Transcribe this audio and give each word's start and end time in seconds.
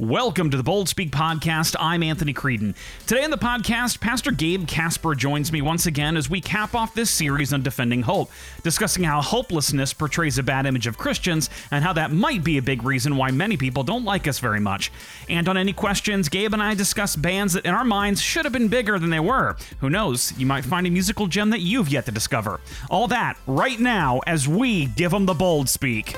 Welcome 0.00 0.48
to 0.48 0.56
the 0.56 0.62
Bold 0.62 0.88
Speak 0.88 1.10
podcast. 1.10 1.76
I'm 1.78 2.02
Anthony 2.02 2.32
Creedon. 2.32 2.74
Today 3.06 3.22
on 3.22 3.28
the 3.28 3.36
podcast, 3.36 4.00
Pastor 4.00 4.30
Gabe 4.30 4.66
Casper 4.66 5.14
joins 5.14 5.52
me 5.52 5.60
once 5.60 5.84
again 5.84 6.16
as 6.16 6.30
we 6.30 6.40
cap 6.40 6.74
off 6.74 6.94
this 6.94 7.10
series 7.10 7.52
on 7.52 7.60
defending 7.60 8.00
hope, 8.00 8.30
discussing 8.62 9.04
how 9.04 9.20
hopelessness 9.20 9.92
portrays 9.92 10.38
a 10.38 10.42
bad 10.42 10.64
image 10.64 10.86
of 10.86 10.96
Christians 10.96 11.50
and 11.70 11.84
how 11.84 11.92
that 11.92 12.12
might 12.12 12.42
be 12.42 12.56
a 12.56 12.62
big 12.62 12.82
reason 12.82 13.18
why 13.18 13.30
many 13.30 13.58
people 13.58 13.82
don't 13.82 14.06
like 14.06 14.26
us 14.26 14.38
very 14.38 14.58
much. 14.58 14.90
And 15.28 15.46
on 15.50 15.58
any 15.58 15.74
questions, 15.74 16.30
Gabe 16.30 16.54
and 16.54 16.62
I 16.62 16.72
discuss 16.72 17.14
bands 17.14 17.52
that 17.52 17.66
in 17.66 17.74
our 17.74 17.84
minds 17.84 18.22
should 18.22 18.46
have 18.46 18.54
been 18.54 18.68
bigger 18.68 18.98
than 18.98 19.10
they 19.10 19.20
were. 19.20 19.54
Who 19.80 19.90
knows? 19.90 20.32
You 20.38 20.46
might 20.46 20.64
find 20.64 20.86
a 20.86 20.90
musical 20.90 21.26
gem 21.26 21.50
that 21.50 21.60
you've 21.60 21.90
yet 21.90 22.06
to 22.06 22.10
discover. 22.10 22.60
All 22.88 23.06
that 23.08 23.36
right 23.46 23.78
now 23.78 24.20
as 24.26 24.48
we 24.48 24.86
give 24.86 25.10
them 25.10 25.26
the 25.26 25.34
bold 25.34 25.68
speak. 25.68 26.16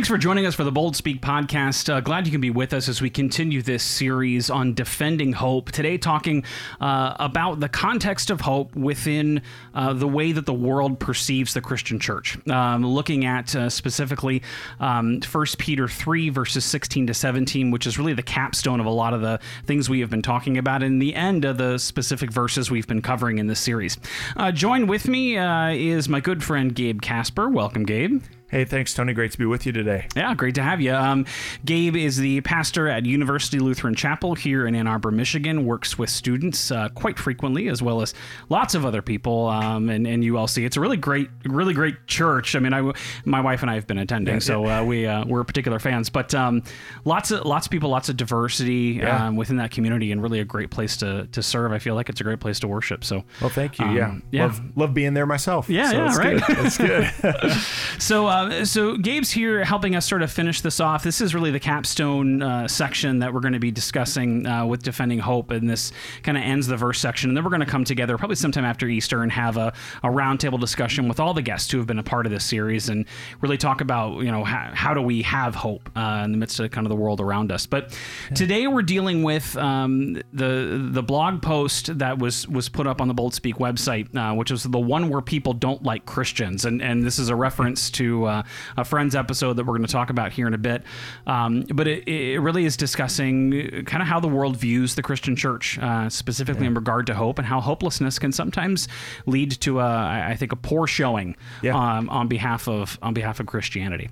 Thanks 0.00 0.08
for 0.08 0.16
joining 0.16 0.46
us 0.46 0.54
for 0.54 0.64
the 0.64 0.72
Bold 0.72 0.96
Speak 0.96 1.20
podcast. 1.20 1.92
Uh, 1.92 2.00
glad 2.00 2.26
you 2.26 2.32
can 2.32 2.40
be 2.40 2.48
with 2.48 2.72
us 2.72 2.88
as 2.88 3.02
we 3.02 3.10
continue 3.10 3.60
this 3.60 3.82
series 3.82 4.48
on 4.48 4.72
defending 4.72 5.34
hope. 5.34 5.72
Today, 5.72 5.98
talking 5.98 6.42
uh, 6.80 7.16
about 7.18 7.60
the 7.60 7.68
context 7.68 8.30
of 8.30 8.40
hope 8.40 8.74
within 8.74 9.42
uh, 9.74 9.92
the 9.92 10.08
way 10.08 10.32
that 10.32 10.46
the 10.46 10.54
world 10.54 10.98
perceives 11.00 11.52
the 11.52 11.60
Christian 11.60 12.00
church. 12.00 12.38
Um, 12.48 12.82
looking 12.82 13.26
at 13.26 13.54
uh, 13.54 13.68
specifically 13.68 14.42
um, 14.80 15.20
1 15.20 15.46
Peter 15.58 15.86
3, 15.86 16.30
verses 16.30 16.64
16 16.64 17.08
to 17.08 17.12
17, 17.12 17.70
which 17.70 17.86
is 17.86 17.98
really 17.98 18.14
the 18.14 18.22
capstone 18.22 18.80
of 18.80 18.86
a 18.86 18.90
lot 18.90 19.12
of 19.12 19.20
the 19.20 19.38
things 19.66 19.90
we 19.90 20.00
have 20.00 20.08
been 20.08 20.22
talking 20.22 20.56
about, 20.56 20.82
in 20.82 20.98
the 20.98 21.14
end 21.14 21.44
of 21.44 21.58
the 21.58 21.76
specific 21.76 22.32
verses 22.32 22.70
we've 22.70 22.88
been 22.88 23.02
covering 23.02 23.36
in 23.36 23.48
this 23.48 23.60
series. 23.60 23.98
Uh, 24.38 24.50
join 24.50 24.86
with 24.86 25.06
me 25.08 25.36
uh, 25.36 25.68
is 25.68 26.08
my 26.08 26.20
good 26.20 26.42
friend 26.42 26.74
Gabe 26.74 27.02
Casper. 27.02 27.50
Welcome, 27.50 27.84
Gabe. 27.84 28.22
Hey, 28.50 28.64
thanks, 28.64 28.92
Tony. 28.92 29.12
Great 29.12 29.30
to 29.30 29.38
be 29.38 29.44
with 29.44 29.64
you 29.64 29.70
today. 29.70 30.08
Yeah, 30.16 30.34
great 30.34 30.56
to 30.56 30.62
have 30.62 30.80
you. 30.80 30.92
Um, 30.92 31.24
Gabe 31.64 31.94
is 31.94 32.16
the 32.16 32.40
pastor 32.40 32.88
at 32.88 33.06
University 33.06 33.60
Lutheran 33.60 33.94
Chapel 33.94 34.34
here 34.34 34.66
in 34.66 34.74
Ann 34.74 34.88
Arbor, 34.88 35.12
Michigan. 35.12 35.64
Works 35.64 35.96
with 35.96 36.10
students 36.10 36.72
uh, 36.72 36.88
quite 36.88 37.16
frequently, 37.16 37.68
as 37.68 37.80
well 37.80 38.02
as 38.02 38.12
lots 38.48 38.74
of 38.74 38.84
other 38.84 39.02
people. 39.02 39.46
Um, 39.46 39.88
and, 39.88 40.04
and 40.04 40.24
ULC, 40.24 40.66
it's 40.66 40.76
a 40.76 40.80
really 40.80 40.96
great, 40.96 41.30
really 41.44 41.72
great 41.72 42.08
church. 42.08 42.56
I 42.56 42.58
mean, 42.58 42.74
I, 42.74 42.90
my 43.24 43.40
wife 43.40 43.62
and 43.62 43.70
I 43.70 43.74
have 43.74 43.86
been 43.86 43.98
attending, 43.98 44.34
yeah, 44.34 44.40
so 44.40 44.66
uh, 44.66 44.82
we 44.82 45.06
uh, 45.06 45.24
we're 45.26 45.44
particular 45.44 45.78
fans. 45.78 46.10
But 46.10 46.34
um, 46.34 46.64
lots 47.04 47.30
of 47.30 47.44
lots 47.44 47.68
of 47.68 47.70
people, 47.70 47.90
lots 47.90 48.08
of 48.08 48.16
diversity 48.16 48.98
yeah. 49.00 49.28
um, 49.28 49.36
within 49.36 49.58
that 49.58 49.70
community, 49.70 50.10
and 50.10 50.20
really 50.20 50.40
a 50.40 50.44
great 50.44 50.72
place 50.72 50.96
to 50.96 51.28
to 51.30 51.40
serve. 51.40 51.70
I 51.70 51.78
feel 51.78 51.94
like 51.94 52.08
it's 52.08 52.20
a 52.20 52.24
great 52.24 52.40
place 52.40 52.58
to 52.60 52.66
worship. 52.68 53.04
So, 53.04 53.22
well, 53.40 53.50
thank 53.50 53.78
you. 53.78 53.86
yeah, 53.90 54.08
um, 54.08 54.24
yeah, 54.32 54.46
love, 54.46 54.76
love 54.76 54.94
being 54.94 55.14
there 55.14 55.26
myself. 55.26 55.68
Yeah, 55.70 55.90
so 55.90 55.96
yeah, 55.96 56.16
right. 56.16 56.44
Good. 56.44 56.56
That's 56.56 56.78
good. 56.78 57.52
so. 58.02 58.39
Uh, 58.40 58.48
uh, 58.48 58.64
so 58.64 58.96
Gabe's 58.96 59.30
here 59.30 59.64
helping 59.64 59.94
us 59.94 60.08
sort 60.08 60.22
of 60.22 60.30
finish 60.30 60.60
this 60.60 60.80
off. 60.80 61.02
This 61.02 61.20
is 61.20 61.34
really 61.34 61.50
the 61.50 61.60
capstone 61.60 62.42
uh, 62.42 62.68
section 62.68 63.18
that 63.18 63.34
we're 63.34 63.40
going 63.40 63.52
to 63.52 63.60
be 63.60 63.70
discussing 63.70 64.46
uh, 64.46 64.64
with 64.64 64.82
defending 64.82 65.18
hope, 65.18 65.50
and 65.50 65.68
this 65.68 65.92
kind 66.22 66.38
of 66.38 66.44
ends 66.44 66.66
the 66.66 66.76
verse 66.76 66.98
section. 66.98 67.30
And 67.30 67.36
then 67.36 67.44
we're 67.44 67.50
going 67.50 67.60
to 67.60 67.66
come 67.66 67.84
together 67.84 68.16
probably 68.16 68.36
sometime 68.36 68.64
after 68.64 68.88
Easter 68.88 69.22
and 69.22 69.30
have 69.32 69.56
a, 69.56 69.72
a 70.02 70.08
roundtable 70.08 70.58
discussion 70.58 71.08
with 71.08 71.20
all 71.20 71.34
the 71.34 71.42
guests 71.42 71.70
who 71.70 71.78
have 71.78 71.86
been 71.86 71.98
a 71.98 72.02
part 72.02 72.26
of 72.26 72.32
this 72.32 72.44
series 72.44 72.88
and 72.88 73.04
really 73.40 73.58
talk 73.58 73.80
about 73.80 74.20
you 74.20 74.30
know 74.30 74.44
how, 74.44 74.70
how 74.72 74.94
do 74.94 75.02
we 75.02 75.22
have 75.22 75.54
hope 75.54 75.90
uh, 75.96 76.22
in 76.24 76.32
the 76.32 76.38
midst 76.38 76.58
of 76.60 76.70
kind 76.70 76.86
of 76.86 76.88
the 76.88 76.96
world 76.96 77.20
around 77.20 77.52
us. 77.52 77.66
But 77.66 77.96
yeah. 78.30 78.34
today 78.34 78.66
we're 78.66 78.82
dealing 78.82 79.22
with 79.22 79.56
um, 79.56 80.14
the 80.32 80.88
the 80.90 81.02
blog 81.02 81.42
post 81.42 81.98
that 81.98 82.18
was 82.18 82.48
was 82.48 82.68
put 82.68 82.86
up 82.86 83.00
on 83.00 83.08
the 83.08 83.14
Bold 83.14 83.34
Speak 83.34 83.56
website, 83.56 84.14
uh, 84.16 84.34
which 84.34 84.50
was 84.50 84.62
the 84.62 84.78
one 84.78 85.08
where 85.08 85.20
people 85.20 85.52
don't 85.52 85.82
like 85.82 86.06
Christians, 86.06 86.64
and 86.64 86.80
and 86.80 87.04
this 87.04 87.18
is 87.18 87.28
a 87.28 87.36
reference 87.36 87.90
to 87.90 88.29
uh, 88.30 88.42
a 88.76 88.84
Friends 88.84 89.14
episode 89.14 89.54
that 89.54 89.64
we're 89.64 89.76
going 89.76 89.86
to 89.86 89.92
talk 89.92 90.10
about 90.10 90.32
here 90.32 90.46
in 90.46 90.54
a 90.54 90.58
bit. 90.58 90.82
Um, 91.26 91.64
but 91.74 91.86
it, 91.86 92.08
it, 92.08 92.40
really 92.40 92.64
is 92.64 92.76
discussing 92.76 93.84
kind 93.84 94.02
of 94.02 94.08
how 94.08 94.20
the 94.20 94.28
world 94.28 94.56
views 94.56 94.94
the 94.94 95.02
Christian 95.02 95.36
church, 95.36 95.78
uh, 95.78 96.08
specifically 96.08 96.62
yeah. 96.62 96.68
in 96.68 96.74
regard 96.74 97.06
to 97.08 97.14
hope 97.14 97.38
and 97.38 97.46
how 97.46 97.60
hopelessness 97.60 98.18
can 98.18 98.32
sometimes 98.32 98.88
lead 99.26 99.50
to, 99.60 99.80
a, 99.80 99.84
I 99.84 100.36
think, 100.36 100.52
a 100.52 100.56
poor 100.56 100.86
showing 100.86 101.36
yeah. 101.62 101.76
um, 101.76 102.08
on 102.08 102.28
behalf 102.28 102.68
of 102.68 102.98
on 103.02 103.14
behalf 103.14 103.40
of 103.40 103.46
Christianity. 103.46 104.08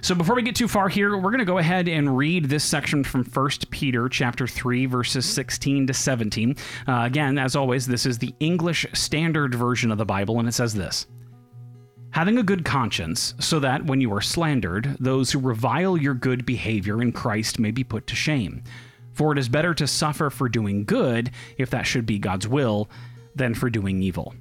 So 0.00 0.14
before 0.14 0.34
we 0.34 0.42
get 0.42 0.56
too 0.56 0.68
far 0.68 0.88
here, 0.88 1.16
we're 1.16 1.30
going 1.30 1.38
to 1.38 1.44
go 1.44 1.58
ahead 1.58 1.88
and 1.88 2.16
read 2.16 2.46
this 2.46 2.64
section 2.64 3.04
from 3.04 3.24
First 3.24 3.70
Peter 3.70 4.08
chapter 4.08 4.46
three, 4.46 4.86
verses 4.86 5.26
sixteen 5.26 5.86
to 5.86 5.94
seventeen. 5.94 6.56
Uh, 6.86 7.02
again, 7.04 7.38
as 7.38 7.54
always, 7.54 7.86
this 7.86 8.06
is 8.06 8.18
the 8.18 8.34
English 8.40 8.86
Standard 8.94 9.54
Version 9.54 9.92
of 9.92 9.98
the 9.98 10.04
Bible, 10.04 10.38
and 10.38 10.48
it 10.48 10.52
says 10.52 10.74
this 10.74 11.06
having 12.10 12.38
a 12.38 12.42
good 12.42 12.64
conscience, 12.64 13.34
so 13.38 13.60
that 13.60 13.84
when 13.84 14.00
you 14.00 14.12
are 14.12 14.20
slandered, 14.20 14.96
those 14.98 15.30
who 15.30 15.38
revile 15.38 15.96
your 15.96 16.14
good 16.14 16.46
behavior 16.46 17.00
in 17.02 17.12
Christ 17.12 17.58
may 17.58 17.70
be 17.70 17.84
put 17.84 18.06
to 18.08 18.16
shame. 18.16 18.62
For 19.12 19.32
it 19.32 19.38
is 19.38 19.48
better 19.48 19.74
to 19.74 19.86
suffer 19.86 20.30
for 20.30 20.48
doing 20.48 20.84
good, 20.84 21.30
if 21.56 21.70
that 21.70 21.86
should 21.86 22.06
be 22.06 22.18
God's 22.18 22.48
will, 22.48 22.88
than 23.34 23.54
for 23.54 23.68
doing 23.70 24.02
evil. 24.02 24.34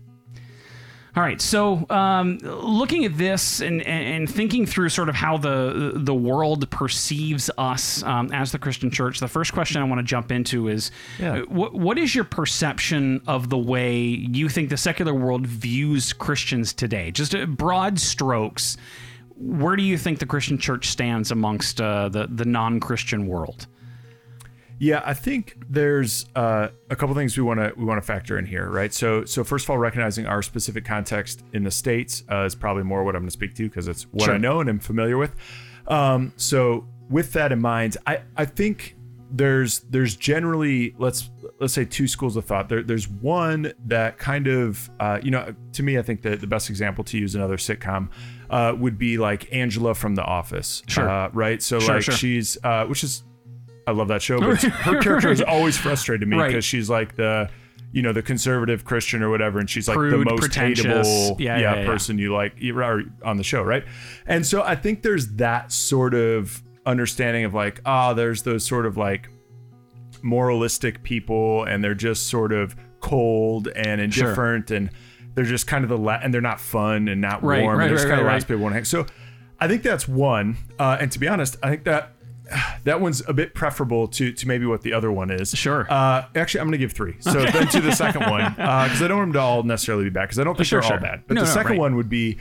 All 1.18 1.24
right, 1.24 1.42
so 1.42 1.84
um, 1.90 2.38
looking 2.44 3.04
at 3.04 3.18
this 3.18 3.60
and, 3.60 3.82
and 3.82 4.30
thinking 4.30 4.68
through 4.68 4.90
sort 4.90 5.10
of 5.10 5.16
how 5.16 5.38
the 5.38 5.94
the 5.96 6.14
world 6.14 6.70
perceives 6.70 7.50
us 7.58 8.04
um, 8.04 8.32
as 8.32 8.52
the 8.52 8.60
Christian 8.60 8.92
church, 8.92 9.20
the 9.20 9.28
first 9.28 9.52
question 9.52 9.82
I 9.82 9.86
want 9.86 9.98
to 9.98 10.04
jump 10.04 10.32
into 10.32 10.68
is, 10.68 10.92
yeah. 11.18 11.40
what 11.40 11.74
what 11.74 11.98
is 11.98 12.14
your 12.14 12.24
perception 12.24 13.20
of 13.26 13.50
the 13.50 13.58
way 13.58 13.98
you 14.00 14.48
think 14.48 14.70
the 14.70 14.78
secular 14.78 15.12
world 15.12 15.48
views 15.48 16.14
Christians 16.14 16.72
today? 16.72 17.10
Just 17.10 17.36
broad 17.48 18.00
strokes, 18.00 18.78
where 19.38 19.76
do 19.76 19.82
you 19.82 19.98
think 19.98 20.20
the 20.20 20.28
Christian 20.28 20.60
church 20.60 20.88
stands 20.88 21.32
amongst 21.32 21.82
uh, 21.82 22.10
the 22.10 22.28
the 22.28 22.46
non 22.46 22.80
Christian 22.80 23.26
world? 23.26 23.66
Yeah, 24.80 25.02
I 25.04 25.14
think 25.14 25.58
there's 25.70 26.28
uh, 26.36 26.68
a 26.90 26.96
couple 26.96 27.16
things 27.16 27.36
we 27.36 27.44
want 27.44 27.60
to 27.60 27.74
we 27.76 27.84
want 27.84 28.00
to 28.00 28.06
factor 28.06 28.38
in 28.38 28.46
here, 28.46 28.70
right? 28.70 28.94
So, 28.94 29.26
so 29.26 29.44
first 29.44 29.66
of 29.66 29.72
all, 29.72 29.78
recognizing 29.78 30.28
our 30.28 30.44
specific 30.44 30.86
context 30.86 31.44
in 31.54 31.64
the 31.64 31.72
states 31.72 32.24
uh, 32.32 32.44
is 32.44 32.54
probably 32.54 32.84
more 32.84 33.04
what 33.04 33.16
I'm 33.16 33.24
going 33.24 33.30
to 33.30 33.34
speak 33.34 33.56
to 33.56 33.64
because 33.64 33.88
it's 33.88 34.04
what 34.04 34.26
sure. 34.26 34.36
I 34.36 34.38
know 34.38 34.60
and 34.60 34.70
I'm 34.70 34.80
familiar 34.80 35.18
with. 35.18 35.36
Um, 35.88 36.32
so, 36.38 36.88
with 37.10 37.34
that 37.34 37.52
in 37.52 37.60
mind, 37.60 37.98
I 38.06 38.22
I 38.36 38.46
think 38.46 38.96
there's 39.32 39.80
there's 39.90 40.16
generally 40.16 40.94
let's 41.00 41.32
let's 41.60 41.74
say 41.74 41.84
two 41.86 42.08
schools 42.08 42.36
of 42.36 42.46
thought. 42.46 42.70
There, 42.70 42.84
there's 42.84 43.08
one 43.08 43.74
that 43.86 44.20
kind 44.20 44.48
of 44.48 44.92
uh, 45.00 45.20
you 45.24 45.32
know 45.32 45.56
to 45.74 45.84
me 45.84 45.98
I 45.98 46.04
think 46.04 46.22
that 46.22 46.40
the 46.40 46.48
best 46.48 46.70
example 46.70 47.04
to 47.06 47.18
use 47.18 47.34
another 47.34 47.58
sitcom 47.58 48.10
uh, 48.52 48.76
would 48.78 48.98
be 48.98 49.18
like 49.18 49.52
Angela 49.52 49.96
from 49.96 50.14
The 50.14 50.24
Office, 50.24 50.84
sure. 50.88 51.10
Uh, 51.10 51.30
right? 51.34 51.62
So 51.64 51.80
sure, 51.80 51.96
like 51.96 52.04
sure. 52.04 52.14
she's 52.14 52.58
uh, 52.64 52.86
which 52.86 53.04
is 53.04 53.24
I 53.88 53.92
love 53.92 54.10
that 54.10 54.22
show, 54.22 54.40
but 54.40 54.62
her 54.62 55.00
character 55.02 55.30
has 55.30 55.42
always 55.42 55.78
frustrated 55.78 56.28
me 56.28 56.36
because 56.36 56.54
right. 56.54 56.64
she's 56.64 56.90
like 56.90 57.16
the 57.16 57.50
you 57.94 58.02
know 58.02 58.12
the 58.12 58.22
conservative 58.22 58.84
Christian 58.84 59.24
or 59.24 59.30
whatever, 59.30 59.60
and 59.60 59.70
she's 59.70 59.88
like 59.88 59.96
Prude, 59.96 60.28
the 60.28 60.32
most 60.32 60.52
hateable 60.52 61.40
yeah, 61.40 61.58
yeah, 61.58 61.76
yeah, 61.78 61.86
person 61.86 62.18
you 62.18 62.34
like 62.34 62.54
on 63.24 63.38
the 63.38 63.44
show, 63.44 63.64
right? 63.64 63.86
And 64.26 64.46
so 64.46 64.62
I 64.62 64.76
think 64.76 65.04
there's 65.04 65.28
that 65.36 65.72
sort 65.72 66.14
of 66.14 66.62
understanding 66.86 67.46
of 67.46 67.54
like, 67.54 67.82
ah, 67.86 68.10
oh, 68.10 68.14
there's 68.14 68.44
those 68.44 68.66
sort 68.66 68.86
of 68.86 68.98
like 68.98 69.30
moralistic 70.22 71.02
people, 71.04 71.64
and 71.64 71.82
they're 71.82 71.96
just 71.96 72.28
sort 72.28 72.52
of 72.52 72.76
cold 73.00 73.70
and 73.70 74.02
indifferent, 74.02 74.68
sure. 74.68 74.78
and 74.78 74.90
they're 75.34 75.46
just 75.46 75.66
kind 75.66 75.86
of 75.86 75.90
the 75.90 75.98
la- 75.98 76.20
and 76.22 76.34
they're 76.34 76.42
not 76.42 76.60
fun 76.60 77.08
and 77.08 77.22
not 77.22 77.42
right, 77.42 77.64
warm. 77.64 77.78
Right, 77.78 77.86
and 77.86 77.92
they're 77.92 77.98
just 77.98 78.10
right, 78.10 78.16
kind 78.16 78.22
of 78.22 78.28
last 78.28 78.50
people 78.50 78.64
want 78.64 78.74
to 78.74 78.78
hang. 78.78 78.86
So 78.86 79.06
I 79.62 79.70
think 79.70 79.82
that's 79.82 80.10
one. 80.10 80.58
Uh, 80.78 80.98
and 81.00 81.10
to 81.14 81.20
be 81.20 81.30
honest, 81.30 81.56
I 81.64 81.70
think 81.70 81.86
that 81.86 82.17
that 82.84 83.02
one's 83.02 83.22
a 83.28 83.34
bit 83.34 83.54
preferable 83.54 84.08
to 84.08 84.32
to 84.32 84.48
maybe 84.48 84.66
what 84.66 84.82
the 84.82 84.94
other 84.94 85.12
one 85.12 85.32
is. 85.32 85.52
Sure. 85.52 85.88
Uh, 85.90 86.26
actually, 86.36 86.62
I'm 86.62 86.68
going 86.68 86.74
to 86.74 86.78
give 86.78 86.94
three. 86.94 87.16
So 87.20 87.40
okay. 87.40 87.52
then 87.52 87.68
to 87.70 87.82
the 87.82 87.92
second 87.92 88.30
one 88.30 88.52
because 88.52 89.02
uh, 89.02 89.06
I 89.06 89.08
don't 89.08 89.18
want 89.18 89.28
them 89.30 89.34
to 89.34 89.40
all 89.40 89.64
necessarily 89.64 90.06
be 90.06 90.10
bad 90.10 90.24
because 90.24 90.40
I 90.40 90.44
don't 90.44 90.56
think 90.56 90.68
sure, 90.68 90.82
they're 90.82 90.90
sure. 90.90 90.98
all 90.98 91.02
bad. 91.02 91.24
But 91.28 91.36
no, 91.36 91.42
the 91.42 91.48
no, 91.48 91.54
second 91.54 91.72
right. 91.74 91.80
one 91.80 91.96
would 91.96 92.10
be, 92.10 92.38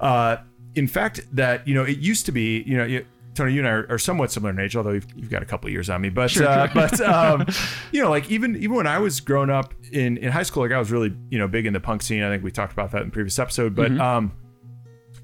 uh, 0.00 0.38
in 0.74 0.86
fact, 0.86 1.20
that 1.32 1.66
you 1.66 1.74
know 1.74 1.84
it 1.84 1.98
used 1.98 2.26
to 2.26 2.32
be 2.32 2.62
you 2.66 2.76
know. 2.76 2.84
You, 2.84 3.06
Tony, 3.32 3.52
you 3.52 3.60
and 3.60 3.68
I 3.68 3.70
are, 3.70 3.86
are, 3.90 3.98
somewhat 3.98 4.32
similar 4.32 4.50
in 4.52 4.58
age, 4.58 4.74
although 4.74 4.90
you've, 4.90 5.06
you've 5.14 5.30
got 5.30 5.40
a 5.40 5.46
couple 5.46 5.70
years 5.70 5.88
on 5.88 6.00
me. 6.00 6.08
But 6.08 6.32
sure, 6.32 6.48
uh, 6.48 6.68
but 6.74 7.00
um, 7.00 7.46
you 7.92 8.02
know, 8.02 8.10
like 8.10 8.28
even 8.28 8.56
even 8.56 8.74
when 8.74 8.88
I 8.88 8.98
was 8.98 9.20
growing 9.20 9.50
up 9.50 9.72
in 9.92 10.16
in 10.16 10.32
high 10.32 10.42
school, 10.42 10.64
like 10.64 10.72
I 10.72 10.78
was 10.78 10.90
really 10.90 11.14
you 11.30 11.38
know 11.38 11.46
big 11.46 11.64
in 11.64 11.72
the 11.72 11.80
punk 11.80 12.02
scene. 12.02 12.24
I 12.24 12.28
think 12.28 12.42
we 12.42 12.50
talked 12.50 12.72
about 12.72 12.90
that 12.90 13.02
in 13.02 13.08
the 13.08 13.12
previous 13.12 13.38
episode. 13.38 13.76
But 13.76 13.92
mm-hmm. 13.92 14.00
um, 14.00 14.32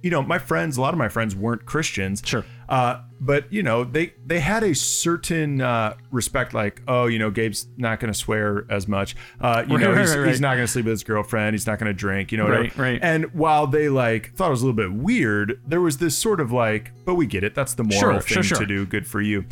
you 0.02 0.10
know, 0.10 0.22
my 0.22 0.38
friends, 0.38 0.76
a 0.76 0.81
lot 0.81 0.94
of 0.94 0.98
my 0.98 1.08
friends 1.08 1.34
weren't 1.34 1.66
Christians. 1.66 2.22
Sure. 2.25 2.44
Uh, 2.69 3.02
but 3.20 3.50
you 3.52 3.62
know, 3.62 3.84
they 3.84 4.12
they 4.25 4.40
had 4.40 4.62
a 4.62 4.75
certain 4.75 5.60
uh, 5.60 5.96
respect, 6.10 6.52
like, 6.52 6.82
oh, 6.87 7.06
you 7.06 7.19
know, 7.19 7.31
Gabe's 7.31 7.66
not 7.76 8.00
going 8.00 8.12
to 8.12 8.19
swear 8.19 8.66
as 8.69 8.88
much. 8.88 9.16
Uh, 9.40 9.64
you 9.66 9.76
right, 9.76 9.82
know, 9.82 9.93
right, 9.93 10.00
he's, 10.00 10.16
right, 10.16 10.28
he's 10.28 10.40
not 10.40 10.54
going 10.54 10.66
to 10.66 10.72
sleep 10.72 10.84
with 10.84 10.93
his 10.93 11.04
girlfriend. 11.04 11.54
He's 11.54 11.66
not 11.66 11.78
going 11.78 11.88
to 11.88 11.94
drink. 11.94 12.32
You 12.32 12.38
know, 12.38 12.48
right, 12.48 12.64
whatever. 12.64 12.82
right. 12.82 13.00
And 13.02 13.32
while 13.34 13.66
they 13.66 13.88
like 13.88 14.34
thought 14.34 14.48
it 14.48 14.50
was 14.50 14.62
a 14.62 14.66
little 14.66 14.76
bit 14.76 14.93
weird, 14.93 15.60
there 15.66 15.81
was 15.81 15.98
this 15.98 16.16
sort 16.16 16.40
of 16.40 16.52
like, 16.52 16.93
but 17.04 17.14
we 17.14 17.26
get 17.26 17.44
it. 17.44 17.54
That's 17.54 17.75
the 17.75 17.84
moral 17.84 18.00
sure, 18.00 18.20
thing 18.20 18.34
sure, 18.34 18.43
sure. 18.43 18.58
to 18.58 18.66
do. 18.66 18.84
Good 18.84 19.06
for 19.06 19.20
you. 19.20 19.44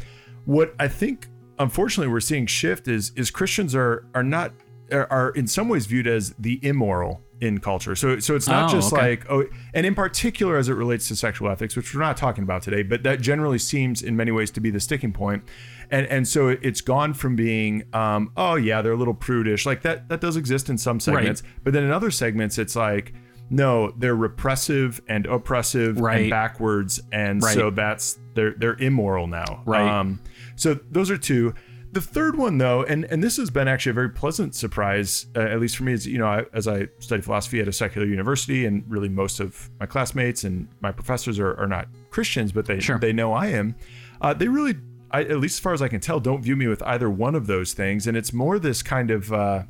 what 0.45 0.75
I 0.79 0.89
think 0.89 1.29
unfortunately 1.59 2.13
we're 2.13 2.21
seeing 2.21 2.47
shift 2.47 2.89
is 2.89 3.13
is 3.17 3.31
Christians 3.31 3.75
are 3.75 4.07
are 4.15 4.23
not 4.23 4.53
are, 4.93 5.11
are 5.11 5.31
in 5.31 5.47
some 5.47 5.69
ways 5.69 5.87
viewed 5.87 6.07
as 6.07 6.35
the 6.39 6.59
immoral 6.63 7.21
in 7.41 7.59
culture. 7.59 7.95
So 7.97 8.19
so 8.21 8.37
it's 8.37 8.47
not 8.49 8.71
Oh, 8.71 8.75
just 8.75 8.93
okay. 8.93 9.03
like 9.11 9.27
oh 9.31 9.45
and 9.75 9.85
in 9.85 9.95
particular 9.95 10.57
as 10.57 10.69
it 10.69 10.75
relates 10.75 11.09
to 11.09 11.17
sexual 11.17 11.49
ethics, 11.51 11.75
which 11.77 11.95
we're 11.95 12.01
not 12.01 12.17
talking 12.17 12.45
about 12.45 12.63
today, 12.63 12.83
but 12.83 13.03
that 13.03 13.21
generally 13.21 13.59
seems 13.59 14.03
in 14.03 14.17
many 14.17 14.31
ways 14.31 14.51
to 14.53 14.61
be 14.61 14.71
the 14.71 14.81
sticking 14.81 15.13
point. 15.13 15.43
And 15.91 16.07
and 16.07 16.27
so 16.29 16.49
it's 16.49 16.81
gone 16.81 17.13
from 17.15 17.35
being 17.37 17.85
um 17.93 18.31
oh 18.37 18.55
yeah, 18.55 18.83
they're 18.83 18.93
a 18.93 18.97
little 18.97 19.15
prudish. 19.15 19.67
Like 19.67 19.83
that 19.83 20.09
that 20.09 20.21
does 20.21 20.37
exist 20.37 20.69
in 20.71 20.79
some 20.79 21.01
segments, 21.01 21.43
but 21.65 21.73
then 21.73 21.83
in 21.83 21.91
other 21.91 22.11
segments 22.11 22.57
it's 22.59 22.77
like 22.77 23.13
no, 23.51 23.91
they're 23.99 24.17
repressive 24.17 25.03
and 25.07 25.27
oppressive 25.27 26.01
Right. 26.01 26.23
and 26.23 26.31
backwards 26.31 27.03
and 27.13 27.43
Right. 27.43 27.55
so 27.55 27.71
that's 27.71 28.19
they're 28.35 28.55
they're 28.57 28.77
immoral 28.79 29.27
now. 29.27 29.63
Right. 29.67 29.87
Um 29.87 30.21
so 30.57 30.75
those 30.91 31.11
are 31.11 31.19
two. 31.19 31.53
The 31.95 32.01
third 32.01 32.37
one, 32.37 32.59
though, 32.59 32.83
and 32.83 33.05
and 33.05 33.23
this 33.23 33.37
has 33.37 33.51
been 33.51 33.69
actually 33.69 33.91
a 33.91 33.95
very 33.95 34.11
pleasant 34.11 34.57
surprise, 34.57 35.27
uh, 35.37 35.41
at 35.41 35.61
least 35.61 35.77
for 35.77 35.85
me, 35.85 35.93
is 35.93 36.09
you 36.09 36.19
know 36.19 36.27
I, 36.27 36.45
as 36.53 36.67
I 36.67 36.89
study 36.99 37.23
philosophy 37.23 37.61
at 37.61 37.69
a 37.69 37.73
secular 37.73 38.05
university, 38.05 38.67
and 38.67 38.83
really 38.89 39.09
most 39.09 39.39
of 39.39 39.71
my 39.79 39.87
classmates 39.87 40.43
and 40.43 40.67
my 40.81 40.91
professors 40.91 41.39
are, 41.39 41.55
are 41.55 41.69
not 41.69 41.87
Christians, 42.11 42.51
but 42.51 42.67
they 42.67 42.81
Sure. 42.81 42.99
they 42.99 43.13
know 43.13 43.33
I 43.33 43.47
am. 43.47 43.77
Uh, 44.21 44.35
they 44.35 44.49
really, 44.49 44.75
I, 45.13 45.21
at 45.23 45.39
least 45.39 45.55
as 45.55 45.61
far 45.61 45.73
as 45.73 45.83
I 45.83 45.89
can 45.89 46.01
tell, 46.01 46.19
don't 46.19 46.43
view 46.43 46.57
me 46.57 46.67
with 46.67 46.83
either 46.83 47.09
one 47.09 47.37
of 47.37 47.47
those 47.47 47.75
things, 47.75 48.09
and 48.09 48.17
it's 48.17 48.33
more 48.33 48.59
this 48.59 48.83
kind 48.83 49.13
of 49.13 49.33
uh, 49.33 49.63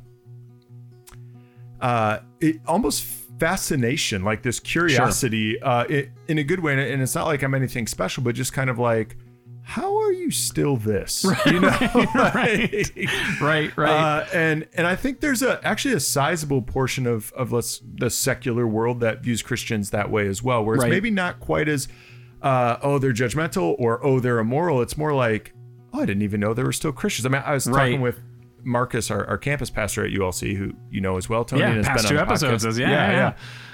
uh, 1.79 2.19
it, 2.39 2.59
almost 2.65 3.03
fascination, 3.39 4.23
like 4.23 4.41
this 4.41 4.59
curiosity, 4.59 5.61
uh, 5.61 5.83
it, 5.83 6.09
in 6.27 6.39
a 6.39 6.43
good 6.43 6.59
way. 6.59 6.91
And 6.91 7.03
it's 7.03 7.13
not 7.13 7.27
like 7.27 7.43
I'm 7.43 7.53
anything 7.53 7.85
special, 7.85 8.23
but 8.23 8.33
just 8.33 8.51
kind 8.51 8.69
of 8.71 8.79
like, 8.79 9.15
how 9.67 9.97
are 9.97 10.11
you 10.13 10.29
still 10.29 10.77
this? 10.77 11.25
Right, 11.25 11.45
you 11.47 11.59
know, 11.59 11.69
right. 12.15 12.91
right, 13.41 13.75
right. 13.77 13.89
Uh, 13.89 14.25
and 14.33 14.67
and 14.75 14.85
I 14.87 14.95
think 14.95 15.21
there's 15.21 15.41
a 15.41 15.59
actually 15.65 15.95
a 15.95 15.99
sizable 15.99 16.61
portion 16.61 17.07
of 17.07 17.33
of 17.33 17.51
let's 17.51 17.81
the 17.95 18.09
secular 18.09 18.67
world 18.67 18.99
that 18.99 19.21
views 19.21 19.41
Christians 19.41 19.89
that 19.89 20.09
way 20.11 20.27
as 20.27 20.43
well, 20.43 20.63
where 20.63 20.75
it's 20.75 20.83
Right. 20.83 20.91
maybe 20.91 21.09
not 21.11 21.39
quite 21.39 21.67
as 21.67 21.87
uh, 22.41 22.77
oh 22.83 22.99
they're 22.99 23.11
judgmental 23.13 23.75
or 23.79 24.03
oh 24.05 24.19
they're 24.19 24.39
immoral. 24.39 24.81
It's 24.81 24.97
more 24.97 25.13
like 25.13 25.53
oh 25.93 26.01
I 26.01 26.05
didn't 26.05 26.21
even 26.23 26.39
know 26.39 26.53
there 26.53 26.65
were 26.65 26.71
still 26.71 26.91
Christians. 26.91 27.25
I 27.25 27.29
mean 27.29 27.41
I 27.45 27.53
was 27.53 27.65
Right. 27.67 27.89
talking 27.89 28.01
with 28.01 28.19
Marcus, 28.63 29.09
our, 29.11 29.25
our 29.27 29.37
campus 29.37 29.69
pastor 29.69 30.05
at 30.05 30.11
ULC, 30.11 30.55
who 30.55 30.73
you 30.91 31.01
know 31.01 31.17
as 31.17 31.27
well, 31.27 31.43
Tony. 31.43 31.61
Yeah, 31.63 31.73
has 31.73 31.87
past 31.87 32.03
been 32.03 32.11
two 32.11 32.17
on 32.19 32.25
episodes 32.27 32.65
is- 32.65 32.77
yeah, 32.77 32.89
yeah, 32.89 33.11
yeah. 33.11 33.33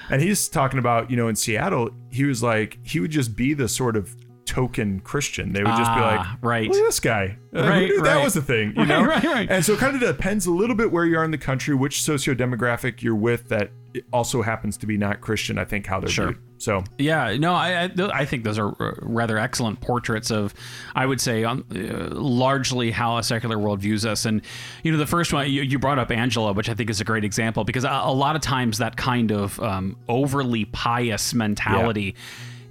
And 0.09 0.21
he's 0.21 0.47
talking 0.49 0.79
about 0.79 1.11
you 1.11 1.17
know 1.17 1.27
in 1.27 1.35
Seattle, 1.35 1.91
he 2.11 2.23
was 2.25 2.41
like 2.41 2.77
he 2.83 2.99
would 3.01 3.11
just 3.11 3.35
be 3.35 3.53
the 3.53 3.67
sort 3.67 3.95
of 3.97 4.15
token 4.45 4.99
Christian. 5.01 5.53
They 5.53 5.61
would 5.63 5.69
just 5.77 5.91
be 5.93 5.99
Ah, 6.01 6.31
like, 6.33 6.43
right. 6.43 6.67
look 6.69 6.77
at 6.77 6.85
this 6.85 6.99
guy. 6.99 7.37
Uh, 7.53 7.63
who 7.63 7.69
Right, 7.69 7.91
that 8.03 8.23
was 8.23 8.33
the 8.33 8.41
thing, 8.41 8.69
you 8.69 8.75
Right, 8.83 8.87
know? 8.87 9.03
right, 9.05 9.23
right. 9.25 9.51
And 9.51 9.65
so 9.65 9.73
it 9.73 9.79
kind 9.79 9.93
of 9.93 9.99
depends 10.01 10.45
a 10.45 10.51
little 10.51 10.73
bit 10.75 10.89
where 10.89 11.03
you 11.05 11.17
are 11.17 11.25
in 11.25 11.31
the 11.31 11.37
country, 11.37 11.75
which 11.75 12.01
socio-demographic 12.01 13.01
you're 13.01 13.13
with 13.13 13.49
that 13.49 13.71
also 14.13 14.41
happens 14.41 14.77
to 14.77 14.87
be 14.87 14.95
not 14.95 15.19
Christian, 15.19 15.57
I 15.57 15.65
think, 15.65 15.85
how 15.85 15.99
they're 15.99 16.07
Sure. 16.07 16.27
viewed. 16.27 16.39
So 16.59 16.83
Yeah, 16.97 17.35
no, 17.37 17.53
I 17.53 17.83
I, 17.83 17.87
th- 17.89 18.09
I 18.13 18.23
think 18.23 18.45
those 18.45 18.57
are 18.57 18.69
uh, 18.81 18.93
rather 19.01 19.37
excellent 19.37 19.81
portraits 19.81 20.31
of, 20.31 20.53
I 20.95 21.05
would 21.05 21.19
say, 21.19 21.43
um, 21.43 21.65
uh, 21.75 22.15
largely 22.15 22.89
how 22.91 23.17
a 23.17 23.23
secular 23.23 23.59
world 23.59 23.81
views 23.81 24.05
us. 24.05 24.23
And 24.25 24.41
you 24.83 24.93
know, 24.93 24.97
the 24.97 25.05
first 25.05 25.33
one 25.33 25.51
you, 25.51 25.61
you 25.63 25.77
brought 25.77 25.99
up 25.99 26.09
Angela, 26.09 26.53
which 26.53 26.69
I 26.69 26.73
think 26.73 26.89
is 26.89 27.01
a 27.01 27.03
great 27.03 27.25
example 27.25 27.65
because 27.65 27.83
a, 27.83 27.89
a 27.89 28.13
lot 28.13 28.37
of 28.37 28.41
times 28.41 28.77
that 28.77 28.95
kind 28.95 29.31
of 29.33 29.59
um, 29.59 29.97
overly 30.07 30.63
pious 30.63 31.33
mentality. 31.33 32.15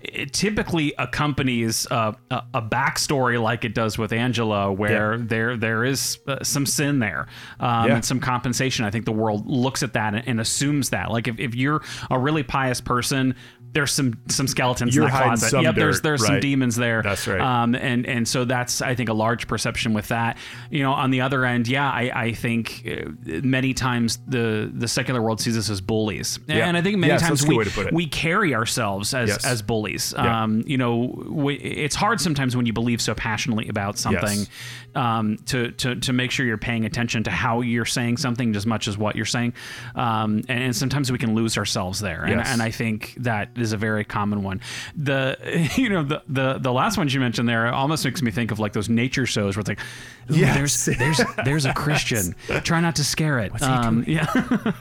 It 0.02 0.32
typically 0.32 0.94
accompanies 0.98 1.86
uh, 1.90 2.12
a, 2.30 2.42
a 2.54 2.62
backstory 2.62 3.40
like 3.40 3.64
it 3.64 3.74
does 3.74 3.98
with 3.98 4.12
Angela, 4.12 4.72
where 4.72 5.18
there 5.18 5.56
there 5.56 5.84
is 5.84 6.18
uh, 6.26 6.42
some 6.42 6.64
sin 6.66 6.98
there 7.00 7.26
um, 7.60 7.88
Yeah. 7.88 7.94
and 7.96 8.04
some 8.04 8.18
compensation. 8.20 8.84
I 8.84 8.90
think 8.90 9.04
the 9.04 9.12
world 9.12 9.46
looks 9.46 9.82
at 9.82 9.92
that 9.92 10.14
and, 10.14 10.26
and 10.26 10.40
assumes 10.40 10.90
that. 10.90 11.10
Like 11.10 11.28
if, 11.28 11.38
if 11.38 11.54
you're 11.54 11.82
a 12.10 12.18
really 12.18 12.42
pious 12.42 12.80
person, 12.80 13.34
there's 13.72 13.92
some 13.92 14.18
some 14.28 14.46
skeletons 14.48 14.94
You're 14.96 15.06
in 15.06 15.12
that 15.12 15.22
closet. 15.22 15.50
some 15.50 15.62
yep, 15.62 15.74
there's 15.76 15.96
dirt, 15.98 16.02
there's 16.02 16.24
some 16.24 16.34
right. 16.34 16.42
demons 16.42 16.76
there. 16.76 17.02
That's 17.02 17.26
right. 17.26 17.40
Um, 17.40 17.74
and 17.74 18.04
and 18.06 18.26
so 18.26 18.44
that's 18.44 18.82
I 18.82 18.94
think 18.94 19.08
a 19.08 19.12
large 19.14 19.46
perception 19.46 19.92
with 19.92 20.08
that. 20.08 20.38
You 20.70 20.82
know, 20.82 20.92
on 20.92 21.10
the 21.10 21.20
other 21.20 21.44
end, 21.44 21.68
yeah, 21.68 21.88
I, 21.90 22.10
I 22.14 22.32
think 22.32 22.84
uh, 22.90 23.10
many 23.44 23.74
times 23.74 24.18
the 24.26 24.70
the 24.74 24.88
secular 24.88 25.22
world 25.22 25.40
sees 25.40 25.56
us 25.56 25.70
as 25.70 25.80
bullies, 25.80 26.38
Yeah. 26.48 26.66
and 26.66 26.76
I 26.76 26.82
think 26.82 26.98
many 26.98 27.12
Yes, 27.12 27.20
times 27.22 27.40
that's 27.40 27.42
a 27.42 27.46
good 27.46 27.52
we 27.52 27.58
way 27.58 27.64
to 27.64 27.70
put 27.70 27.86
it. 27.86 27.92
we 27.92 28.06
carry 28.06 28.54
ourselves 28.54 29.14
as 29.14 29.28
Yes. 29.28 29.44
as 29.44 29.62
bullies. 29.62 30.14
Yeah. 30.16 30.42
Um, 30.42 30.62
you 30.66 30.76
know, 30.76 31.22
we, 31.28 31.54
it's 31.56 31.94
hard 31.94 32.20
sometimes 32.20 32.56
when 32.56 32.66
you 32.66 32.72
believe 32.72 33.00
so 33.00 33.14
passionately 33.14 33.68
about 33.68 33.98
something 33.98 34.38
Yes. 34.40 34.48
um, 34.94 35.36
to, 35.46 35.70
to 35.72 35.94
to 35.96 36.12
make 36.12 36.30
sure 36.30 36.44
you're 36.44 36.58
paying 36.58 36.84
attention 36.84 37.22
to 37.24 37.30
how 37.30 37.60
you're 37.60 37.84
saying 37.84 38.16
something 38.16 38.56
as 38.56 38.66
much 38.66 38.88
as 38.88 38.98
what 38.98 39.16
you're 39.16 39.24
saying. 39.24 39.52
Um, 39.94 40.42
and, 40.48 40.62
and 40.64 40.76
sometimes 40.76 41.12
we 41.12 41.18
can 41.18 41.34
lose 41.34 41.56
ourselves 41.56 42.00
there. 42.00 42.24
And, 42.24 42.40
and 42.40 42.62
I 42.62 42.70
think 42.70 43.14
that 43.18 43.50
is 43.62 43.72
a 43.72 43.76
very 43.76 44.04
common 44.04 44.42
one. 44.42 44.60
The 44.96 45.36
you 45.76 45.88
know 45.88 46.02
the 46.02 46.22
the 46.28 46.58
the 46.58 46.72
last 46.72 46.96
ones 46.98 47.12
you 47.14 47.20
mentioned 47.20 47.48
there 47.48 47.72
almost 47.72 48.04
makes 48.04 48.22
me 48.22 48.30
think 48.30 48.50
of 48.50 48.58
like 48.58 48.72
those 48.72 48.88
nature 48.88 49.26
shows 49.26 49.56
where 49.56 49.60
it's 49.60 49.68
like, 49.68 49.80
Yes. 50.28 50.54
there's 50.86 50.98
there's 50.98 51.20
there's 51.44 51.64
a 51.64 51.72
Christian. 51.82 52.34
Try 52.62 52.80
not 52.80 52.96
to 52.96 53.04
scare 53.04 53.40
it. 53.40 53.60
um, 53.62 54.04
Yeah. 54.06 54.26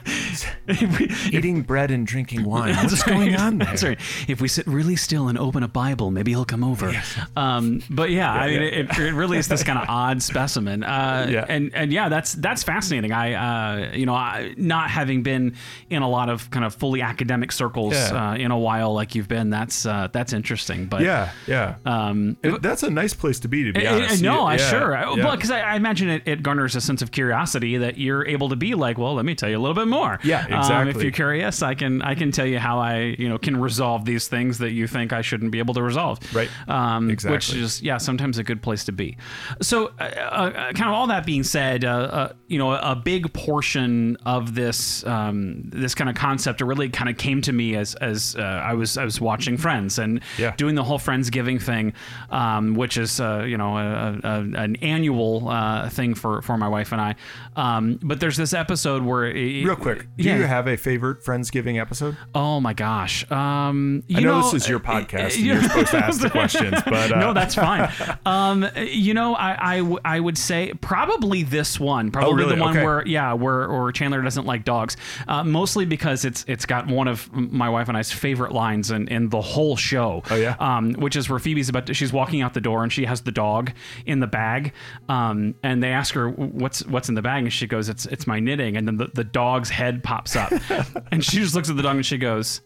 If 0.68 1.32
eating 1.32 1.62
bread 1.62 1.90
and 1.90 2.06
drinking 2.06 2.44
wine. 2.44 2.74
What's 2.76 3.06
right. 3.06 3.12
going 3.14 3.36
on 3.36 3.58
there? 3.58 3.74
Right. 3.82 4.00
If 4.28 4.40
we 4.40 4.48
sit 4.48 4.66
really 4.66 4.96
still 4.96 5.28
and 5.28 5.36
open 5.38 5.62
a 5.62 5.68
Bible, 5.68 6.10
maybe 6.10 6.30
he'll 6.30 6.44
come 6.44 6.62
over. 6.62 6.92
Um, 7.36 7.82
but 7.90 8.10
yeah, 8.10 8.32
I 8.32 8.46
mean, 8.48 8.62
yeah. 8.62 8.68
It, 8.68 8.98
it 8.98 9.12
really 9.14 9.38
is 9.38 9.48
this 9.48 9.62
kind 9.64 9.78
of 9.78 9.86
odd 9.88 10.22
specimen. 10.22 10.84
Uh, 10.84 11.26
Yeah. 11.30 11.44
And 11.48 11.74
and 11.74 11.92
yeah, 11.92 12.08
that's 12.08 12.34
that's 12.34 12.62
fascinating. 12.62 13.12
I 13.12 13.34
uh, 13.34 13.92
you 13.94 14.06
know, 14.06 14.14
I, 14.14 14.54
not 14.56 14.90
having 14.90 15.22
been 15.22 15.56
in 15.90 16.02
a 16.02 16.08
lot 16.08 16.28
of 16.28 16.48
kind 16.50 16.64
of 16.64 16.74
fully 16.74 17.02
academic 17.02 17.50
circles 17.52 17.94
Yeah. 17.94 18.30
uh, 18.30 18.34
in 18.36 18.50
a 18.50 18.58
while 18.58 18.69
like 18.78 19.14
you've 19.14 19.28
been, 19.28 19.50
that's 19.50 19.84
uh, 19.86 20.08
that's 20.12 20.32
interesting. 20.32 20.86
But 20.86 21.02
Yeah, 21.02 21.30
yeah. 21.46 21.76
Um, 21.84 22.36
It- 22.42 22.62
that's 22.62 22.82
a 22.82 22.90
nice 22.90 23.14
place 23.14 23.40
to 23.40 23.48
be, 23.48 23.64
to 23.64 23.72
be 23.72 23.86
I- 23.86 23.90
I- 23.92 23.94
honest. 23.96 24.22
no, 24.22 24.44
I 24.46 24.54
Yeah, 24.56 24.70
sure. 24.70 24.92
yeah. 24.92 25.24
Well, 25.24 25.36
because 25.36 25.50
I, 25.50 25.60
I 25.60 25.76
imagine 25.76 26.08
it, 26.08 26.22
it 26.26 26.42
garners 26.42 26.76
a 26.76 26.80
sense 26.80 27.02
of 27.02 27.10
curiosity 27.10 27.76
that 27.78 27.98
you're 27.98 28.26
able 28.26 28.48
to 28.48 28.56
be 28.56 28.74
like, 28.74 28.98
well, 28.98 29.14
let 29.14 29.24
me 29.24 29.34
tell 29.34 29.48
you 29.48 29.56
a 29.58 29.62
little 29.62 29.74
bit 29.74 29.88
more. 29.88 30.18
Yeah, 30.22 30.44
exactly. 30.44 30.74
Um, 30.76 30.88
if 30.88 31.02
you're 31.02 31.12
curious, 31.12 31.62
I 31.62 31.74
can 31.74 32.02
I 32.02 32.14
can 32.14 32.30
tell 32.32 32.46
you 32.46 32.58
how 32.58 32.78
I 32.78 33.16
you 33.18 33.28
know 33.28 33.38
can 33.38 33.56
resolve 33.60 34.04
these 34.04 34.28
things 34.28 34.58
that 34.58 34.72
you 34.72 34.86
think 34.86 35.12
I 35.12 35.22
shouldn't 35.22 35.50
be 35.52 35.58
able 35.58 35.74
to 35.74 35.82
resolve. 35.82 36.18
Right. 36.34 36.48
Um, 36.68 37.08
Which 37.08 37.52
is 37.54 37.82
yeah, 37.82 37.98
sometimes 37.98 38.38
a 38.38 38.42
good 38.44 38.62
place 38.62 38.84
to 38.84 38.92
be. 38.92 39.16
So, 39.62 39.92
uh, 39.98 40.02
uh, 40.04 40.50
kind 40.72 40.88
of 40.88 40.94
all 40.94 41.06
that 41.08 41.26
being 41.26 41.42
said, 41.42 41.84
uh, 41.84 41.88
uh, 41.88 42.32
you 42.48 42.58
know, 42.58 42.72
a 42.72 42.94
big 42.94 43.32
portion 43.32 44.16
of 44.24 44.54
this 44.54 45.04
um, 45.06 45.62
this 45.64 45.94
kind 45.94 46.08
of 46.10 46.16
concept 46.16 46.60
really 46.60 46.88
kind 46.88 47.08
of 47.10 47.16
came 47.16 47.40
to 47.42 47.52
me 47.52 47.76
as 47.76 47.94
as 47.96 48.36
uh, 48.36 48.42
I 48.60 48.74
was 48.74 48.96
I 48.96 49.04
was 49.04 49.20
watching 49.20 49.56
Friends 49.56 49.98
and 49.98 50.20
Yeah. 50.38 50.54
doing 50.56 50.74
the 50.74 50.84
whole 50.84 50.98
Friendsgiving 50.98 51.60
thing, 51.62 51.92
um, 52.30 52.74
which 52.74 52.96
is 52.96 53.20
uh, 53.20 53.44
you 53.46 53.56
know 53.56 53.76
a, 53.76 54.18
a, 54.22 54.38
an 54.40 54.76
annual 54.76 55.48
uh, 55.48 55.88
thing 55.88 56.14
for 56.14 56.42
for 56.42 56.56
my 56.56 56.68
wife 56.68 56.92
and 56.92 57.00
I. 57.00 57.14
Um, 57.56 57.98
but 58.02 58.20
there's 58.20 58.36
this 58.36 58.52
episode 58.54 59.02
where 59.02 59.26
it, 59.26 59.64
Real 59.64 59.76
quick, 59.76 60.06
do 60.16 60.24
yeah. 60.24 60.36
you 60.38 60.44
have 60.44 60.66
a 60.68 60.76
favorite 60.76 61.24
Friendsgiving 61.24 61.80
episode? 61.80 62.16
Oh 62.34 62.60
my 62.60 62.72
gosh! 62.72 63.28
Um, 63.30 64.02
you 64.06 64.18
I 64.18 64.20
know, 64.20 64.40
know 64.40 64.50
this 64.50 64.62
is 64.62 64.68
your 64.68 64.78
uh, 64.78 64.82
podcast. 64.82 65.36
and 65.36 65.44
you're 65.46 65.62
supposed 65.62 65.90
to 65.90 65.98
ask 65.98 66.20
the 66.20 66.30
questions, 66.40 66.76
but 66.84 67.12
uh, 67.12 67.18
no, 67.18 67.32
that's 67.32 67.54
fine. 67.54 67.90
Um, 68.26 68.66
you 68.76 69.14
know, 69.14 69.34
I, 69.34 69.74
I, 69.74 69.78
w- 69.78 69.98
I 70.04 70.20
would 70.20 70.36
say 70.38 70.72
probably 70.80 71.42
this 71.42 71.80
one, 71.80 72.10
probably 72.10 72.30
Oh, 72.32 72.36
really? 72.36 72.54
the 72.56 72.60
one 72.60 72.76
Okay. 72.76 72.84
where 72.84 73.06
yeah, 73.06 73.32
where 73.32 73.66
or 73.66 73.90
Chandler 73.92 74.20
doesn't 74.22 74.46
like 74.46 74.64
dogs, 74.64 74.96
uh, 75.26 75.42
mostly 75.42 75.84
because 75.84 76.24
it's 76.24 76.44
it's 76.46 76.66
got 76.66 76.86
one 76.86 77.08
of 77.08 77.32
my 77.32 77.68
wife 77.68 77.88
and 77.88 77.96
I's 77.96 78.12
favorite 78.12 78.49
lines 78.50 78.90
in, 78.90 79.08
in 79.08 79.28
the 79.28 79.40
whole 79.40 79.76
show. 79.76 80.22
Oh, 80.30 80.36
yeah? 80.36 80.56
um, 80.58 80.92
which 80.94 81.16
is 81.16 81.28
where 81.28 81.38
Phoebe's 81.38 81.68
about 81.68 81.86
to, 81.86 81.94
she's 81.94 82.12
walking 82.12 82.42
out 82.42 82.54
the 82.54 82.60
door 82.60 82.82
and 82.82 82.92
she 82.92 83.04
has 83.04 83.22
the 83.22 83.32
dog 83.32 83.72
in 84.06 84.20
the 84.20 84.26
bag, 84.26 84.72
um, 85.08 85.54
and 85.62 85.82
they 85.82 85.92
ask 85.92 86.14
her 86.14 86.28
what's 86.28 86.84
what's 86.86 87.08
in 87.08 87.14
the 87.14 87.22
bag 87.22 87.42
and 87.44 87.52
she 87.52 87.66
goes 87.66 87.88
it's 87.88 88.06
it's 88.06 88.26
my 88.26 88.40
knitting, 88.40 88.76
and 88.76 88.86
then 88.86 88.96
the, 88.96 89.10
the 89.14 89.24
dog's 89.24 89.70
head 89.70 90.02
pops 90.02 90.36
up, 90.36 90.52
and 91.12 91.24
she 91.24 91.38
just 91.38 91.54
looks 91.54 91.70
at 91.70 91.76
the 91.76 91.82
dog 91.82 91.96
and 91.96 92.06
she 92.06 92.18
goes. 92.18 92.60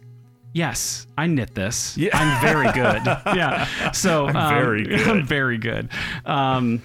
Yes, 0.56 1.08
I 1.18 1.26
knit 1.26 1.52
this. 1.56 1.96
Yeah. 1.96 2.16
I'm 2.16 2.40
very 2.40 2.70
good. 2.70 3.04
yeah. 3.36 3.90
So 3.90 4.28
I'm 4.28 4.36
um, 4.36 4.54
very 4.62 4.84
good. 4.84 5.08
I'm 5.08 5.26
very 5.26 5.58
good. 5.58 5.88
Um, 6.24 6.80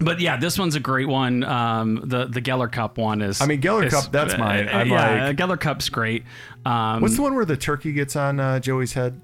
but 0.00 0.18
yeah, 0.20 0.36
this 0.36 0.58
one's 0.58 0.74
a 0.74 0.80
great 0.80 1.08
one. 1.08 1.44
Um, 1.44 2.02
the 2.04 2.26
the 2.26 2.40
Geller 2.40 2.70
Cup 2.70 2.98
one 2.98 3.22
is. 3.22 3.40
I 3.40 3.46
mean, 3.46 3.60
Geller 3.60 3.86
is- 3.86 3.92
Cup, 3.92 4.10
that's 4.10 4.36
mine. 4.36 4.68
I'm 4.68 4.88
yeah, 4.88 5.26
like- 5.26 5.36
Geller 5.36 5.60
Cup's 5.60 5.88
great. 5.88 6.24
Um, 6.64 7.00
what's 7.00 7.16
the 7.16 7.22
one 7.22 7.34
where 7.34 7.44
the 7.44 7.56
turkey 7.56 7.92
gets 7.92 8.16
on 8.16 8.40
uh, 8.40 8.58
Joey's 8.60 8.92
head 8.94 9.20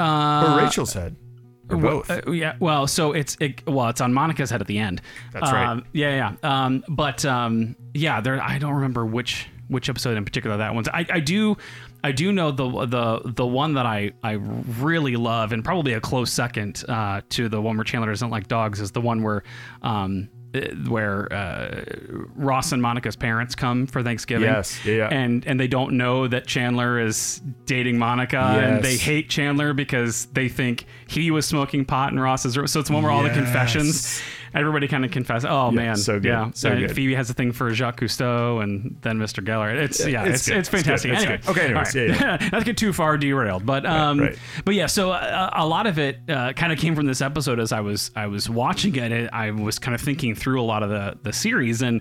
uh, 0.00 0.54
or 0.58 0.62
Rachel's 0.64 0.92
head 0.92 1.16
or 1.70 1.76
both? 1.76 2.10
Uh, 2.10 2.30
yeah, 2.30 2.56
well, 2.60 2.86
so 2.86 3.12
it's 3.12 3.36
it, 3.40 3.66
well, 3.66 3.88
it's 3.88 4.00
on 4.00 4.12
Monica's 4.12 4.50
head 4.50 4.60
at 4.60 4.66
the 4.66 4.78
end. 4.78 5.00
That's 5.32 5.50
right. 5.50 5.66
Um, 5.66 5.84
yeah, 5.92 6.34
yeah. 6.42 6.64
Um, 6.66 6.84
but 6.88 7.24
um, 7.24 7.76
yeah, 7.94 8.20
there. 8.20 8.42
I 8.42 8.58
don't 8.58 8.74
remember 8.74 9.06
which 9.06 9.48
which 9.68 9.88
episode 9.88 10.16
in 10.16 10.24
particular 10.24 10.56
that 10.58 10.74
one's. 10.74 10.88
I, 10.88 11.06
I 11.10 11.20
do 11.20 11.56
I 12.06 12.12
do 12.12 12.30
know 12.30 12.52
the 12.52 12.86
the 12.86 13.20
the 13.24 13.46
one 13.46 13.74
that 13.74 13.84
I 13.84 14.12
I 14.22 14.32
really 14.32 15.16
love 15.16 15.50
and 15.50 15.64
probably 15.64 15.92
a 15.94 16.00
close 16.00 16.32
second 16.32 16.84
uh, 16.88 17.22
to 17.30 17.48
the 17.48 17.60
one 17.60 17.76
where 17.76 17.82
Chandler 17.84 18.10
doesn't 18.10 18.30
like 18.30 18.46
dogs 18.46 18.80
is 18.80 18.92
the 18.92 19.00
one 19.00 19.24
where 19.24 19.42
um, 19.82 20.28
uh, 20.54 20.60
where 20.88 21.32
uh, 21.32 21.82
Ross 22.36 22.70
and 22.70 22.80
Monica's 22.80 23.16
parents 23.16 23.56
come 23.56 23.88
for 23.88 24.04
Thanksgiving. 24.04 24.44
Yes, 24.48 24.84
yeah. 24.84 25.08
And 25.10 25.44
and 25.48 25.58
they 25.58 25.66
don't 25.66 25.96
know 25.96 26.28
that 26.28 26.46
Chandler 26.46 27.00
is 27.00 27.42
dating 27.64 27.98
Monica, 27.98 28.38
and 28.38 28.84
they 28.84 28.96
hate 28.96 29.28
Chandler 29.28 29.74
because 29.74 30.26
they 30.26 30.48
think 30.48 30.86
he 31.08 31.32
was 31.32 31.44
smoking 31.44 31.84
pot 31.84 32.12
and 32.12 32.22
Ross 32.22 32.46
is. 32.46 32.54
So 32.70 32.78
it's 32.78 32.88
one 32.88 33.02
where 33.02 33.10
all 33.12 33.24
the 33.24 33.30
confessions, 33.30 33.86
Yes. 33.86 34.22
Everybody 34.56 34.88
kind 34.88 35.04
of 35.04 35.10
confess. 35.10 35.44
Oh 35.44 35.70
man, 35.70 35.96
so 35.96 36.14
good, 36.18 36.28
Yeah, 36.28 36.50
so 36.54 36.76
good. 36.76 36.92
Phoebe 36.92 37.14
has 37.14 37.30
a 37.30 37.34
thing 37.34 37.52
for 37.52 37.72
Jacques 37.72 38.00
Cousteau, 38.00 38.62
and 38.62 38.96
then 39.02 39.18
Mr. 39.18 39.44
Geller. 39.44 39.74
It's 39.74 40.04
yeah, 40.06 40.24
it's 40.24 40.48
it's 40.48 40.48
it's, 40.48 40.56
it's 40.56 40.68
fantastic. 40.68 41.12
it's 41.12 41.22
anyway. 41.22 41.40
Okay, 41.46 41.64
anyways, 41.66 41.96
all 41.96 42.02
right. 42.02 42.20
yeah, 42.42 42.48
not 42.52 42.58
to 42.60 42.64
get 42.64 42.76
too 42.76 42.92
far 42.92 43.16
derailed, 43.18 43.66
but 43.66 43.84
um, 43.86 44.20
right. 44.20 44.38
but 44.64 44.74
yeah. 44.74 44.86
So 44.86 45.12
uh, 45.12 45.50
a 45.52 45.66
lot 45.66 45.86
of 45.86 45.98
it 45.98 46.18
uh, 46.28 46.52
kind 46.54 46.72
of 46.72 46.78
came 46.78 46.94
from 46.94 47.06
this 47.06 47.20
episode 47.20 47.60
as 47.60 47.72
I 47.72 47.80
was 47.80 48.10
I 48.16 48.26
was 48.26 48.48
watching 48.48 48.96
it. 48.96 49.12
it 49.12 49.30
I 49.32 49.50
was 49.50 49.78
kind 49.78 49.94
of 49.94 50.00
thinking 50.00 50.34
through 50.34 50.60
a 50.60 50.64
lot 50.64 50.82
of 50.82 50.90
the 50.90 51.18
the 51.22 51.32
series 51.32 51.82
and 51.82 52.00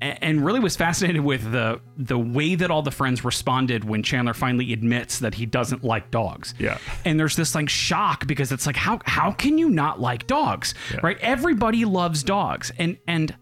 and 0.00 0.44
really 0.44 0.60
was 0.60 0.76
fascinated 0.76 1.22
with 1.22 1.50
the 1.50 1.80
the 1.96 2.18
way 2.18 2.54
that 2.54 2.70
all 2.70 2.82
the 2.82 2.90
friends 2.90 3.24
responded 3.24 3.84
when 3.84 4.02
Chandler 4.02 4.34
finally 4.34 4.72
admits 4.72 5.18
that 5.20 5.34
he 5.34 5.46
doesn't 5.46 5.82
like 5.82 6.10
dogs. 6.10 6.54
Yeah. 6.58 6.78
And 7.04 7.18
there's 7.18 7.36
this 7.36 7.54
like 7.54 7.68
shock 7.68 8.26
because 8.26 8.52
it's 8.52 8.66
like 8.66 8.76
how 8.76 9.00
how 9.06 9.32
can 9.32 9.56
you 9.58 9.70
not 9.70 10.00
like 10.00 10.26
dogs? 10.26 10.74
Right? 11.02 11.18
Everybody 11.20 11.84
loves 11.84 12.22
dogs. 12.22 12.72
And 12.78 12.98
and 13.06 13.34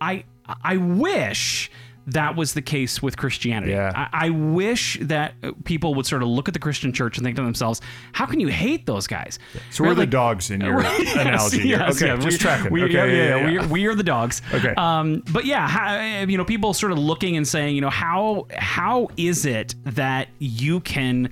I 0.00 0.24
I 0.64 0.76
wish 0.78 1.70
that 2.12 2.36
was 2.36 2.54
the 2.54 2.62
case 2.62 3.02
with 3.02 3.16
Christianity. 3.16 3.72
Yeah. 3.72 3.92
I, 3.94 4.26
I 4.26 4.30
wish 4.30 4.98
that 5.02 5.34
people 5.64 5.94
would 5.94 6.06
sort 6.06 6.22
of 6.22 6.28
look 6.28 6.48
at 6.48 6.54
the 6.54 6.60
Christian 6.60 6.92
church 6.92 7.18
and 7.18 7.24
think 7.24 7.36
to 7.36 7.42
themselves, 7.42 7.80
how 8.12 8.26
can 8.26 8.40
you 8.40 8.48
hate 8.48 8.86
those 8.86 9.06
guys? 9.06 9.38
So 9.70 9.84
we're 9.84 9.90
Right? 9.90 9.94
the 9.94 10.00
Like- 10.02 10.10
dogs 10.10 10.50
in 10.50 10.60
your 10.60 10.80
Yes, 10.82 11.14
analogy 11.16 11.68
yes, 11.68 11.96
okay, 11.96 12.06
yeah, 12.06 12.16
just 12.16 12.26
we, 12.26 12.38
tracking. 12.38 12.72
We, 12.72 12.82
okay, 12.84 12.92
yeah, 12.94 13.04
yeah, 13.04 13.12
yeah, 13.12 13.36
yeah, 13.38 13.46
We, 13.46 13.58
are, 13.58 13.66
we 13.68 13.86
are 13.86 13.94
the 13.94 14.02
dogs. 14.02 14.42
Okay. 14.54 14.74
Um, 14.76 15.22
but 15.32 15.44
yeah, 15.44 15.68
how, 15.68 16.00
you 16.24 16.36
know, 16.38 16.44
people 16.44 16.72
sort 16.74 16.92
of 16.92 16.98
looking 16.98 17.36
and 17.36 17.46
saying, 17.46 17.74
you 17.74 17.80
know, 17.80 17.90
how 17.90 18.46
how 18.56 19.08
is 19.16 19.44
it 19.46 19.74
that 19.84 20.28
you 20.38 20.80
can 20.80 21.30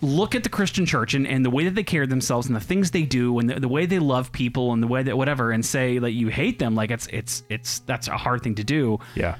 look 0.00 0.36
at 0.36 0.44
the 0.44 0.48
Christian 0.48 0.86
church 0.86 1.12
and, 1.14 1.26
and 1.26 1.44
the 1.44 1.50
way 1.50 1.64
that 1.64 1.74
they 1.74 1.82
carry 1.82 2.06
themselves 2.06 2.46
and 2.46 2.54
the 2.54 2.60
things 2.60 2.92
they 2.92 3.02
do 3.02 3.36
and 3.40 3.50
the, 3.50 3.58
the 3.58 3.66
way 3.68 3.84
they 3.84 3.98
love 3.98 4.30
people 4.30 4.72
and 4.72 4.80
the 4.80 4.86
way 4.86 5.02
that 5.02 5.16
whatever 5.16 5.50
and 5.50 5.66
say 5.66 5.98
that 5.98 6.12
you 6.12 6.28
hate 6.28 6.60
them 6.60 6.76
like 6.76 6.92
it's 6.92 7.08
it's 7.08 7.42
it's 7.48 7.80
that's 7.80 8.06
a 8.06 8.16
hard 8.16 8.42
thing 8.42 8.54
to 8.54 8.62
do. 8.62 9.00
yeah. 9.16 9.34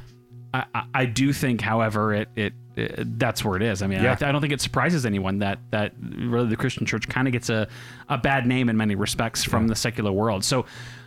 I, 0.55 0.64
I- 0.75 0.85
I 0.95 1.05
do 1.07 1.33
think, 1.33 1.61
however, 1.61 2.14
it, 2.14 2.28
it, 2.37 2.52
it 2.76 3.19
that's 3.19 3.45
where 3.45 3.57
it 3.57 3.62
is. 3.62 3.83
I 3.83 3.87
mean, 3.87 4.02
Yeah. 4.02 4.17
I, 4.21 4.28
I 4.28 4.33
don't 4.33 4.40
think 4.40 4.52
it 4.52 4.61
surprises 4.61 5.05
anyone 5.07 5.38
that 5.40 5.59
that 5.71 5.93
really 6.00 6.49
the 6.49 6.57
Christian 6.57 6.87
church 6.87 7.09
kind 7.09 7.26
of 7.28 7.33
gets 7.33 7.50
a, 7.50 7.69
a 8.09 8.17
bad 8.19 8.47
name 8.47 8.69
in 8.69 8.76
many 8.76 8.95
respects 8.95 9.45
from 9.45 9.69
the 9.69 9.75
secular 9.75 10.12
world. 10.12 10.45
So, 10.45 10.64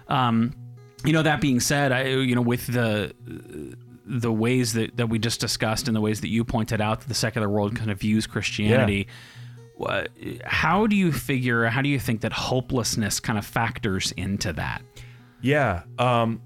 um, 0.08 0.54
you 1.06 1.14
know, 1.14 1.24
that 1.24 1.42
being 1.42 1.60
said, 1.60 1.92
I 1.92 2.04
you 2.08 2.36
know 2.36 2.42
with 2.42 2.68
the 2.68 3.14
the 4.06 4.32
ways 4.32 4.74
that, 4.74 4.98
that 4.98 5.08
we 5.08 5.18
just 5.20 5.40
discussed 5.40 5.88
and 5.88 5.96
the 5.96 6.02
ways 6.02 6.22
that 6.22 6.28
you 6.28 6.44
pointed 6.44 6.82
out 6.82 7.00
that 7.02 7.08
the 7.08 7.14
secular 7.14 7.48
world 7.50 7.76
kind 7.76 7.90
of 7.90 8.00
views 8.00 8.28
Christianity. 8.28 9.08
wha- 9.78 10.04
How 10.44 10.86
do 10.88 10.96
you 10.98 11.12
figure? 11.14 11.66
How 11.68 11.82
do 11.82 11.88
you 11.90 12.00
think 12.00 12.22
that 12.22 12.34
hopelessness 12.34 13.20
kind 13.22 13.40
of 13.40 13.46
factors 13.46 14.12
into 14.18 14.52
that? 14.54 14.82
Yeah. 15.42 15.84
Um, 15.98 16.42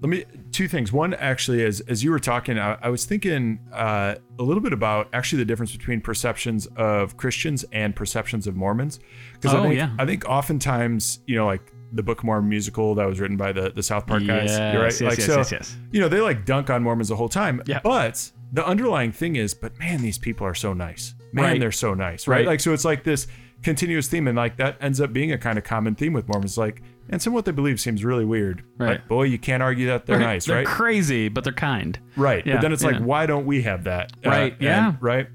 let 0.00 0.08
me 0.08 0.24
two 0.56 0.68
things. 0.68 0.92
One, 0.92 1.14
actually, 1.14 1.64
as 1.64 1.80
as 1.82 2.02
you 2.02 2.10
were 2.10 2.18
talking, 2.18 2.58
I, 2.58 2.78
I 2.82 2.88
was 2.88 3.04
thinking 3.04 3.60
uh, 3.72 4.14
a 4.38 4.42
little 4.42 4.62
bit 4.62 4.72
about 4.72 5.08
actually 5.12 5.38
the 5.38 5.44
difference 5.44 5.72
between 5.72 6.00
perceptions 6.00 6.66
of 6.76 7.16
Christians 7.16 7.64
and 7.72 7.94
perceptions 7.94 8.46
of 8.46 8.56
Mormons. 8.56 8.98
Because 9.34 9.54
Oh, 9.54 9.60
I 9.60 9.62
think 9.62 9.74
yeah. 9.76 9.90
I 9.98 10.06
think 10.06 10.24
oftentimes, 10.28 11.20
you 11.26 11.36
know, 11.36 11.46
like 11.46 11.72
the 11.92 12.02
Book 12.02 12.18
of 12.18 12.24
Mormon 12.24 12.48
musical 12.48 12.94
that 12.94 13.06
was 13.06 13.20
written 13.20 13.36
by 13.36 13.52
the 13.52 13.70
the 13.70 13.82
South 13.82 14.06
Park 14.06 14.26
guys. 14.26 14.50
You're 14.58 14.82
right. 14.82 14.84
Yes, 14.84 15.00
yes, 15.00 15.10
like 15.10 15.18
yes, 15.18 15.26
so, 15.26 15.36
yes, 15.36 15.52
yes. 15.52 15.76
you 15.92 16.00
know, 16.00 16.08
they 16.08 16.20
like 16.20 16.44
dunk 16.44 16.70
on 16.70 16.82
Mormons 16.82 17.08
the 17.08 17.16
whole 17.16 17.28
time. 17.28 17.62
Yeah. 17.66 17.80
But 17.84 18.30
the 18.52 18.66
underlying 18.66 19.12
thing 19.12 19.36
is, 19.36 19.52
but 19.54 19.78
man, 19.78 20.00
these 20.02 20.18
people 20.18 20.46
are 20.46 20.54
so 20.54 20.72
nice. 20.72 21.14
Man, 21.32 21.44
Right. 21.44 21.60
they're 21.60 21.72
so 21.72 21.92
nice, 21.94 22.26
right? 22.26 22.38
Right. 22.38 22.46
Like 22.46 22.60
so, 22.60 22.72
it's 22.72 22.84
like 22.84 23.04
this 23.04 23.26
continuous 23.62 24.08
theme, 24.08 24.26
and 24.28 24.36
like 24.36 24.56
that 24.56 24.76
ends 24.80 25.00
up 25.00 25.12
being 25.12 25.32
a 25.32 25.38
kind 25.38 25.58
of 25.58 25.64
common 25.64 25.94
theme 25.94 26.12
with 26.12 26.28
Mormons. 26.28 26.56
Like, 26.56 26.82
and 27.08 27.20
some 27.22 27.32
of 27.32 27.34
what 27.34 27.44
they 27.44 27.52
believe 27.52 27.78
seems 27.80 28.04
really 28.04 28.24
weird. 28.24 28.62
Right. 28.78 28.98
But 29.00 29.08
boy, 29.08 29.22
you 29.24 29.38
can't 29.38 29.62
argue 29.62 29.86
that 29.88 30.06
they're 30.06 30.18
nice, 30.18 30.48
right? 30.48 30.54
They're 30.54 30.64
right? 30.64 30.66
crazy, 30.66 31.28
but 31.28 31.44
they're 31.44 31.52
kind. 31.52 31.98
right. 32.16 32.44
Yeah, 32.46 32.54
but 32.56 32.62
then 32.62 32.72
it's 32.72 32.82
like, 32.84 32.96
yeah. 32.96 33.00
why 33.02 33.26
don't 33.26 33.46
we 33.46 33.62
have 33.62 33.84
that? 33.84 34.12
Uh, 34.24 34.30
Right, 34.30 34.52
and- 34.54 34.62
yeah. 34.62 34.92
right. 35.00 35.28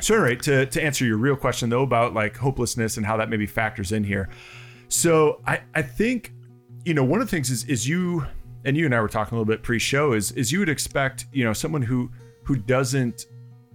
So, 0.00 0.16
right 0.16 0.40
to 0.42 0.66
to 0.66 0.82
answer 0.82 1.04
your 1.06 1.16
real 1.16 1.36
question 1.36 1.70
though 1.70 1.82
about 1.82 2.14
like 2.14 2.36
hopelessness 2.36 2.96
and 2.96 3.06
how 3.06 3.16
that 3.18 3.30
maybe 3.30 3.46
factors 3.46 3.92
in 3.92 4.04
here. 4.04 4.28
So 4.88 5.40
I 5.46 5.60
I 5.74 5.82
think 5.82 6.32
you 6.84 6.94
know 6.94 7.04
one 7.04 7.20
of 7.20 7.26
the 7.26 7.30
things 7.30 7.50
is 7.50 7.64
is 7.64 7.88
you 7.88 8.26
and 8.64 8.76
you 8.76 8.86
and 8.86 8.94
I 8.94 9.00
were 9.00 9.08
talking 9.08 9.36
a 9.36 9.40
little 9.40 9.50
bit 9.52 9.62
pre-show 9.62 10.12
is 10.12 10.32
is 10.32 10.50
you 10.52 10.58
would 10.58 10.68
expect 10.68 11.26
you 11.32 11.44
know 11.44 11.52
someone 11.52 11.80
who 11.82 12.10
who 12.42 12.56
doesn't 12.56 13.26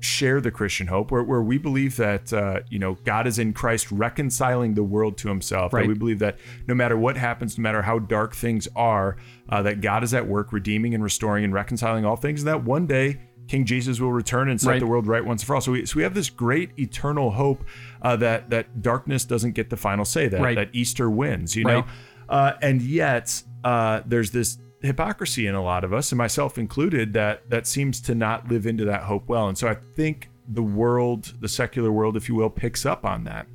share 0.01 0.39
the 0.39 0.51
Christian 0.51 0.87
hope 0.87 1.11
where, 1.11 1.23
where 1.23 1.41
we 1.41 1.57
believe 1.57 1.97
that 1.97 2.31
uh, 2.31 2.61
you 2.69 2.79
know 2.79 2.95
God 3.03 3.27
is 3.27 3.37
in 3.39 3.53
Christ 3.53 3.91
reconciling 3.91 4.73
the 4.73 4.83
world 4.83 5.17
to 5.19 5.27
himself 5.27 5.73
Right. 5.73 5.81
that 5.81 5.87
we 5.89 5.93
believe 5.93 6.19
that 6.19 6.37
no 6.67 6.73
matter 6.73 6.97
what 6.97 7.17
happens 7.17 7.57
no 7.57 7.61
matter 7.63 7.81
how 7.81 7.99
dark 7.99 8.33
things 8.35 8.67
are 8.75 9.17
uh, 9.49 9.61
that 9.63 9.81
God 9.81 10.03
is 10.03 10.13
at 10.13 10.27
work 10.27 10.53
redeeming 10.53 10.93
and 10.93 11.03
restoring 11.03 11.43
and 11.43 11.53
reconciling 11.53 12.05
all 12.05 12.15
things 12.15 12.41
and 12.41 12.47
that 12.47 12.63
one 12.63 12.87
day 12.87 13.19
King 13.47 13.65
Jesus 13.65 13.99
will 13.99 14.11
return 14.13 14.47
and 14.47 14.61
set 14.61 14.69
Right. 14.69 14.79
the 14.79 14.87
world 14.87 15.05
right 15.07 15.25
once 15.25 15.41
and 15.41 15.47
for 15.47 15.55
all 15.55 15.61
so 15.61 15.71
we, 15.73 15.85
so 15.85 15.97
we 15.97 16.03
have 16.03 16.13
this 16.13 16.29
great 16.29 16.69
eternal 16.79 17.31
hope 17.31 17.65
uh, 18.01 18.15
that 18.17 18.49
that 18.51 18.81
darkness 18.81 19.25
doesn't 19.25 19.51
get 19.51 19.69
the 19.69 19.77
final 19.77 20.05
say 20.05 20.27
that 20.27 20.39
Right. 20.39 20.55
that 20.55 20.69
Easter 20.71 21.09
wins 21.09 21.55
you 21.55 21.65
know 21.65 21.85
uh, 22.29 22.53
and 22.61 22.81
yet 22.81 23.43
uh, 23.65 24.01
there's 24.05 24.31
this 24.31 24.59
hypocrisy 24.81 25.45
in 25.47 25.55
a 25.55 25.63
lot 25.63 25.83
of 25.83 25.93
us, 25.93 26.11
and 26.11 26.17
myself 26.17 26.57
included, 26.57 27.13
that 27.13 27.49
that 27.49 27.67
seems 27.67 27.99
to 28.01 28.15
not 28.15 28.47
live 28.49 28.65
into 28.65 28.85
that 28.85 29.03
hope 29.03 29.27
well. 29.27 29.47
And 29.47 29.57
so 29.57 29.67
I 29.67 29.75
think 29.95 30.29
the 30.47 30.63
world, 30.63 31.33
the 31.41 31.47
secular 31.47 31.91
world, 31.91 32.15
if 32.17 32.27
you 32.29 32.35
will, 32.35 32.49
picks 32.49 32.85
up 32.85 33.05
on 33.05 33.23
that. 33.25 33.47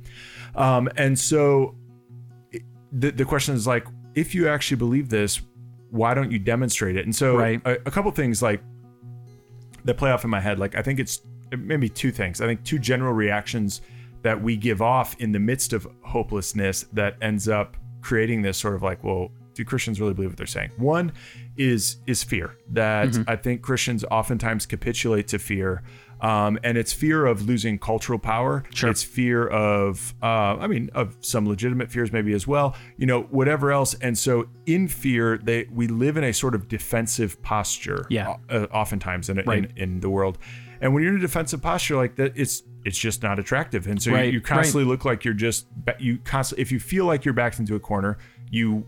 Um, 0.55 0.87
and 0.97 1.17
so 1.19 1.75
it- 2.51 2.63
the 2.91 3.11
the 3.11 3.25
question 3.25 3.55
is 3.55 3.67
like, 3.67 3.85
if 4.13 4.33
you 4.33 4.47
actually 4.47 4.77
believe 4.77 5.09
this, 5.09 5.41
why 5.89 6.13
don't 6.13 6.31
you 6.31 6.39
demonstrate 6.39 6.95
it? 6.95 7.05
And 7.05 7.15
so 7.15 7.37
Right. 7.37 7.61
a, 7.65 7.73
a 7.87 7.91
couple 7.91 8.11
things 8.11 8.41
like 8.41 8.61
that 9.83 9.97
play 9.97 10.11
off 10.11 10.23
in 10.23 10.29
my 10.29 10.39
head. 10.39 10.57
Like 10.59 10.75
I 10.75 10.81
think 10.81 10.99
it's 10.99 11.21
maybe 11.57 11.89
two 11.89 12.11
things. 12.11 12.41
I 12.41 12.45
think 12.47 12.63
two 12.63 12.79
general 12.79 13.13
reactions 13.13 13.81
that 14.23 14.41
we 14.41 14.57
give 14.57 14.81
off 14.81 15.15
in 15.19 15.31
the 15.31 15.39
midst 15.39 15.73
of 15.73 15.87
hopelessness 16.01 16.83
that 16.93 17.15
ends 17.21 17.47
up 17.47 17.77
creating 18.01 18.41
this 18.41 18.57
sort 18.57 18.73
of 18.75 18.81
like, 18.81 19.03
well, 19.03 19.29
do 19.55 19.65
Christians 19.65 19.99
really 19.99 20.13
believe 20.13 20.29
what 20.31 20.37
they're 20.37 20.45
saying? 20.45 20.71
One 20.77 21.11
is 21.57 21.97
is 22.05 22.23
fear. 22.23 22.55
That 22.71 23.09
Mm-hmm. 23.09 23.29
I 23.29 23.35
think 23.35 23.61
Christians 23.61 24.03
oftentimes 24.11 24.65
capitulate 24.65 25.27
to 25.29 25.39
fear. 25.39 25.81
Um, 26.21 26.57
and 26.63 26.77
it's 26.77 26.93
fear 26.93 27.25
of 27.25 27.45
losing 27.45 27.77
cultural 27.77 28.17
power. 28.17 28.63
Sure. 28.73 28.89
It's 28.89 29.03
fear 29.03 29.47
of, 29.47 30.13
uh, 30.23 30.25
I 30.57 30.65
mean, 30.67 30.89
of 30.95 31.17
some 31.19 31.45
legitimate 31.45 31.91
fears 31.91 32.11
maybe 32.13 32.33
as 32.33 32.47
well. 32.47 32.75
You 32.97 33.05
know, 33.05 33.23
whatever 33.23 33.71
else. 33.73 33.95
And 33.95 34.17
so, 34.17 34.47
in 34.65 34.87
fear, 34.87 35.37
they 35.37 35.67
we 35.71 35.87
live 35.87 36.15
in 36.15 36.23
a 36.23 36.31
sort 36.33 36.55
of 36.55 36.67
defensive 36.69 37.41
posture. 37.43 38.07
Yeah. 38.09 38.37
uh, 38.49 38.67
oftentimes 38.71 39.29
in, 39.29 39.37
Right. 39.45 39.65
in 39.65 39.77
in 39.77 39.99
the 39.99 40.09
world. 40.09 40.37
And 40.81 40.93
when 40.93 41.03
you're 41.03 41.11
in 41.13 41.19
a 41.19 41.21
defensive 41.21 41.61
posture 41.61 41.97
like 41.97 42.15
that, 42.15 42.31
it's 42.35 42.63
it's 42.85 42.97
just 42.97 43.21
not 43.21 43.37
attractive. 43.37 43.85
And 43.87 44.01
so 44.01 44.11
Right, 44.11 44.25
you, 44.27 44.31
you 44.33 44.37
right. 44.39 44.45
constantly 44.45 44.85
look 44.85 45.03
like 45.05 45.25
you're 45.25 45.33
just 45.33 45.67
you 45.99 46.17
constantly 46.19 46.61
if 46.61 46.71
you 46.71 46.79
feel 46.79 47.05
like 47.05 47.25
you're 47.25 47.33
backed 47.33 47.59
into 47.59 47.75
a 47.75 47.79
corner, 47.79 48.17
you 48.49 48.85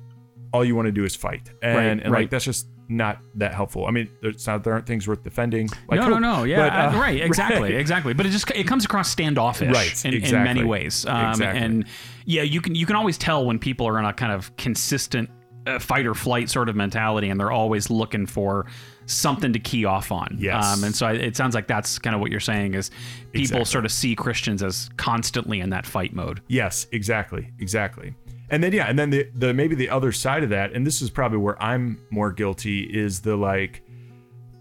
all 0.54 0.64
you 0.66 0.76
want 0.76 0.86
to 0.88 0.92
do 0.92 1.04
is 1.04 1.16
fight. 1.16 1.50
And, 1.62 1.76
Right, 1.78 1.84
and 1.86 2.02
right. 2.04 2.12
like 2.22 2.30
that's 2.30 2.46
just 2.46 2.68
not 2.90 3.20
that 3.36 3.54
helpful. 3.54 3.86
I 3.86 3.92
mean, 3.92 4.10
it's 4.24 4.48
not 4.48 4.64
there 4.64 4.74
aren't 4.74 4.88
things 4.88 5.08
worth 5.08 5.24
defending. 5.24 5.70
Like 5.90 6.00
no, 6.00 6.08
no, 6.08 6.20
no. 6.20 6.44
Yeah, 6.46 6.70
but, 6.70 6.74
uh, 6.96 6.98
uh, 6.98 7.02
right. 7.02 7.22
Exactly, 7.28 7.74
exactly. 7.76 8.14
But 8.14 8.26
it 8.26 8.30
just 8.30 8.50
it 8.52 8.66
comes 8.66 8.86
across 8.86 9.10
standoffish, 9.10 9.74
Right, 9.74 10.06
In, 10.06 10.14
in 10.14 10.32
many 10.44 10.64
ways. 10.64 11.06
Um, 11.06 11.32
Exactly. 11.32 11.62
And 11.62 11.86
yeah, 12.26 12.44
you 12.44 12.62
can 12.62 12.76
you 12.76 12.86
can 12.86 12.96
always 12.96 13.18
tell 13.18 13.46
when 13.46 13.60
people 13.60 13.88
are 13.88 14.00
in 14.00 14.06
a 14.06 14.14
kind 14.14 14.32
of 14.32 14.56
consistent 14.58 15.30
uh, 15.66 15.80
fight 15.80 16.06
or 16.06 16.14
flight 16.14 16.50
sort 16.50 16.70
of 16.70 16.76
mentality, 16.78 17.30
and 17.30 17.38
they're 17.40 17.52
always 17.52 17.90
looking 17.90 18.26
for 18.26 18.68
something 19.06 19.52
to 19.54 19.60
key 19.60 19.84
off 19.86 20.12
on. 20.12 20.36
Yes. 20.40 20.66
Um, 20.66 20.84
and 20.86 20.96
so 20.96 21.08
I, 21.08 21.14
it 21.14 21.36
sounds 21.36 21.56
like 21.56 21.68
that's 21.68 21.98
kind 22.00 22.14
of 22.14 22.22
what 22.22 22.30
you're 22.32 22.40
saying 22.42 22.74
is 22.74 22.90
people 23.32 23.42
Exactly. 23.42 23.66
sort 23.66 23.86
of 23.86 23.92
see 23.92 24.16
Christians 24.16 24.62
as 24.64 24.90
constantly 24.98 25.60
in 25.62 25.70
that 25.72 25.86
fight 25.86 26.14
mode. 26.14 26.42
Yes, 26.48 26.88
exactly, 26.92 27.50
exactly. 27.60 28.16
And 28.50 28.64
then 28.64 28.72
yeah, 28.72 28.86
and 28.86 28.98
then 28.98 29.10
the 29.10 29.30
the 29.34 29.54
maybe 29.54 29.76
the 29.76 29.90
other 29.90 30.12
side 30.12 30.44
of 30.44 30.50
that, 30.50 30.74
and 30.74 30.88
this 30.88 31.02
is 31.02 31.10
probably 31.10 31.38
where 31.38 31.62
I'm 31.62 32.00
more 32.10 32.32
guilty, 32.32 32.84
is 32.84 33.22
the 33.22 33.36
like 33.36 33.84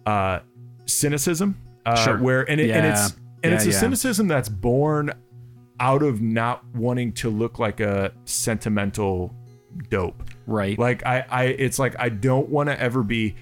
uh 0.05 0.41
cynicism. 0.87 1.57
Uh, 1.85 1.97
Sure. 1.97 2.19
Where 2.19 2.51
and 2.51 2.61
it, 2.61 2.71
and 2.71 2.87
it's 2.87 3.17
and 3.43 3.55
it's 3.55 3.67
a 3.67 3.71
yeah. 3.71 3.79
cynicism 3.79 4.27
that's 4.29 4.49
born 4.49 5.13
out 5.79 6.03
of 6.03 6.21
not 6.21 6.65
wanting 6.75 7.13
to 7.13 7.31
look 7.31 7.59
like 7.59 7.81
a 7.81 8.13
sentimental 8.25 9.35
dope. 9.91 10.23
Right. 10.47 10.79
Like 10.79 11.05
I, 11.07 11.25
I 11.31 11.45
it's 11.45 11.79
like 11.79 11.95
I 11.99 12.09
don't 12.09 12.49
want 12.49 12.69
to 12.69 12.81
ever 12.81 13.03
be 13.03 13.37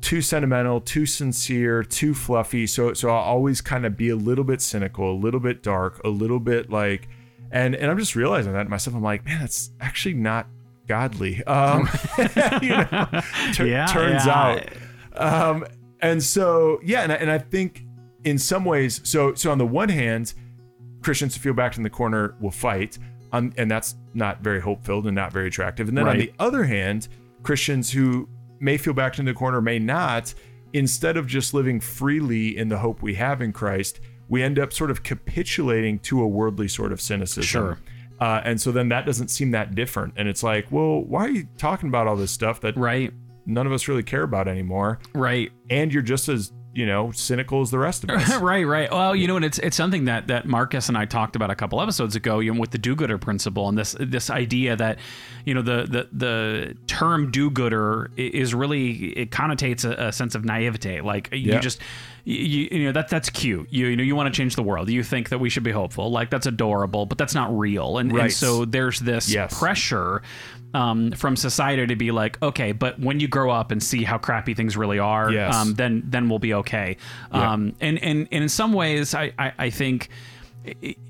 too 0.00 0.22
sentimental, 0.22 0.80
too 0.80 1.06
sincere, 1.06 1.82
too 1.82 2.14
fluffy. 2.14 2.66
So 2.66 2.94
so 2.94 3.10
I'll 3.10 3.22
always 3.22 3.60
kind 3.60 3.86
of 3.86 3.96
be 3.96 4.08
a 4.08 4.16
little 4.16 4.44
bit 4.44 4.60
cynical, 4.60 5.12
a 5.12 5.18
little 5.18 5.40
bit 5.40 5.62
dark, 5.62 6.00
a 6.04 6.08
little 6.08 6.40
bit 6.40 6.70
like 6.70 7.08
and 7.50 7.74
and 7.74 7.90
I'm 7.90 7.98
just 7.98 8.14
realizing 8.16 8.52
that 8.52 8.68
myself. 8.68 8.94
I'm 8.96 9.02
like, 9.02 9.24
man, 9.24 9.40
that's 9.40 9.70
actually 9.80 10.14
not 10.14 10.46
godly. 10.86 11.42
Um, 11.44 11.88
you 12.62 12.68
know, 12.70 13.08
tur- 13.52 13.66
Yeah, 13.66 13.86
turns 13.86 14.26
yeah. 14.26 14.60
out. 15.16 15.52
Um, 15.52 15.66
and 16.00 16.22
so 16.22 16.80
yeah, 16.82 17.02
and 17.02 17.12
I, 17.12 17.14
and 17.16 17.30
I 17.30 17.38
think 17.38 17.84
in 18.24 18.38
some 18.38 18.64
ways, 18.64 19.00
so 19.04 19.34
so 19.34 19.50
on 19.50 19.58
the 19.58 19.66
one 19.66 19.88
hand, 19.88 20.34
Christians 21.02 21.34
who 21.34 21.40
feel 21.40 21.54
backed 21.54 21.76
in 21.76 21.82
the 21.82 21.90
corner 21.90 22.34
will 22.40 22.50
fight, 22.50 22.98
on, 23.32 23.52
and 23.56 23.70
that's 23.70 23.96
not 24.14 24.40
very 24.42 24.60
hope 24.60 24.84
filled 24.84 25.06
and 25.06 25.14
not 25.14 25.32
very 25.32 25.48
attractive. 25.48 25.88
And 25.88 25.96
then 25.96 26.08
on 26.08 26.18
the 26.18 26.32
other 26.38 26.64
hand, 26.64 27.08
Christians 27.42 27.90
who 27.90 28.28
may 28.60 28.76
feel 28.76 28.92
backed 28.92 29.18
in 29.18 29.24
the 29.24 29.34
corner 29.34 29.60
may 29.60 29.78
not. 29.78 30.34
Instead 30.72 31.16
of 31.16 31.26
just 31.26 31.52
living 31.52 31.80
freely 31.80 32.56
in 32.56 32.68
the 32.68 32.78
hope 32.78 33.02
we 33.02 33.14
have 33.14 33.42
in 33.42 33.52
Christ, 33.52 33.98
we 34.30 34.42
end 34.42 34.58
up 34.58 34.72
sort 34.72 34.90
of 34.90 35.02
capitulating 35.02 35.98
to 35.98 36.22
a 36.22 36.26
worldly 36.26 36.68
sort 36.68 36.92
of 36.92 37.00
cynicism. 37.00 37.42
Sure. 37.42 37.78
Uh, 38.20 38.40
and 38.44 38.60
so 38.60 38.70
then 38.70 38.88
that 38.90 39.04
doesn't 39.04 39.28
seem 39.28 39.50
that 39.50 39.74
different. 39.74 40.14
And 40.16 40.28
it's 40.28 40.42
like, 40.42 40.70
well, 40.70 41.02
why 41.04 41.24
are 41.26 41.30
you 41.30 41.46
talking 41.58 41.88
about 41.88 42.06
all 42.06 42.16
this 42.16 42.30
stuff 42.30 42.60
that 42.62 42.76
Right. 42.76 43.12
none 43.46 43.66
of 43.66 43.72
us 43.72 43.88
really 43.88 44.02
care 44.02 44.22
about 44.22 44.46
anymore? 44.46 45.00
Right. 45.14 45.50
And 45.68 45.92
you're 45.92 46.02
just 46.02 46.28
as, 46.28 46.52
you 46.72 46.86
know, 46.86 47.10
cynical 47.10 47.60
as 47.62 47.70
the 47.72 47.78
rest 47.78 48.04
of 48.04 48.10
us. 48.10 48.36
right, 48.36 48.64
right. 48.64 48.90
Well, 48.92 49.16
you 49.16 49.26
know, 49.26 49.36
and 49.36 49.44
it's 49.44 49.58
it's 49.58 49.76
something 49.76 50.04
that 50.04 50.28
that 50.28 50.46
Marcus 50.46 50.88
and 50.88 50.96
I 50.96 51.04
talked 51.04 51.34
about 51.36 51.50
a 51.50 51.54
couple 51.56 51.80
episodes 51.80 52.14
ago, 52.16 52.38
you 52.38 52.54
know, 52.54 52.60
with 52.60 52.70
the 52.70 52.78
do-gooder 52.78 53.18
principle 53.18 53.68
and 53.68 53.76
this 53.76 53.96
this 53.98 54.30
idea 54.30 54.76
that, 54.76 54.98
you 55.44 55.54
know, 55.54 55.62
the 55.62 55.84
the 55.88 56.08
the 56.12 56.76
term 56.86 57.30
do-gooder 57.30 58.10
is 58.16 58.54
really 58.54 59.08
it 59.18 59.30
connotates 59.30 59.84
a, 59.84 60.08
a 60.08 60.12
sense 60.12 60.34
of 60.34 60.44
naivete. 60.44 61.00
Like 61.00 61.28
you 61.32 61.52
Yeah. 61.52 61.58
just 61.60 61.80
you, 62.24 62.68
you 62.70 62.84
know 62.84 62.92
that 62.92 63.08
that's 63.08 63.30
cute. 63.30 63.66
You 63.72 63.86
you 63.86 63.96
know 63.96 64.02
you 64.04 64.14
want 64.14 64.32
to 64.32 64.36
change 64.38 64.54
the 64.54 64.62
world. 64.62 64.90
You 64.90 65.02
think 65.02 65.30
that 65.30 65.38
we 65.38 65.50
should 65.50 65.62
be 65.64 65.72
hopeful. 65.72 66.10
Like 66.10 66.30
that's 66.30 66.46
adorable, 66.46 67.06
but 67.06 67.18
that's 67.18 67.34
not 67.34 67.56
real. 67.58 67.98
And 67.98 68.12
and 68.12 68.32
so 68.32 68.64
there's 68.64 69.00
this 69.00 69.32
Yes. 69.32 69.58
pressure 69.58 70.22
um, 70.74 71.12
from 71.12 71.36
society 71.36 71.86
to 71.86 71.96
be 71.96 72.10
like, 72.10 72.40
okay, 72.42 72.72
but 72.72 72.98
when 73.00 73.20
you 73.20 73.28
grow 73.28 73.50
up 73.50 73.70
and 73.72 73.82
see 73.82 74.04
how 74.04 74.18
crappy 74.18 74.54
things 74.54 74.76
really 74.76 74.98
are, 74.98 75.32
Yes. 75.32 75.54
um, 75.54 75.74
then 75.74 76.02
then 76.06 76.28
we'll 76.28 76.38
be 76.38 76.54
okay. 76.54 76.96
Yeah. 77.32 77.52
Um, 77.52 77.74
and, 77.80 77.98
and 78.02 78.28
and 78.30 78.42
in 78.44 78.48
some 78.48 78.72
ways, 78.72 79.14
I 79.14 79.32
I, 79.38 79.52
I 79.58 79.70
think. 79.70 80.08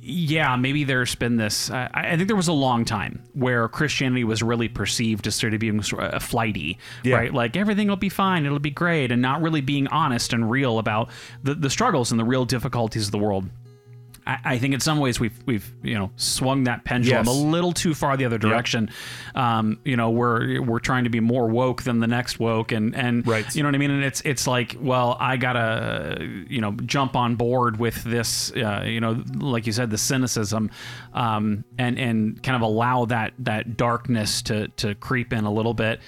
Yeah, 0.00 0.54
maybe 0.54 0.84
there's 0.84 1.16
been 1.16 1.36
this. 1.36 1.70
Uh, 1.70 1.88
I 1.92 2.10
I 2.12 2.16
think 2.16 2.28
there 2.28 2.36
was 2.36 2.46
a 2.46 2.52
long 2.52 2.84
time 2.84 3.20
where 3.32 3.66
Christianity 3.68 4.22
was 4.22 4.44
really 4.44 4.68
perceived 4.68 5.26
as 5.26 5.34
sort 5.34 5.54
of 5.54 5.60
being 5.60 5.82
sort 5.82 6.04
of 6.04 6.22
flighty, 6.22 6.78
Yeah. 7.02 7.16
right? 7.16 7.34
Like 7.34 7.56
everything 7.56 7.88
will 7.88 7.96
be 7.96 8.08
fine, 8.08 8.46
it'll 8.46 8.60
be 8.60 8.70
great, 8.70 9.10
and 9.10 9.20
not 9.20 9.42
really 9.42 9.60
being 9.60 9.88
honest 9.88 10.32
and 10.32 10.48
real 10.48 10.78
about 10.78 11.10
the, 11.42 11.54
the 11.54 11.68
struggles 11.68 12.12
and 12.12 12.20
the 12.20 12.24
real 12.24 12.44
difficulties 12.44 13.06
of 13.06 13.10
the 13.10 13.18
world. 13.18 13.48
I, 14.30 14.54
I 14.54 14.58
think 14.58 14.74
in 14.74 14.80
some 14.80 14.98
ways 14.98 15.18
we've 15.18 15.36
we've 15.46 15.70
you 15.82 15.94
know 15.98 16.10
swung 16.16 16.64
that 16.64 16.84
pendulum 16.84 17.26
Yes. 17.26 17.28
a 17.28 17.38
little 17.38 17.72
too 17.72 17.94
far 17.94 18.16
the 18.16 18.24
other 18.24 18.38
direction. 18.38 18.90
Um, 19.34 19.78
you 19.84 19.96
know, 19.96 20.10
we're 20.10 20.60
we're 20.62 20.78
trying 20.78 21.04
to 21.04 21.10
be 21.10 21.20
more 21.20 21.46
woke 21.48 21.82
than 21.82 22.00
the 22.00 22.06
next 22.06 22.38
woke, 22.38 22.72
and 22.72 22.94
and 22.94 23.26
Right. 23.26 23.54
you 23.54 23.62
know 23.62 23.68
what 23.68 23.74
I 23.74 23.78
mean. 23.78 23.90
And 23.90 24.04
it's 24.04 24.20
it's 24.22 24.46
like, 24.46 24.76
well, 24.80 25.16
I 25.20 25.36
gotta 25.36 26.18
you 26.48 26.60
know 26.60 26.72
jump 26.86 27.16
on 27.16 27.36
board 27.36 27.78
with 27.78 28.02
this, 28.04 28.52
uh, 28.52 28.84
you 28.86 29.00
know, 29.00 29.22
like 29.36 29.66
you 29.66 29.72
said, 29.72 29.90
the 29.90 29.98
cynicism, 29.98 30.70
um, 31.14 31.64
and 31.78 31.98
and 31.98 32.42
kind 32.42 32.56
of 32.56 32.62
allow 32.62 33.04
that 33.06 33.32
that 33.40 33.76
darkness 33.76 34.42
to 34.42 34.68
to 34.76 34.94
creep 34.94 35.32
in 35.32 35.44
a 35.44 35.52
little 35.52 35.74
bit. 35.74 36.00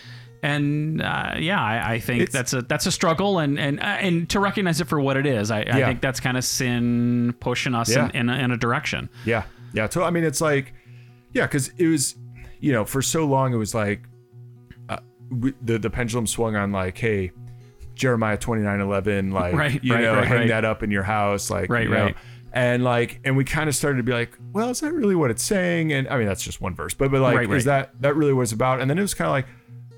And 0.44 1.00
uh, 1.00 1.34
yeah, 1.38 1.62
I, 1.62 1.92
I 1.94 2.00
think 2.00 2.22
It's- 2.22 2.32
that's 2.32 2.52
a 2.52 2.62
that's 2.62 2.86
a 2.86 2.92
struggle, 2.92 3.38
and 3.38 3.58
and 3.60 3.78
uh, 3.80 3.84
and 3.84 4.28
to 4.30 4.40
recognize 4.40 4.80
it 4.80 4.88
for 4.88 5.00
what 5.00 5.16
it 5.16 5.24
is, 5.26 5.50
I, 5.52 5.58
I 5.60 5.78
Yeah. 5.78 5.86
think 5.86 6.00
that's 6.00 6.18
kind 6.20 6.36
of 6.36 6.44
sin 6.44 7.34
pushing 7.40 7.74
us 7.74 7.88
Yeah. 7.94 8.06
in, 8.14 8.28
in, 8.28 8.30
a, 8.30 8.38
in 8.44 8.50
a 8.50 8.56
direction. 8.56 9.08
Yeah. 9.24 9.44
Yeah. 9.72 9.88
So, 9.88 10.02
I 10.02 10.10
mean, 10.10 10.24
it's 10.24 10.40
like, 10.40 10.74
yeah, 11.32 11.46
because 11.46 11.68
it 11.78 11.86
was, 11.86 12.16
you 12.60 12.72
know, 12.72 12.84
for 12.84 13.00
so 13.02 13.24
long, 13.24 13.54
it 13.54 13.56
was 13.56 13.72
like 13.74 14.02
uh, 14.88 14.98
we, 15.30 15.54
the, 15.62 15.78
the 15.78 15.90
pendulum 15.90 16.26
swung 16.26 16.56
on 16.56 16.72
like, 16.72 16.98
hey, 16.98 17.30
Jeremiah 17.94 18.36
29 18.36 18.80
11, 18.80 19.30
like, 19.32 19.54
Right, 19.54 19.82
you 19.84 19.94
right, 19.94 20.02
know, 20.02 20.14
right, 20.16 20.26
hang 20.26 20.38
right. 20.40 20.48
that 20.48 20.64
up 20.64 20.82
in 20.82 20.90
your 20.90 21.04
house. 21.04 21.50
Like, 21.50 21.70
Right, 21.70 21.84
you 21.84 21.90
know, 21.94 22.04
right. 22.06 22.16
And 22.52 22.84
like, 22.84 23.20
and 23.24 23.34
we 23.36 23.44
kind 23.44 23.68
of 23.68 23.74
started 23.76 23.96
to 23.98 24.02
be 24.02 24.12
like, 24.12 24.36
well, 24.52 24.68
is 24.70 24.80
that 24.80 24.92
really 24.92 25.14
what 25.14 25.30
it's 25.30 25.42
saying? 25.42 25.92
And 25.92 26.06
I 26.08 26.18
mean, 26.18 26.26
that's 26.26 26.42
just 26.42 26.60
one 26.60 26.74
verse, 26.74 26.92
but, 26.94 27.10
but 27.10 27.20
like, 27.22 27.36
Right, 27.36 27.48
right. 27.48 27.56
is 27.56 27.64
that, 27.64 27.98
that 28.02 28.14
really 28.16 28.32
what 28.34 28.42
it's 28.42 28.52
about? 28.52 28.80
And 28.80 28.90
then 28.90 28.98
it 28.98 29.02
was 29.02 29.14
kind 29.14 29.28
of 29.28 29.32
like, 29.32 29.46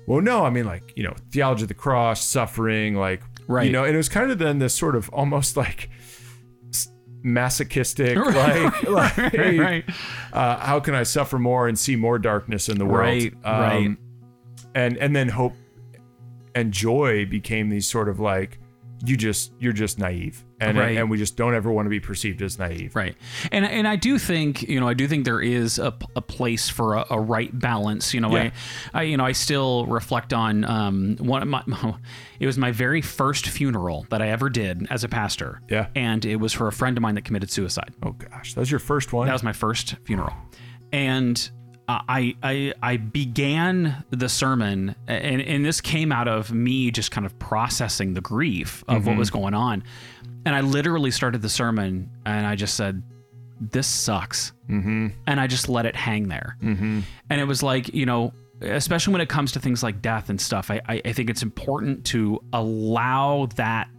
well, 0.07 0.21
no, 0.21 0.45
I 0.45 0.49
mean, 0.49 0.65
like, 0.65 0.93
you 0.95 1.03
know, 1.03 1.13
theology 1.31 1.63
of 1.63 1.67
the 1.67 1.73
cross, 1.73 2.25
suffering, 2.25 2.95
like, 2.95 3.21
Right. 3.47 3.65
you 3.67 3.71
know, 3.71 3.83
and 3.83 3.93
it 3.93 3.97
was 3.97 4.09
kind 4.09 4.31
of 4.31 4.39
then 4.39 4.59
this 4.59 4.73
sort 4.73 4.95
of 4.95 5.09
almost 5.09 5.55
like, 5.65 5.89
masochistic 7.23 8.17
like, 8.17 8.83
like 8.87 9.13
hey, 9.13 9.57
right. 9.59 9.85
uh, 10.31 10.57
how 10.57 10.79
can 10.79 10.93
I 10.93 11.01
suffer 11.03 11.39
more 11.39 11.67
and 11.67 11.77
see 11.77 11.95
more 11.95 12.19
darkness 12.19 12.69
in 12.69 12.77
the 12.77 12.85
world? 12.85 12.99
Right, 12.99 13.33
right. 13.43 13.97
And 14.75 14.97
and 14.97 15.15
then 15.15 15.29
hope 15.29 15.53
and 16.53 16.71
joy 16.71 17.25
became 17.25 17.69
these 17.69 17.87
sort 17.87 18.09
of 18.09 18.19
like 18.19 18.59
you 19.03 19.17
just 19.17 19.53
you're 19.59 19.73
just 19.73 19.97
naive, 19.97 20.44
and 20.65 20.77
Right. 20.77 20.97
and 20.97 21.09
we 21.09 21.17
just 21.17 21.35
don't 21.37 21.53
ever 21.55 21.71
want 21.71 21.85
to 21.85 21.89
be 21.89 21.99
perceived 21.99 22.41
as 22.41 22.57
naive. 22.59 22.95
Right, 22.95 23.15
and 23.51 23.65
and 23.65 23.87
I 23.87 23.95
do 23.95 24.17
think 24.19 24.63
you 24.63 24.79
know 24.79 24.87
I 24.87 24.93
do 24.93 25.07
think 25.07 25.25
there 25.25 25.41
is 25.41 25.79
a, 25.79 25.93
a 26.15 26.21
place 26.21 26.69
for 26.69 26.95
a, 26.95 27.05
a 27.11 27.19
right 27.19 27.57
balance. 27.57 28.13
You 28.13 28.21
know, 28.21 28.35
Yeah. 28.35 28.51
I, 28.93 28.99
I 28.99 29.03
you 29.03 29.17
know 29.17 29.25
I 29.25 29.31
still 29.31 29.85
reflect 29.85 30.33
on 30.33 30.63
um 30.65 31.17
one 31.19 31.41
of 31.41 31.47
my 31.47 31.63
it 32.39 32.45
was 32.45 32.57
my 32.57 32.71
very 32.71 33.01
first 33.01 33.47
funeral 33.47 34.05
that 34.09 34.21
I 34.21 34.29
ever 34.29 34.49
did 34.49 34.87
as 34.89 35.03
a 35.03 35.09
pastor. 35.09 35.61
Yeah. 35.69 35.87
and 35.95 36.25
it 36.25 36.37
was 36.37 36.53
for 36.53 36.67
a 36.67 36.71
friend 36.71 36.97
of 36.97 37.01
mine 37.01 37.15
that 37.15 37.25
committed 37.25 37.49
suicide. 37.49 37.93
Oh 38.03 38.11
gosh, 38.11 38.53
that 38.53 38.59
was 38.59 38.71
your 38.71 38.79
first 38.79 39.13
one. 39.13 39.27
That 39.27 39.33
was 39.33 39.43
my 39.43 39.53
first 39.53 39.95
funeral, 40.03 40.33
and 40.91 41.49
uh, 41.87 42.01
I 42.07 42.35
I 42.41 42.73
I 42.81 42.97
began 42.97 44.03
the 44.09 44.29
sermon, 44.29 44.95
and 45.07 45.41
and 45.41 45.65
this 45.65 45.81
came 45.81 46.11
out 46.11 46.27
of 46.27 46.51
me 46.51 46.91
just 46.91 47.11
kind 47.11 47.25
of 47.25 47.37
processing 47.37 48.13
the 48.13 48.21
grief 48.21 48.83
of 48.87 49.05
what 49.05 49.17
was 49.17 49.29
going 49.29 49.53
on, 49.53 49.83
and 50.45 50.55
I 50.55 50.61
literally 50.61 51.11
started 51.11 51.41
the 51.41 51.49
sermon, 51.49 52.09
and 52.25 52.47
I 52.47 52.55
just 52.55 52.75
said, 52.75 53.03
"This 53.59 53.87
sucks," 53.87 54.53
mm-hmm. 54.69 55.09
and 55.27 55.39
I 55.39 55.47
just 55.47 55.69
let 55.69 55.85
it 55.85 55.95
hang 55.95 56.27
there, 56.27 56.57
mm-hmm. 56.61 57.01
and 57.29 57.41
it 57.41 57.45
was 57.45 57.61
like 57.63 57.93
you 57.93 58.05
know. 58.05 58.33
Especially 58.61 59.11
when 59.11 59.19
it 59.19 59.27
comes 59.27 59.51
to 59.51 59.59
things 59.59 59.83
like 59.83 60.01
death 60.01 60.29
and 60.29 60.39
stuff, 60.39 60.71
I, 60.71 60.79
I, 60.87 61.01
I 61.03 61.11
think 61.11 61.29
it's 61.29 61.43
important 61.43 62.05
to 62.05 62.41
allow 62.53 63.47
that 63.57 63.89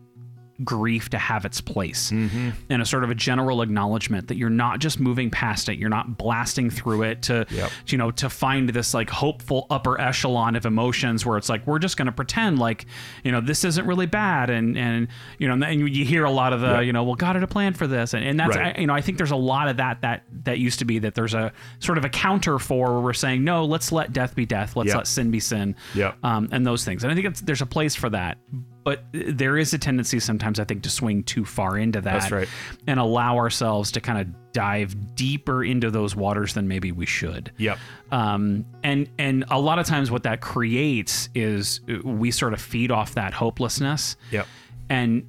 grief 0.65 1.09
to 1.11 1.19
have 1.19 1.45
its 1.45 1.61
place 1.61 2.11
Mm-hmm. 2.11 2.51
and 2.71 2.81
a 2.83 2.87
sort 2.87 3.05
of 3.05 3.11
a 3.11 3.15
general 3.15 3.63
acknowledgement 3.63 4.29
that 4.29 4.37
you're 4.37 4.49
not 4.51 4.79
just 4.79 4.99
moving 5.01 5.31
past 5.31 5.69
it 5.69 5.79
you're 5.79 5.89
not 5.91 6.17
blasting 6.17 6.71
through 6.71 7.03
it 7.03 7.23
to 7.23 7.47
Yep. 7.51 7.71
you 7.89 7.99
know 7.99 8.11
to 8.13 8.29
find 8.31 8.69
this 8.71 8.95
like 8.95 9.11
hopeful 9.11 9.67
upper 9.71 10.01
echelon 10.01 10.57
of 10.57 10.65
emotions 10.67 11.25
where 11.27 11.37
it's 11.39 11.49
like 11.49 11.67
we're 11.67 11.79
just 11.79 11.97
going 11.97 12.07
to 12.07 12.13
pretend 12.13 12.59
like 12.59 12.87
you 13.25 13.33
know 13.33 13.41
this 13.41 13.65
isn't 13.65 13.87
really 13.87 14.07
bad 14.07 14.51
and 14.51 14.77
and 14.79 15.09
you 15.39 15.49
know 15.49 15.67
and 15.67 15.95
you 15.95 16.05
hear 16.05 16.25
a 16.25 16.31
lot 16.31 16.53
of 16.53 16.61
the 16.61 16.67
Yep. 16.77 16.85
you 16.85 16.93
know 16.93 17.05
well 17.05 17.15
God 17.17 17.37
had 17.37 17.43
a 17.43 17.47
plan 17.47 17.75
for 17.75 17.87
this 17.87 18.15
and, 18.15 18.25
and 18.25 18.39
that's 18.41 18.57
Right. 18.57 18.77
I, 18.77 18.81
you 18.81 18.87
know 18.87 18.95
I 18.95 19.01
think 19.01 19.19
there's 19.19 19.31
a 19.31 19.37
lot 19.37 19.69
of 19.69 19.77
that 19.79 20.01
that 20.03 20.25
that 20.45 20.59
used 20.59 20.79
to 20.81 20.85
be 20.85 20.99
that 21.01 21.15
there's 21.15 21.35
a 21.35 21.53
sort 21.81 21.99
of 21.99 22.05
a 22.05 22.09
counter 22.09 22.59
for 22.59 22.93
where 22.93 23.01
we're 23.01 23.13
saying 23.13 23.45
no 23.45 23.65
let's 23.65 23.93
let 23.93 24.13
death 24.13 24.35
be 24.35 24.47
death 24.47 24.77
let's 24.77 24.89
Yep. 24.89 24.97
let 24.97 25.07
sin 25.07 25.31
be 25.31 25.41
sin 25.41 25.75
um, 26.23 26.49
and 26.53 26.67
those 26.67 26.85
things. 26.85 27.03
And 27.05 27.11
I 27.13 27.15
think 27.15 27.27
it's, 27.27 27.41
there's 27.41 27.63
a 27.63 27.67
place 27.67 27.95
for 27.95 28.09
that. 28.11 28.39
But 28.87 29.03
there 29.13 29.59
is 29.59 29.75
a 29.75 29.79
tendency 29.79 30.21
sometimes, 30.21 30.61
I 30.61 30.65
think, 30.65 30.85
to 30.85 30.91
swing 30.91 31.25
too 31.25 31.45
far 31.45 31.77
into 31.77 32.01
that 32.03 32.21
That's 32.21 32.31
right. 32.31 32.49
and 32.87 33.01
allow 33.01 33.35
ourselves 33.37 33.91
to 33.91 34.01
kind 34.01 34.21
of 34.21 34.53
dive 34.53 35.17
deeper 35.17 35.65
into 35.65 35.91
those 35.91 36.15
waters 36.15 36.55
than 36.55 36.69
maybe 36.69 36.93
we 36.93 37.05
should. 37.05 37.51
Yep. 37.59 37.79
Um, 38.13 38.65
and 38.85 39.09
and 39.19 39.45
a 39.51 39.59
lot 39.59 39.81
of 39.81 39.87
times, 39.87 40.13
what 40.13 40.23
that 40.23 40.41
creates 40.41 41.29
is 41.35 41.81
we 42.05 42.31
sort 42.31 42.53
of 42.53 42.61
feed 42.61 42.93
off 42.93 43.15
that 43.15 43.33
hopelessness 43.35 44.17
Yep. 44.31 44.47
and 44.89 45.27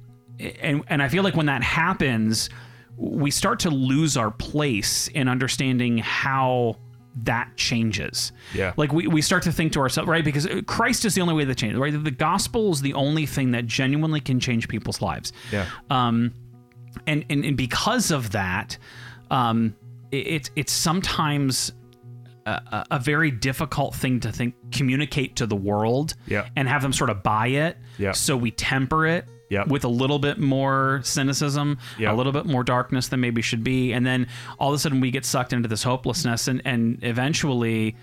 and 0.62 0.84
and 0.86 1.02
I 1.02 1.08
feel 1.08 1.24
like 1.24 1.34
when 1.34 1.46
that 1.46 1.64
happens, 1.64 2.50
we 2.96 3.32
start 3.32 3.58
to 3.60 3.70
lose 3.70 4.16
our 4.16 4.30
place 4.30 5.08
in 5.08 5.26
understanding 5.26 5.98
how 5.98 6.76
that 7.24 7.50
changes. 7.56 8.32
Yeah. 8.54 8.72
Like 8.76 8.92
we, 8.92 9.06
we 9.06 9.22
start 9.22 9.42
to 9.44 9.52
think 9.52 9.72
to 9.72 9.80
ourselves, 9.80 10.08
right? 10.08 10.24
Because 10.24 10.46
Christ 10.66 11.04
is 11.04 11.14
the 11.14 11.20
only 11.20 11.34
way 11.34 11.44
that 11.44 11.56
changes, 11.56 11.78
right? 11.78 11.92
The 11.92 12.10
gospel 12.10 12.70
is 12.72 12.80
the 12.80 12.94
only 12.94 13.26
thing 13.26 13.50
that 13.52 13.66
genuinely 13.66 14.20
can 14.20 14.40
change 14.40 14.68
people's 14.68 15.00
lives. 15.02 15.32
Yeah. 15.52 15.66
Um, 15.90 16.32
and, 17.06 17.24
and 17.30 17.44
and 17.44 17.56
because 17.56 18.10
of 18.10 18.30
that, 18.32 18.78
um, 19.30 19.74
it's 20.10 20.50
it's 20.56 20.72
sometimes 20.72 21.72
a, 22.46 22.50
a- 22.50 22.86
a 22.92 22.98
very 22.98 23.30
difficult 23.30 23.94
thing 23.94 24.20
to 24.20 24.32
think 24.32 24.54
communicate 24.72 25.36
to 25.36 25.46
the 25.46 25.56
world 25.56 26.14
Yeah. 26.26 26.48
and 26.56 26.66
have 26.68 26.82
them 26.82 26.92
sort 26.92 27.10
of 27.10 27.22
buy 27.22 27.48
it. 27.48 27.76
Yeah. 27.98 28.12
So 28.12 28.36
we 28.36 28.50
temper 28.50 29.06
it 29.06 29.26
Yeah. 29.50 29.64
with 29.66 29.84
a 29.84 29.88
little 29.88 30.18
bit 30.18 30.38
more 30.38 31.00
cynicism, 31.04 31.78
Yeah. 31.98 32.12
a 32.12 32.14
little 32.14 32.32
bit 32.32 32.44
more 32.46 32.62
darkness 32.64 33.08
than 33.08 33.20
maybe 33.20 33.40
should 33.42 33.64
be, 33.64 33.92
and 33.92 34.04
then 34.06 34.26
all 34.58 34.68
of 34.70 34.74
a 34.74 34.78
sudden 34.78 35.00
we 35.00 35.10
get 35.10 35.24
sucked 35.24 35.52
into 35.52 35.68
this 35.68 35.82
hopelessness, 35.82 36.48
and 36.48 36.60
and 36.64 36.98
eventually 37.02 37.96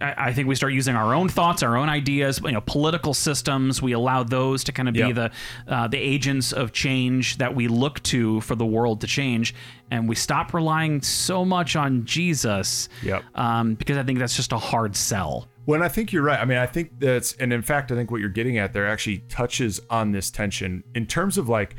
I, 0.00 0.14
I 0.28 0.32
think 0.32 0.48
we 0.48 0.54
start 0.54 0.72
using 0.72 0.96
our 0.96 1.14
own 1.14 1.28
thoughts, 1.28 1.62
our 1.62 1.76
own 1.76 1.90
ideas, 1.90 2.40
you 2.42 2.52
know, 2.52 2.62
political 2.62 3.12
systems. 3.12 3.82
We 3.82 3.92
allow 3.92 4.22
those 4.22 4.64
to 4.64 4.72
kind 4.72 4.88
of 4.88 4.94
be 4.94 5.00
Yep. 5.00 5.14
the 5.14 5.30
uh, 5.68 5.88
the 5.88 5.98
agents 5.98 6.52
of 6.52 6.72
change 6.72 7.36
that 7.38 7.54
we 7.54 7.68
look 7.68 8.02
to 8.04 8.40
for 8.40 8.54
the 8.54 8.64
world 8.64 9.02
to 9.02 9.06
change, 9.06 9.54
and 9.90 10.08
we 10.08 10.14
stop 10.14 10.54
relying 10.54 11.02
so 11.02 11.44
much 11.44 11.76
on 11.76 12.06
Jesus. 12.06 12.88
Yep. 13.02 13.22
Um, 13.34 13.74
because 13.74 13.98
I 13.98 14.04
think 14.04 14.18
that's 14.20 14.36
just 14.36 14.52
a 14.52 14.58
hard 14.58 14.96
sell. 14.96 15.48
When 15.64 15.82
I 15.82 15.88
think 15.88 16.12
you're 16.12 16.22
right. 16.24 16.40
I 16.40 16.44
mean, 16.44 16.58
I 16.58 16.66
think 16.66 16.98
that's, 16.98 17.34
and 17.34 17.52
in 17.52 17.62
fact, 17.62 17.92
I 17.92 17.94
think 17.94 18.10
what 18.10 18.20
you're 18.20 18.30
getting 18.30 18.58
at 18.58 18.72
there 18.72 18.86
actually 18.86 19.18
touches 19.28 19.80
on 19.90 20.10
this 20.10 20.30
tension 20.30 20.82
in 20.94 21.06
terms 21.06 21.38
of 21.38 21.48
like 21.48 21.76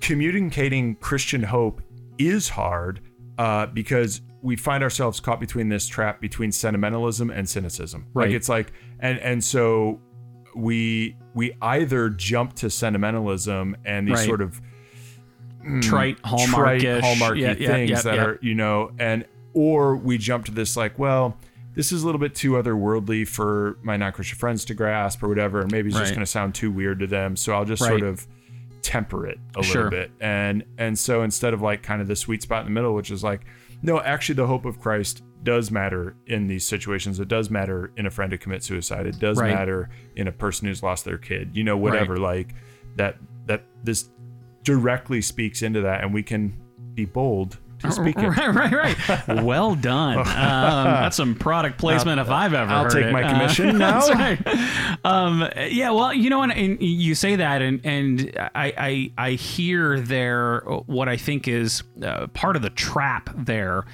communicating 0.00 0.96
Christian 0.96 1.42
hope 1.42 1.80
is 2.18 2.48
hard 2.50 3.00
uh, 3.38 3.66
because 3.66 4.20
we 4.42 4.56
find 4.56 4.82
ourselves 4.82 5.20
caught 5.20 5.40
between 5.40 5.70
this 5.70 5.86
trap 5.86 6.20
between 6.20 6.52
sentimentalism 6.52 7.30
and 7.30 7.48
cynicism. 7.48 8.06
Right. 8.12 8.26
Like 8.26 8.34
it's 8.36 8.48
like, 8.48 8.72
and 9.00 9.18
and 9.20 9.42
so 9.42 10.00
we 10.54 11.16
we 11.34 11.56
either 11.62 12.10
jump 12.10 12.54
to 12.56 12.68
sentimentalism 12.68 13.76
and 13.84 14.06
these 14.06 14.18
Right. 14.18 14.26
sort 14.26 14.42
of 14.42 14.60
Trite, 15.80 15.82
trite, 15.82 16.18
hallmarkish, 16.22 17.02
hallmarky 17.02 17.40
yeah, 17.40 17.54
yeah, 17.58 17.68
things 17.68 17.90
yeah, 17.90 18.02
that 18.02 18.14
yeah. 18.16 18.24
are 18.24 18.38
you 18.42 18.54
know 18.54 18.90
and 18.98 19.24
or 19.54 19.96
we 19.96 20.18
jump 20.18 20.44
to 20.44 20.50
this 20.52 20.76
like 20.76 20.98
well 20.98 21.38
this 21.74 21.92
is 21.92 22.02
a 22.02 22.06
little 22.06 22.20
bit 22.20 22.34
too 22.34 22.52
otherworldly 22.52 23.26
for 23.26 23.78
my 23.82 23.96
non-christian 23.96 24.38
friends 24.38 24.64
to 24.66 24.74
grasp 24.74 25.22
or 25.22 25.28
whatever. 25.28 25.60
And 25.62 25.72
maybe 25.72 25.88
it's 25.90 25.98
just 25.98 26.12
going 26.12 26.20
to 26.24 26.26
sound 26.30 26.54
too 26.54 26.70
weird 26.70 27.00
to 27.00 27.06
them. 27.06 27.36
So 27.36 27.52
i'll 27.52 27.64
just 27.64 27.82
Right. 27.82 27.88
sort 27.88 28.02
of 28.02 28.26
temper 28.82 29.26
it 29.26 29.38
a 29.56 29.62
Sure. 29.62 29.84
little 29.84 29.90
bit. 29.98 30.10
And 30.20 30.64
and 30.78 30.98
so 30.98 31.22
instead 31.22 31.54
of 31.54 31.62
like 31.62 31.82
kind 31.82 32.00
of 32.02 32.08
the 32.08 32.16
sweet 32.16 32.42
spot 32.42 32.60
in 32.60 32.66
the 32.66 32.70
middle 32.74 32.94
which 32.94 33.10
is 33.10 33.24
like 33.24 33.42
no 33.82 34.00
actually 34.00 34.34
the 34.36 34.46
hope 34.46 34.64
of 34.64 34.78
christ 34.80 35.22
does 35.42 35.70
matter 35.70 36.16
in 36.26 36.46
these 36.46 36.66
situations. 36.66 37.20
It 37.20 37.28
does 37.28 37.50
matter 37.50 37.90
in 37.98 38.06
a 38.06 38.10
friend 38.10 38.32
who 38.32 38.38
commits 38.38 38.66
suicide. 38.66 39.06
It 39.06 39.18
does 39.18 39.38
Right. 39.38 39.52
matter 39.52 39.90
in 40.16 40.26
a 40.28 40.32
person 40.32 40.68
who's 40.68 40.82
lost 40.82 41.04
their 41.04 41.18
kid 41.18 41.50
you 41.54 41.64
know 41.64 41.76
whatever. 41.76 42.16
Like 42.18 42.54
that 42.96 43.16
that 43.46 43.64
this 43.82 44.08
directly 44.62 45.20
speaks 45.20 45.60
into 45.62 45.80
that 45.82 46.02
and 46.02 46.14
we 46.14 46.22
can 46.22 46.54
be 46.94 47.04
bold 47.04 47.58
speak 47.92 48.16
it 48.18 48.28
Right, 48.28 48.54
right, 48.54 48.72
right. 49.28 49.42
well 49.44 49.74
done. 49.74 50.18
Um, 50.18 50.24
that's 50.26 51.16
some 51.16 51.34
product 51.34 51.78
placement 51.78 52.20
if 52.20 52.28
I've 52.30 52.54
ever 52.54 52.70
I'll 52.72 52.84
heard 52.84 52.92
take 52.92 53.04
it. 53.06 53.12
my 53.12 53.22
Uh, 53.22 53.32
commission 53.32 53.78
now. 53.78 54.00
That's 54.06 54.10
right. 54.14 54.98
Um, 55.04 55.48
yeah, 55.70 55.90
well, 55.90 56.12
you 56.14 56.30
know, 56.30 56.42
and, 56.42 56.52
and 56.52 56.80
you 56.82 57.14
say 57.14 57.36
that, 57.36 57.62
and 57.62 57.80
and 57.84 58.32
I 58.54 58.72
I, 58.76 59.12
I 59.18 59.30
hear 59.32 60.00
there 60.00 60.60
what 60.86 61.08
I 61.08 61.16
think 61.16 61.48
is 61.48 61.82
uh, 62.02 62.26
part 62.28 62.56
of 62.56 62.62
the 62.62 62.70
trap 62.70 63.30
there. 63.36 63.84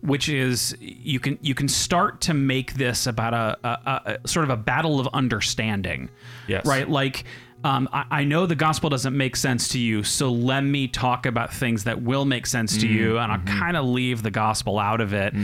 Which 0.00 0.28
is 0.28 0.76
you 0.80 1.18
can 1.18 1.38
you 1.40 1.54
can 1.54 1.66
start 1.66 2.20
to 2.22 2.34
make 2.34 2.74
this 2.74 3.06
about 3.06 3.32
a, 3.32 3.56
a, 3.66 4.18
a 4.24 4.28
sort 4.28 4.44
of 4.44 4.50
a 4.50 4.56
battle 4.58 5.00
of 5.00 5.08
understanding, 5.14 6.10
Yes. 6.46 6.66
right? 6.66 6.86
Like 6.86 7.24
um, 7.64 7.88
I, 7.92 8.04
I 8.10 8.24
know 8.24 8.44
the 8.44 8.54
gospel 8.54 8.90
doesn't 8.90 9.16
make 9.16 9.36
sense 9.36 9.68
to 9.68 9.78
you, 9.78 10.02
so 10.02 10.30
let 10.30 10.60
me 10.60 10.86
talk 10.86 11.24
about 11.24 11.52
things 11.52 11.84
that 11.84 12.02
will 12.02 12.26
make 12.26 12.46
sense 12.46 12.76
to 12.76 12.86
you, 12.86 13.18
and 13.18 13.32
I'll 13.32 13.58
kind 13.58 13.76
of 13.76 13.86
leave 13.86 14.22
the 14.22 14.30
gospel 14.30 14.78
out 14.78 15.00
of 15.00 15.14
it. 15.14 15.34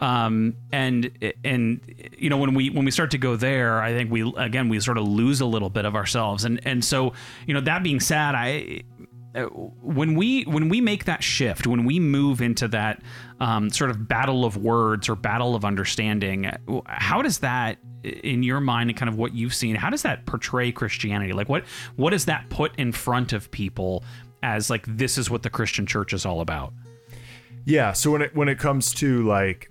Um, 0.00 0.56
and 0.72 1.10
and 1.44 1.80
you 2.18 2.30
know 2.30 2.36
when 2.36 2.54
we 2.54 2.70
when 2.70 2.84
we 2.84 2.90
start 2.90 3.12
to 3.12 3.18
go 3.18 3.36
there, 3.36 3.80
I 3.80 3.92
think 3.92 4.10
we 4.10 4.30
again 4.36 4.68
we 4.68 4.80
sort 4.80 4.98
of 4.98 5.06
lose 5.06 5.40
a 5.40 5.46
little 5.46 5.70
bit 5.70 5.84
of 5.84 5.94
ourselves. 5.94 6.44
And 6.44 6.60
and 6.66 6.84
so 6.84 7.12
you 7.46 7.54
know 7.54 7.60
that 7.60 7.84
being 7.84 8.00
said, 8.00 8.34
I 8.34 8.82
uh, 9.34 9.42
when 9.42 10.16
we 10.16 10.42
when 10.44 10.68
we 10.68 10.80
make 10.80 11.04
that 11.04 11.22
shift 11.22 11.66
when 11.66 11.84
we 11.84 12.00
move 12.00 12.40
into 12.40 12.66
that 12.66 13.02
um, 13.40 13.70
sort 13.70 13.90
of 13.90 14.08
battle 14.08 14.44
of 14.44 14.56
words 14.56 15.08
or 15.08 15.14
battle 15.14 15.54
of 15.54 15.64
understanding 15.64 16.50
how 16.86 17.22
does 17.22 17.38
that 17.38 17.78
in 18.08 18.42
your 18.42 18.60
mind 18.60 18.90
and 18.90 18.98
kind 18.98 19.08
of 19.08 19.16
what 19.16 19.34
you've 19.34 19.54
seen 19.54 19.74
how 19.76 19.90
does 19.90 20.02
that 20.02 20.24
portray 20.26 20.72
christianity 20.72 21.32
like 21.32 21.48
what 21.48 21.64
what 21.96 22.10
does 22.10 22.24
that 22.26 22.48
put 22.50 22.74
in 22.76 22.92
front 22.92 23.32
of 23.32 23.50
people 23.50 24.02
as 24.42 24.70
like 24.70 24.84
this 24.86 25.18
is 25.18 25.30
what 25.30 25.42
the 25.42 25.50
christian 25.50 25.86
church 25.86 26.12
is 26.12 26.24
all 26.26 26.40
about 26.40 26.72
Yeah. 27.66 27.92
So 27.92 28.12
when 28.12 28.22
it 28.22 28.34
when 28.34 28.48
it 28.48 28.58
comes 28.58 28.94
to 28.94 29.26
like 29.26 29.70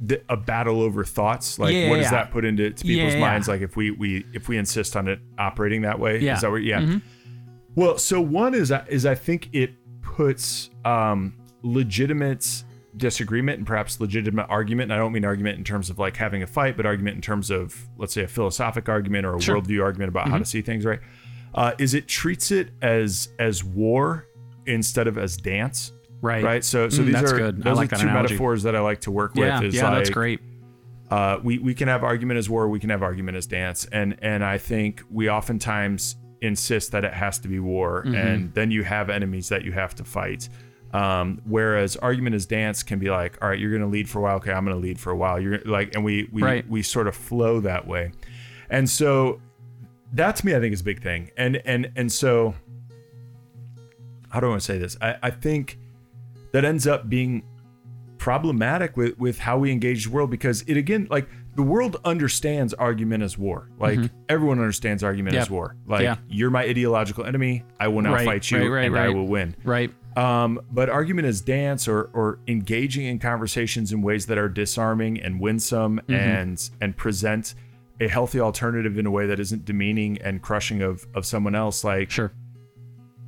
the, 0.00 0.20
a 0.28 0.36
battle 0.36 0.80
over 0.82 1.04
thoughts, 1.04 1.58
like 1.58 1.72
Yeah, 1.72 1.88
what 1.90 1.96
does 1.96 2.06
yeah. 2.06 2.10
that 2.10 2.30
put 2.32 2.44
into 2.44 2.70
to 2.70 2.84
people's 2.84 3.14
Yeah. 3.14 3.20
minds? 3.20 3.46
Like 3.48 3.60
if 3.62 3.76
we 3.76 3.92
we 3.92 4.24
if 4.34 4.48
we 4.48 4.58
insist 4.58 4.96
on 4.96 5.06
it 5.08 5.20
operating 5.38 5.82
that 5.82 5.98
way, 6.00 6.18
Yeah. 6.18 6.32
Mm-hmm. 6.32 6.34
is 6.36 6.40
that 6.42 6.50
what? 6.50 6.62
Yeah. 6.64 6.98
Well, 7.76 7.98
so 7.98 8.20
one 8.20 8.54
is 8.54 8.72
is 8.88 9.06
I 9.06 9.14
think 9.14 9.50
it 9.52 9.70
puts 10.02 10.70
um, 10.84 11.34
legitimate 11.62 12.64
disagreement 12.96 13.58
and 13.58 13.66
perhaps 13.66 14.00
legitimate 14.00 14.46
argument. 14.48 14.90
And 14.90 14.94
I 14.94 15.02
don't 15.02 15.12
mean 15.12 15.24
argument 15.24 15.58
in 15.58 15.64
terms 15.64 15.90
of 15.90 15.98
like 15.98 16.16
having 16.16 16.42
a 16.42 16.46
fight, 16.46 16.76
but 16.76 16.86
argument 16.86 17.16
in 17.16 17.22
terms 17.22 17.50
of 17.50 17.86
let's 17.98 18.14
say 18.14 18.22
a 18.22 18.28
philosophic 18.28 18.88
argument 18.88 19.26
or 19.26 19.34
a 19.36 19.40
Sure. 19.40 19.56
worldview 19.60 19.82
argument 19.82 20.08
about 20.08 20.28
how 20.28 20.38
to 20.38 20.44
see 20.44 20.62
things. 20.62 20.84
Right? 20.84 21.00
Uh, 21.54 21.72
is 21.78 21.94
it 21.94 22.08
treats 22.08 22.50
it 22.50 22.70
as 22.82 23.28
as 23.38 23.62
war 23.64 24.26
instead 24.66 25.06
of 25.06 25.18
as 25.18 25.36
dance? 25.36 25.92
right 26.22 26.42
right? 26.42 26.64
So, 26.64 26.88
so 26.88 27.02
Mm, 27.02 27.06
these 27.06 27.32
are 27.32 27.36
good. 27.36 27.62
Those 27.62 27.76
like 27.76 27.92
are 27.92 27.96
two 27.96 28.02
analogy. 28.08 28.32
metaphors 28.34 28.62
that 28.62 28.74
I 28.74 28.80
like 28.80 29.02
to 29.02 29.10
work 29.10 29.32
yeah 29.34 29.60
with. 29.60 29.68
Is 29.68 29.74
yeah 29.74 29.90
like, 29.90 29.98
that's 29.98 30.10
great 30.10 30.40
Uh, 31.10 31.38
we 31.44 31.58
we 31.58 31.74
can 31.74 31.88
have 31.88 32.02
argument 32.02 32.38
as 32.38 32.48
war, 32.50 32.68
we 32.68 32.80
can 32.80 32.90
have 32.90 33.02
argument 33.02 33.36
as 33.36 33.46
dance, 33.46 33.84
and 33.92 34.16
and 34.22 34.42
I 34.42 34.56
think 34.58 35.02
we 35.10 35.28
oftentimes 35.30 36.16
insist 36.40 36.92
that 36.92 37.04
it 37.04 37.12
has 37.14 37.38
to 37.40 37.48
be 37.48 37.58
war, 37.60 38.02
Mm-hmm. 38.04 38.14
and 38.14 38.54
then 38.54 38.70
you 38.70 38.82
have 38.82 39.08
enemies 39.10 39.48
that 39.50 39.62
you 39.64 39.72
have 39.72 39.94
to 39.96 40.04
fight. 40.04 40.48
Um, 40.96 41.40
whereas 41.44 41.96
argument 41.96 42.34
as 42.36 42.46
dance 42.46 42.82
can 42.82 42.98
be 42.98 43.10
like, 43.10 43.36
all 43.42 43.48
right, 43.48 43.58
you're 43.58 43.70
going 43.70 43.82
to 43.82 43.88
lead 43.88 44.08
for 44.08 44.18
a 44.20 44.22
while. 44.22 44.36
Okay, 44.36 44.52
I'm 44.52 44.64
going 44.64 44.76
to 44.76 44.82
lead 44.82 44.98
for 44.98 45.10
a 45.10 45.16
while. 45.16 45.38
You're 45.40 45.58
like, 45.64 45.94
and 45.94 46.04
we 46.04 46.28
we 46.32 46.42
Right. 46.42 46.68
we 46.68 46.82
sort 46.82 47.06
of 47.08 47.14
flow 47.16 47.60
that 47.60 47.86
way, 47.86 48.12
and 48.70 48.88
so 48.88 49.40
that 50.12 50.36
to 50.36 50.46
me 50.46 50.54
I 50.54 50.60
think 50.60 50.72
is 50.72 50.80
a 50.80 50.84
big 50.84 51.02
thing, 51.02 51.30
and 51.36 51.60
and 51.64 51.90
and 51.96 52.10
so 52.10 52.54
how 54.30 54.40
do 54.40 54.46
I 54.46 54.50
want 54.50 54.62
to 54.62 54.64
say 54.66 54.78
this? 54.78 54.96
I, 55.00 55.16
I 55.22 55.30
think 55.30 55.78
that 56.52 56.64
ends 56.64 56.86
up 56.86 57.08
being 57.08 57.42
problematic 58.18 58.96
with 58.96 59.18
with 59.18 59.38
how 59.38 59.58
we 59.58 59.70
engage 59.70 60.04
the 60.06 60.10
world 60.10 60.30
because 60.30 60.62
it 60.62 60.76
again 60.76 61.06
like 61.10 61.28
the 61.54 61.62
world 61.62 61.96
understands 62.04 62.72
argument 62.74 63.22
as 63.22 63.36
war 63.38 63.68
like 63.78 64.00
everyone 64.28 64.58
understands 64.58 65.04
argument 65.04 65.34
Mm-hmm. 65.34 65.42
As 65.42 65.50
war 65.50 65.76
like 65.86 66.02
Yeah. 66.02 66.16
you're 66.28 66.50
my 66.50 66.64
ideological 66.64 67.24
enemy 67.24 67.62
i 67.78 67.86
will 67.88 68.00
now 68.02 68.14
Right, 68.14 68.24
fight 68.24 68.50
you 68.50 68.58
right, 68.58 68.68
right, 68.68 68.86
and 68.86 68.98
i 68.98 69.10
will 69.10 69.26
win 69.28 69.54
right 69.64 69.92
um, 70.16 70.60
but 70.72 70.88
argument 70.88 71.26
is 71.28 71.40
dance 71.40 71.86
or 71.86 72.10
or 72.14 72.38
engaging 72.48 73.04
in 73.06 73.18
conversations 73.18 73.92
in 73.92 74.02
ways 74.02 74.26
that 74.26 74.38
are 74.38 74.48
disarming 74.48 75.20
and 75.20 75.40
winsome 75.40 75.98
Mm-hmm. 76.08 76.14
and 76.14 76.70
and 76.80 76.96
present 76.96 77.54
a 78.00 78.08
healthy 78.08 78.40
alternative 78.40 78.98
in 78.98 79.06
a 79.06 79.10
way 79.10 79.26
that 79.26 79.38
isn't 79.40 79.64
demeaning 79.64 80.18
and 80.22 80.42
crushing 80.42 80.82
of 80.82 81.06
of 81.14 81.24
someone 81.26 81.54
else 81.54 81.84
like 81.84 82.10
sure 82.10 82.32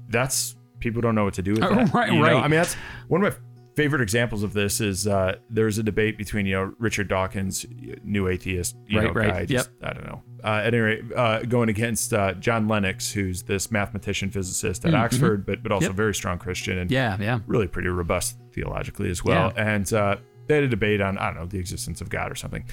that's 0.08 0.56
people 0.80 1.00
don't 1.02 1.14
know 1.14 1.24
what 1.24 1.34
to 1.34 1.42
do 1.42 1.52
with 1.52 1.62
Uh, 1.62 1.74
that. 1.74 1.92
right, 1.94 2.12
you 2.12 2.18
know? 2.18 2.22
right. 2.24 2.36
I 2.36 2.42
mean, 2.48 2.58
that's 2.60 2.74
one 3.08 3.22
of 3.24 3.32
my 3.32 3.38
favorite 3.74 4.00
examples 4.00 4.42
of 4.42 4.52
this 4.52 4.80
is 4.80 5.06
uh, 5.06 5.36
there's 5.50 5.78
a 5.78 5.82
debate 5.82 6.16
between 6.16 6.46
you 6.46 6.54
know 6.54 6.74
Richard 6.78 7.08
Dawkins, 7.08 7.66
new 8.04 8.28
atheist, 8.28 8.76
you 8.86 8.98
Right, 8.98 9.06
know, 9.08 9.12
right. 9.12 9.30
guy. 9.30 9.44
Just, 9.46 9.70
I 9.82 9.92
don't 9.92 10.06
know. 10.06 10.22
Uh, 10.44 10.62
at 10.64 10.74
any 10.74 10.78
rate, 10.78 11.04
uh, 11.16 11.42
going 11.42 11.68
against 11.68 12.12
uh, 12.14 12.32
John 12.34 12.68
Lennox, 12.68 13.10
who's 13.12 13.42
this 13.42 13.70
mathematician 13.70 14.30
physicist 14.30 14.84
at 14.84 14.94
Oxford, 14.94 15.44
but 15.46 15.62
but 15.62 15.72
also 15.72 15.88
Yep. 15.88 15.96
very 15.96 16.14
strong 16.14 16.38
Christian 16.38 16.78
and 16.78 16.90
yeah 16.90 17.16
yeah 17.20 17.40
really 17.46 17.66
pretty 17.66 17.88
robust 17.88 18.36
theologically 18.52 19.10
as 19.10 19.24
well. 19.24 19.52
And 19.56 19.92
uh, 19.92 20.16
they 20.46 20.54
had 20.54 20.64
a 20.64 20.68
debate 20.68 21.00
on 21.00 21.18
I 21.18 21.26
don't 21.26 21.36
know 21.40 21.46
the 21.46 21.58
existence 21.58 22.00
of 22.00 22.08
God 22.08 22.30
or 22.30 22.34
something. 22.34 22.64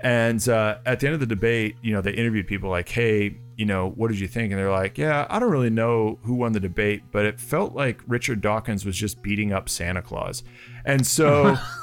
And 0.00 0.46
uh, 0.48 0.78
at 0.84 0.98
the 1.00 1.06
end 1.06 1.14
of 1.14 1.20
the 1.20 1.26
debate, 1.26 1.76
you 1.80 1.92
know, 1.92 2.00
they 2.00 2.12
interviewed 2.12 2.48
people 2.48 2.68
like, 2.70 2.88
"Hey, 2.88 3.36
you 3.56 3.64
know, 3.64 3.90
what 3.90 4.10
did 4.10 4.18
you 4.18 4.26
think?" 4.26 4.50
And 4.52 4.58
they're 4.58 4.70
like, 4.70 4.98
"Yeah, 4.98 5.26
I 5.30 5.38
don't 5.38 5.50
really 5.52 5.70
know 5.70 6.18
who 6.24 6.34
won 6.34 6.52
the 6.52 6.60
debate, 6.60 7.04
but 7.12 7.24
it 7.24 7.38
felt 7.38 7.72
like 7.74 8.00
Richard 8.08 8.40
Dawkins 8.40 8.84
was 8.84 8.96
just 8.96 9.22
beating 9.22 9.52
up 9.52 9.68
Santa 9.68 10.02
Claus." 10.02 10.42
And 10.84 11.06
so, 11.06 11.56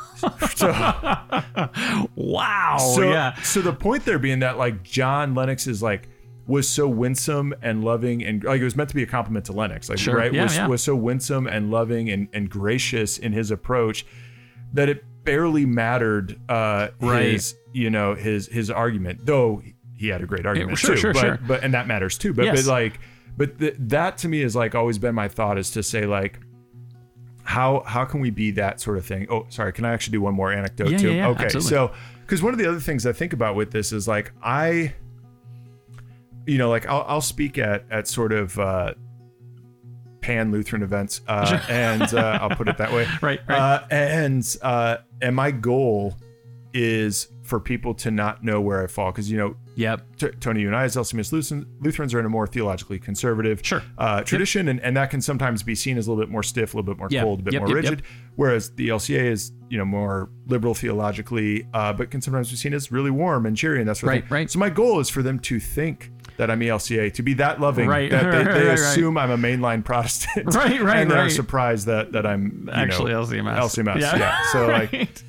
so 0.56 0.68
wow 2.16 2.78
so, 2.96 3.02
yeah 3.04 3.34
so 3.42 3.62
the 3.62 3.74
point 3.74 4.06
there 4.06 4.20
being 4.20 4.40
that 4.40 4.58
like 4.58 4.84
John 4.84 5.36
Lennox 5.36 5.68
is 5.68 5.82
like 5.84 6.10
was 6.48 6.68
so 6.68 6.88
winsome 6.88 7.54
and 7.62 7.84
loving 7.84 8.24
and 8.24 8.44
like 8.44 8.60
it 8.60 8.64
was 8.64 8.76
meant 8.76 8.90
to 8.90 8.96
be 8.96 9.04
a 9.04 9.08
compliment 9.08 9.46
to 9.46 9.54
Lennox, 9.54 9.88
like 9.88 10.00
Sure. 10.00 10.16
right 10.16 10.34
Yeah, 10.34 10.44
was 10.44 10.56
yeah. 10.56 10.68
was 10.68 10.84
so 10.84 10.96
winsome 10.96 11.46
and 11.48 11.70
loving 11.70 12.10
and, 12.10 12.28
and 12.34 12.50
gracious 12.50 13.20
in 13.20 13.34
his 13.34 13.52
approach 13.52 14.06
that 14.74 14.90
it 14.90 15.04
barely 15.24 15.66
mattered 15.66 16.40
uh 16.50 16.90
Right. 17.00 17.34
his 17.34 17.56
you 17.74 17.90
know 17.90 18.16
his 18.16 18.48
his 18.48 18.72
argument 18.72 19.26
though 19.26 19.62
he 19.96 20.08
had 20.08 20.22
a 20.22 20.26
great 20.26 20.46
argument 20.46 20.78
sure, 20.80 20.96
too 20.96 21.02
sure, 21.02 21.14
but 21.14 21.20
sure. 21.22 21.40
but 21.48 21.64
and 21.64 21.74
that 21.74 21.86
matters 21.88 22.18
too 22.18 22.34
but 22.34 22.46
Yes. 22.46 22.66
but 22.66 22.72
like 22.72 23.00
but 23.38 23.60
th- 23.60 23.76
that 23.78 24.18
to 24.20 24.28
me 24.28 24.42
has 24.42 24.56
like 24.56 24.74
always 24.74 24.98
been 24.98 25.14
my 25.14 25.28
thought 25.28 25.58
is 25.60 25.70
to 25.72 25.84
say 25.84 26.06
like 26.06 26.40
how 27.50 27.82
how 27.88 28.06
can 28.06 28.22
we 28.22 28.30
be 28.30 28.52
that 28.52 28.80
sort 28.80 28.96
of 28.96 29.04
thing? 29.08 29.26
Oh, 29.28 29.48
sorry. 29.50 29.74
Can 29.74 29.84
I 29.84 29.92
actually 29.92 30.12
do 30.12 30.22
one 30.22 30.36
more 30.36 30.54
anecdote 30.54 30.92
Yeah, 30.92 30.98
too? 31.00 31.08
yeah, 31.10 31.16
yeah, 31.16 31.28
okay. 31.30 31.46
absolutely. 31.46 31.70
So, 31.72 31.92
because 32.22 32.44
one 32.44 32.54
of 32.54 32.60
the 32.60 32.68
other 32.68 32.80
things 32.80 33.08
I 33.08 33.12
think 33.12 33.34
about 33.34 33.56
with 33.56 33.72
this 33.72 33.92
is 33.92 34.08
like 34.08 34.32
I, 34.44 34.94
you 36.46 36.60
know, 36.60 36.70
like 36.70 36.86
I'll, 36.86 37.04
I'll 37.08 37.22
speak 37.22 37.58
at 37.58 37.86
at 37.90 38.08
sort 38.08 38.34
of 38.34 38.60
uh, 38.60 38.94
pan 40.22 40.52
Lutheran 40.52 40.84
events, 40.84 41.22
uh, 41.28 41.60
and 41.70 42.14
uh, 42.14 42.38
I'll 42.40 42.56
put 42.56 42.68
it 42.68 42.78
that 42.78 42.94
way. 42.94 43.08
Right, 43.24 43.40
right. 43.48 43.58
Uh, 43.60 43.84
and 43.90 44.58
uh, 44.62 44.98
and 45.20 45.36
my 45.36 45.50
goal 45.50 46.18
is 46.76 47.30
for 47.42 47.60
people 47.60 47.96
to 47.96 48.12
not 48.12 48.44
know 48.44 48.62
where 48.62 48.84
I 48.84 48.86
fall 48.86 49.12
because 49.12 49.32
you 49.32 49.40
know 49.40 49.56
Yep. 49.80 50.16
T- 50.18 50.28
Tony, 50.42 50.60
you 50.62 50.68
and 50.68 50.76
I, 50.76 50.84
as 50.84 50.98
LCMS 50.98 51.32
Lutherans, 51.82 52.14
are 52.14 52.20
in 52.20 52.26
a 52.26 52.30
more 52.30 52.46
theologically 52.46 53.00
conservative 53.00 53.62
Sure. 53.64 53.82
uh, 53.98 54.24
tradition, 54.24 54.68
and, 54.68 54.82
and 54.82 54.98
that 54.98 55.10
can 55.10 55.22
sometimes 55.22 55.64
be 55.64 55.74
seen 55.74 55.98
as 55.98 56.06
a 56.08 56.12
little 56.12 56.22
bit 56.22 56.30
more 56.30 56.44
stiff, 56.44 56.74
a 56.74 56.78
little 56.78 56.94
bit 56.94 56.98
more 57.00 57.08
Yep. 57.10 57.24
cold, 57.24 57.40
a 57.40 57.44
bit 57.44 57.54
Yep, 57.54 57.62
more 57.62 57.70
yep, 57.70 57.76
rigid. 57.76 58.04
Whereas 58.36 58.72
the 58.72 58.90
ELCA 58.90 59.24
is, 59.32 59.54
you 59.70 59.78
know, 59.78 59.86
more 59.86 60.30
liberal 60.48 60.74
theologically, 60.74 61.66
uh, 61.74 61.94
but 61.94 62.12
can 62.12 62.20
sometimes 62.22 62.50
be 62.50 62.58
seen 62.58 62.74
as 62.74 62.92
really 62.92 63.12
warm 63.12 63.46
and 63.46 63.56
cheery 63.56 63.80
and 63.80 63.88
that's 63.88 64.04
Right, 64.04 64.30
right. 64.30 64.52
So 64.52 64.60
my 64.60 64.70
goal 64.70 65.00
is 65.00 65.10
for 65.10 65.22
them 65.24 65.40
to 65.40 65.60
think 65.62 66.12
that 66.40 66.50
I'm 66.50 66.62
ELCA, 66.62 67.14
to 67.16 67.22
be 67.22 67.34
that 67.36 67.60
loving, 67.60 67.90
Right, 67.90 68.10
that 68.10 68.24
they, 68.24 68.30
they 68.44 68.50
right, 68.50 68.56
right. 68.56 68.80
assume 68.80 69.18
I'm 69.18 69.30
a 69.30 69.38
mainline 69.38 69.84
Protestant, 69.84 70.46
Right, 70.56 70.82
right, 70.82 71.00
and 71.00 71.12
they're 71.12 71.30
surprised 71.30 71.88
that 71.88 72.14
that 72.14 72.26
I'm 72.26 72.70
Actually, 72.72 73.12
know, 73.12 73.24
LCMS. 73.24 73.60
LCMS, 73.60 74.00
yeah. 74.00 74.42
So 74.54 74.68
like 74.72 74.94
right. 74.94 75.24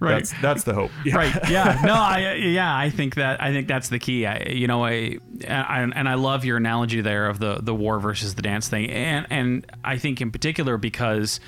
right. 0.00 0.14
that's 0.14 0.32
that's 0.40 0.64
the 0.64 0.72
hope. 0.72 0.90
Yeah. 1.04 1.16
right 1.16 1.50
yeah 1.50 1.80
no 1.84 1.94
i 1.94 2.34
yeah 2.34 2.76
i 2.76 2.90
think 2.90 3.14
that 3.14 3.42
i 3.42 3.52
think 3.52 3.68
that's 3.68 3.88
the 3.88 3.98
key 3.98 4.26
i 4.26 4.48
you 4.50 4.66
know 4.66 4.84
I, 4.84 5.18
I 5.48 5.80
and 5.80 6.08
i 6.08 6.14
love 6.14 6.44
your 6.44 6.56
analogy 6.58 7.00
there 7.00 7.26
of 7.26 7.38
the 7.38 7.60
the 7.62 7.74
war 7.74 7.98
versus 7.98 8.34
the 8.34 8.42
dance 8.42 8.68
thing 8.68 8.90
and 8.90 9.26
and 9.30 9.66
i 9.84 9.96
think 9.96 10.20
in 10.20 10.30
particular 10.30 10.76
because 10.76 11.40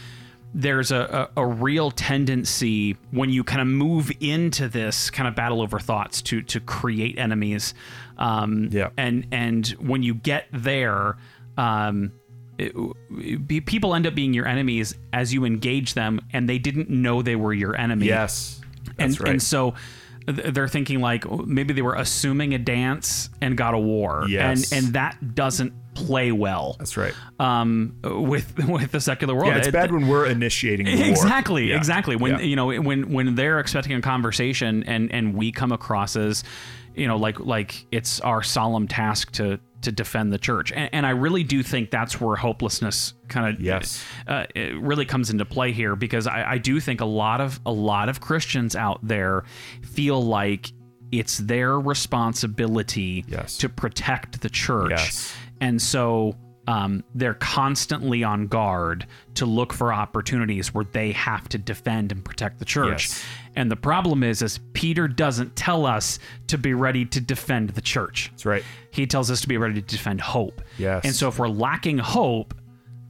there's 0.54 0.90
a, 0.90 1.28
a, 1.36 1.42
a 1.42 1.46
real 1.46 1.90
tendency 1.90 2.96
when 3.10 3.28
you 3.28 3.44
kind 3.44 3.60
of 3.60 3.66
move 3.66 4.10
into 4.20 4.68
this 4.68 5.10
kind 5.10 5.28
of 5.28 5.34
battle 5.34 5.60
over 5.60 5.78
thoughts 5.78 6.22
to 6.22 6.40
to 6.42 6.60
create 6.60 7.18
enemies 7.18 7.74
um 8.18 8.68
Yeah. 8.72 8.88
and 8.96 9.26
and 9.32 9.66
when 9.80 10.02
you 10.02 10.14
get 10.14 10.46
there 10.52 11.16
um 11.56 12.12
it- 12.58 12.74
it- 13.18 13.66
people 13.66 13.94
end 13.94 14.06
up 14.06 14.14
being 14.14 14.34
your 14.34 14.46
enemies 14.46 14.94
as 15.12 15.32
you 15.32 15.44
engage 15.44 15.94
them 15.94 16.20
and 16.32 16.48
they 16.48 16.58
didn't 16.58 16.90
know 16.90 17.22
they 17.22 17.36
were 17.36 17.52
your 17.52 17.76
enemy 17.78 18.06
Yes, 18.06 18.60
and 18.98 19.10
that's 19.12 19.20
right. 19.20 19.30
and 19.30 19.42
so 19.42 19.74
they're 20.26 20.68
thinking 20.68 21.00
like 21.00 21.24
oh, 21.26 21.44
maybe 21.46 21.72
they 21.72 21.80
were 21.82 21.94
assuming 21.94 22.52
a 22.54 22.58
dance 22.58 23.30
and 23.40 23.56
got 23.56 23.74
a 23.74 23.78
war 23.78 24.24
Yes. 24.28 24.72
and 24.72 24.84
and 24.84 24.94
that 24.94 25.34
doesn't 25.34 25.72
play 25.94 26.30
well 26.32 26.76
that's 26.78 26.96
right. 26.96 27.14
um 27.40 27.94
with 28.04 28.56
with 28.68 28.90
the 28.92 29.00
secular 29.00 29.34
world 29.34 29.48
Yeah, 29.48 29.58
it's 29.58 29.68
It- 29.68 29.72
bad 29.72 29.90
when 29.92 30.06
we're 30.08 30.26
initiating 30.26 30.86
exactly 30.86 31.70
Yeah. 31.70 31.76
exactly 31.76 32.14
when 32.16 32.32
Yeah. 32.32 32.40
you 32.40 32.56
know 32.56 32.66
when 32.80 33.10
when 33.12 33.36
they're 33.36 33.58
expecting 33.60 33.92
a 33.96 34.00
conversation 34.02 34.82
and 34.84 35.10
and 35.12 35.34
we 35.34 35.50
come 35.52 35.72
across 35.72 36.14
as 36.16 36.44
you 36.98 37.06
know 37.08 37.16
like 37.16 37.38
like 37.40 37.86
it's 37.92 38.20
our 38.20 38.42
solemn 38.42 38.88
task 38.88 39.32
to 39.32 39.58
to 39.80 39.92
defend 39.92 40.32
the 40.32 40.38
church 40.38 40.72
and, 40.72 40.90
and 40.92 41.06
i 41.06 41.10
really 41.10 41.44
do 41.44 41.62
think 41.62 41.90
that's 41.90 42.20
where 42.20 42.34
hopelessness 42.36 43.14
kind 43.28 43.54
of 43.54 43.60
Yes. 43.60 44.04
uh, 44.26 44.44
it 44.54 44.76
really 44.80 45.04
comes 45.04 45.30
into 45.30 45.44
play 45.44 45.70
here 45.72 45.94
because 45.94 46.26
I, 46.26 46.52
I 46.52 46.58
do 46.58 46.80
think 46.80 47.00
a 47.00 47.04
lot 47.04 47.40
of 47.40 47.60
a 47.64 47.72
lot 47.72 48.08
of 48.08 48.20
christians 48.20 48.74
out 48.74 48.98
there 49.06 49.44
feel 49.82 50.20
like 50.20 50.72
it's 51.12 51.38
their 51.38 51.78
responsibility 51.80 53.24
Yes. 53.28 53.56
to 53.58 53.68
protect 53.68 54.40
the 54.40 54.50
church 54.50 54.90
Yes. 54.90 55.32
and 55.60 55.80
so 55.80 56.34
um, 56.68 57.02
they're 57.14 57.32
constantly 57.32 58.22
on 58.22 58.46
guard 58.46 59.06
to 59.36 59.46
look 59.46 59.72
for 59.72 59.90
opportunities 59.90 60.74
where 60.74 60.84
they 60.92 61.12
have 61.12 61.48
to 61.48 61.56
defend 61.56 62.12
and 62.12 62.22
protect 62.22 62.58
the 62.58 62.66
church. 62.66 63.08
Yes. 63.08 63.24
And 63.56 63.70
the 63.70 63.76
problem 63.76 64.22
is, 64.22 64.42
is 64.42 64.60
Peter 64.74 65.08
doesn't 65.08 65.56
tell 65.56 65.86
us 65.86 66.18
to 66.48 66.58
be 66.58 66.74
ready 66.74 67.06
to 67.06 67.22
defend 67.22 67.70
the 67.70 67.80
church. 67.80 68.28
That's 68.32 68.44
right. 68.44 68.62
He 68.90 69.06
tells 69.06 69.30
us 69.30 69.40
to 69.40 69.48
be 69.48 69.56
ready 69.56 69.80
to 69.80 69.80
defend 69.80 70.20
hope. 70.20 70.60
Yes. 70.76 71.06
And 71.06 71.14
so 71.14 71.28
if 71.28 71.38
we're 71.38 71.48
lacking 71.48 71.96
hope, 71.96 72.52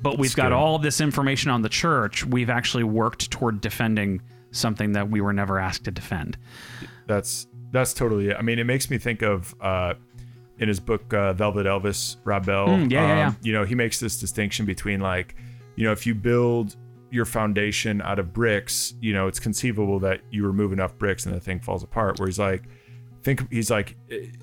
but 0.00 0.18
we've 0.18 0.36
got 0.36 0.50
good. 0.50 0.52
all 0.52 0.78
this 0.78 1.00
information 1.00 1.50
on 1.50 1.62
the 1.62 1.68
church, 1.68 2.24
we've 2.24 2.50
actually 2.50 2.84
worked 2.84 3.28
toward 3.32 3.60
defending 3.60 4.22
something 4.52 4.92
that 4.92 5.10
we 5.10 5.20
were 5.20 5.32
never 5.32 5.58
asked 5.58 5.82
to 5.86 5.90
defend. 5.90 6.38
That's 7.08 7.48
that's 7.72 7.92
totally 7.92 8.28
it. 8.28 8.36
I 8.38 8.42
mean, 8.42 8.60
it 8.60 8.64
makes 8.64 8.88
me 8.88 8.98
think 8.98 9.22
of 9.22 9.52
uh, 9.60 9.94
in 10.58 10.68
his 10.68 10.80
book 10.80 11.12
uh, 11.14 11.32
Velvet 11.32 11.66
Elvis, 11.66 12.16
Rob 12.24 12.46
Bell. 12.46 12.68
Mm, 12.68 12.90
yeah, 12.90 13.06
yeah, 13.06 13.16
yeah. 13.16 13.32
You 13.42 13.52
know, 13.52 13.64
he 13.64 13.74
makes 13.74 14.00
this 14.00 14.18
distinction 14.18 14.66
between 14.66 15.00
like, 15.00 15.36
you 15.76 15.84
know, 15.84 15.92
if 15.92 16.06
you 16.06 16.14
build 16.14 16.76
your 17.10 17.24
foundation 17.24 18.02
out 18.02 18.18
of 18.18 18.32
bricks, 18.32 18.94
you 19.00 19.12
know, 19.12 19.28
it's 19.28 19.40
conceivable 19.40 19.98
that 20.00 20.20
you 20.30 20.46
remove 20.46 20.72
enough 20.72 20.98
bricks 20.98 21.24
and 21.26 21.34
the 21.34 21.40
thing 21.40 21.60
falls 21.60 21.82
apart. 21.82 22.18
Where 22.18 22.26
he's 22.26 22.38
like, 22.38 22.64
think 23.22 23.50
he's 23.52 23.70
like, 23.70 23.96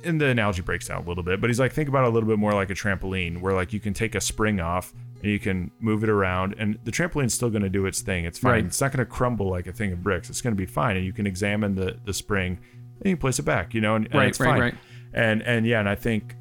and 0.04 0.19
the 0.19 0.28
analogy 0.28 0.62
breaks 0.62 0.88
down 0.88 1.04
a 1.04 1.08
little 1.08 1.23
bit, 1.23 1.41
but 1.41 1.49
he's 1.49 1.60
like, 1.60 1.73
think 1.73 1.89
about 1.89 2.06
it 2.06 2.08
a 2.08 2.12
little 2.12 2.30
bit 2.30 2.39
more 2.39 2.54
like 2.54 2.69
a 2.69 2.73
trampoline, 2.73 3.41
where 3.41 3.54
like 3.54 3.73
you 3.73 3.80
can 3.80 3.93
take 3.93 4.15
a 4.15 4.21
spring 4.21 4.60
off 4.60 4.93
and 5.21 5.32
you 5.32 5.39
can 5.39 5.71
move 5.80 6.04
it 6.04 6.10
around, 6.10 6.56
and 6.58 6.78
the 6.84 6.91
trampoline's 6.91 7.34
still 7.34 7.49
going 7.49 7.63
to 7.63 7.69
do 7.69 7.86
its 7.86 8.01
thing. 8.01 8.25
It's 8.25 8.39
fine. 8.39 8.51
Right. 8.51 8.65
It's 8.65 8.80
not 8.82 8.91
going 8.91 9.06
to 9.06 9.12
crumble 9.12 9.49
like 9.49 9.67
a 9.67 9.73
thing 9.73 9.91
of 9.91 10.04
bricks. 10.04 10.30
It's 10.30 10.41
going 10.41 10.56
to 10.56 10.58
be 10.58 10.65
fine, 10.65 10.97
and 10.97 11.06
you 11.06 11.13
can 11.13 11.28
examine 11.28 11.75
the 11.75 11.97
the 12.06 12.13
spring 12.13 12.60
and 13.01 13.10
you 13.10 13.17
place 13.17 13.39
it 13.39 13.43
back, 13.43 13.73
you 13.73 13.82
know, 13.82 13.95
and, 13.95 14.06
and 14.06 14.15
Right, 14.15 14.30
it's 14.30 14.39
right, 14.39 14.49
fine. 14.49 14.60
right. 14.62 14.75
And 15.15 15.41
and 15.43 15.65
yeah, 15.65 15.80
and 15.80 15.89
I 15.89 15.95
think 15.95 16.36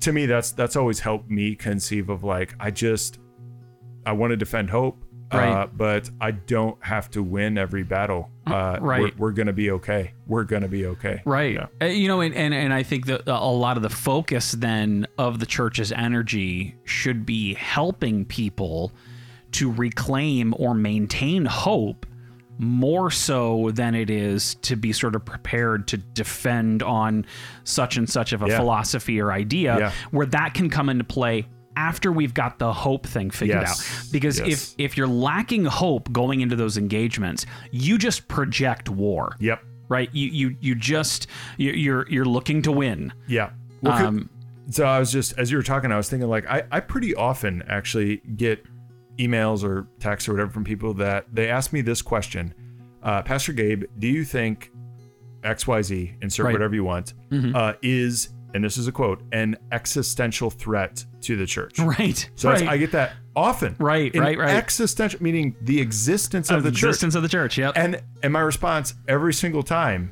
to 0.00 0.12
me 0.12 0.24
that's 0.24 0.52
that's 0.52 0.76
always 0.76 1.00
helped 1.00 1.28
me 1.30 1.54
conceive 1.56 2.08
of 2.08 2.24
like 2.24 2.54
I 2.58 2.70
just 2.70 3.18
I 4.06 4.12
want 4.12 4.30
to 4.30 4.36
defend 4.36 4.70
hope, 4.70 5.04
uh, 5.32 5.36
Right. 5.36 5.76
but 5.76 6.08
I 6.20 6.30
don't 6.30 6.82
have 6.82 7.10
to 7.10 7.22
win 7.22 7.58
every 7.58 7.82
battle. 7.82 8.30
Uh, 8.46 8.78
right. 8.80 9.02
We're, 9.02 9.26
we're 9.26 9.32
gonna 9.32 9.52
be 9.52 9.70
okay. 9.72 10.12
We're 10.26 10.44
gonna 10.44 10.68
be 10.68 10.86
okay. 10.86 11.20
Right. 11.26 11.54
Yeah. 11.54 11.66
Uh, 11.82 11.84
You 11.86 12.08
know, 12.08 12.20
and, 12.22 12.34
and, 12.34 12.54
and 12.54 12.72
I 12.72 12.82
think 12.82 13.06
that 13.06 13.28
a 13.28 13.44
lot 13.50 13.76
of 13.76 13.82
the 13.82 13.90
focus 13.90 14.52
then 14.52 15.06
of 15.18 15.38
the 15.38 15.46
church's 15.46 15.92
energy 15.92 16.76
should 16.84 17.26
be 17.26 17.54
helping 17.54 18.24
people 18.24 18.92
to 19.52 19.70
reclaim 19.70 20.54
or 20.56 20.74
maintain 20.74 21.44
hope 21.44 22.06
more 22.60 23.10
so 23.10 23.70
than 23.72 23.94
it 23.94 24.10
is 24.10 24.54
to 24.56 24.76
be 24.76 24.92
sort 24.92 25.14
of 25.16 25.24
prepared 25.24 25.88
to 25.88 25.96
defend 25.96 26.82
on 26.82 27.24
such 27.64 27.96
and 27.96 28.08
such 28.08 28.32
of 28.32 28.42
a 28.42 28.48
Yeah. 28.48 28.58
philosophy 28.58 29.20
or 29.20 29.32
idea 29.32 29.78
Yeah. 29.78 29.92
where 30.10 30.26
that 30.26 30.52
can 30.54 30.68
come 30.68 30.88
into 30.88 31.04
play 31.04 31.46
after 31.76 32.12
we've 32.12 32.34
got 32.34 32.58
the 32.58 32.72
hope 32.72 33.06
thing 33.06 33.30
figured 33.30 33.62
Yes. 33.62 33.80
out 34.06 34.12
because 34.12 34.38
Yes. 34.40 34.48
if 34.78 34.90
if 34.90 34.96
you're 34.98 35.06
lacking 35.06 35.64
hope 35.64 36.12
going 36.12 36.40
into 36.42 36.54
those 36.56 36.76
engagements 36.76 37.46
you 37.70 37.96
just 37.96 38.28
project 38.28 38.88
war 38.90 39.36
Yep. 39.38 39.62
right? 39.88 40.10
You 40.12 40.28
you 40.28 40.56
you 40.60 40.74
just 40.74 41.26
you- 41.56 41.72
you're 41.72 42.06
you're 42.10 42.24
looking 42.26 42.60
to 42.62 42.72
win. 42.72 43.12
Yeah. 43.26 43.50
Well, 43.82 44.06
Um, 44.06 44.28
so 44.68 44.84
I 44.84 44.98
was 44.98 45.10
just 45.10 45.32
as 45.38 45.50
you 45.50 45.56
were 45.56 45.62
talking, 45.62 45.90
I 45.92 45.96
was 45.96 46.10
thinking 46.10 46.28
like 46.28 46.44
I, 46.46 46.64
I 46.70 46.80
pretty 46.80 47.14
often 47.14 47.62
actually 47.68 48.18
get 48.36 48.62
emails 49.20 49.62
or 49.64 49.86
texts 49.98 50.28
or 50.28 50.32
whatever 50.32 50.50
from 50.50 50.64
people 50.64 50.94
that 50.94 51.26
they 51.32 51.48
ask 51.48 51.72
me 51.72 51.80
this 51.80 52.02
question, 52.02 52.54
uh, 53.02 53.22
Pastor 53.22 53.52
Gabe, 53.52 53.84
do 53.98 54.08
you 54.08 54.24
think 54.24 54.70
X 55.44 55.66
Y 55.66 55.82
Z 55.82 56.14
insert 56.22 56.46
Right. 56.46 56.52
whatever 56.52 56.74
you 56.74 56.84
want 56.84 57.14
uh, 57.54 57.74
is 57.82 58.30
and 58.52 58.64
this 58.64 58.76
is 58.76 58.88
a 58.88 58.92
quote 58.92 59.22
an 59.32 59.56
existential 59.72 60.50
threat 60.50 61.04
to 61.22 61.36
the 61.36 61.46
church. 61.46 61.78
Right. 61.78 62.28
So 62.34 62.48
right. 62.48 62.58
that's, 62.58 62.70
I 62.70 62.76
get 62.78 62.92
that 62.92 63.12
often. 63.36 63.76
Right, 63.78 64.14
right, 64.16 64.36
right. 64.36 64.50
Existential 64.50 65.22
meaning 65.22 65.54
the 65.62 65.80
existence 65.80 66.50
of 66.50 66.62
the 66.62 66.70
church. 66.70 66.78
existence 66.90 67.14
of 67.14 67.22
the 67.22 67.28
church. 67.28 67.56
Yep. 67.58 67.74
And 67.76 68.02
and 68.22 68.32
my 68.32 68.40
response 68.40 68.94
every 69.08 69.32
single 69.32 69.62
time 69.62 70.10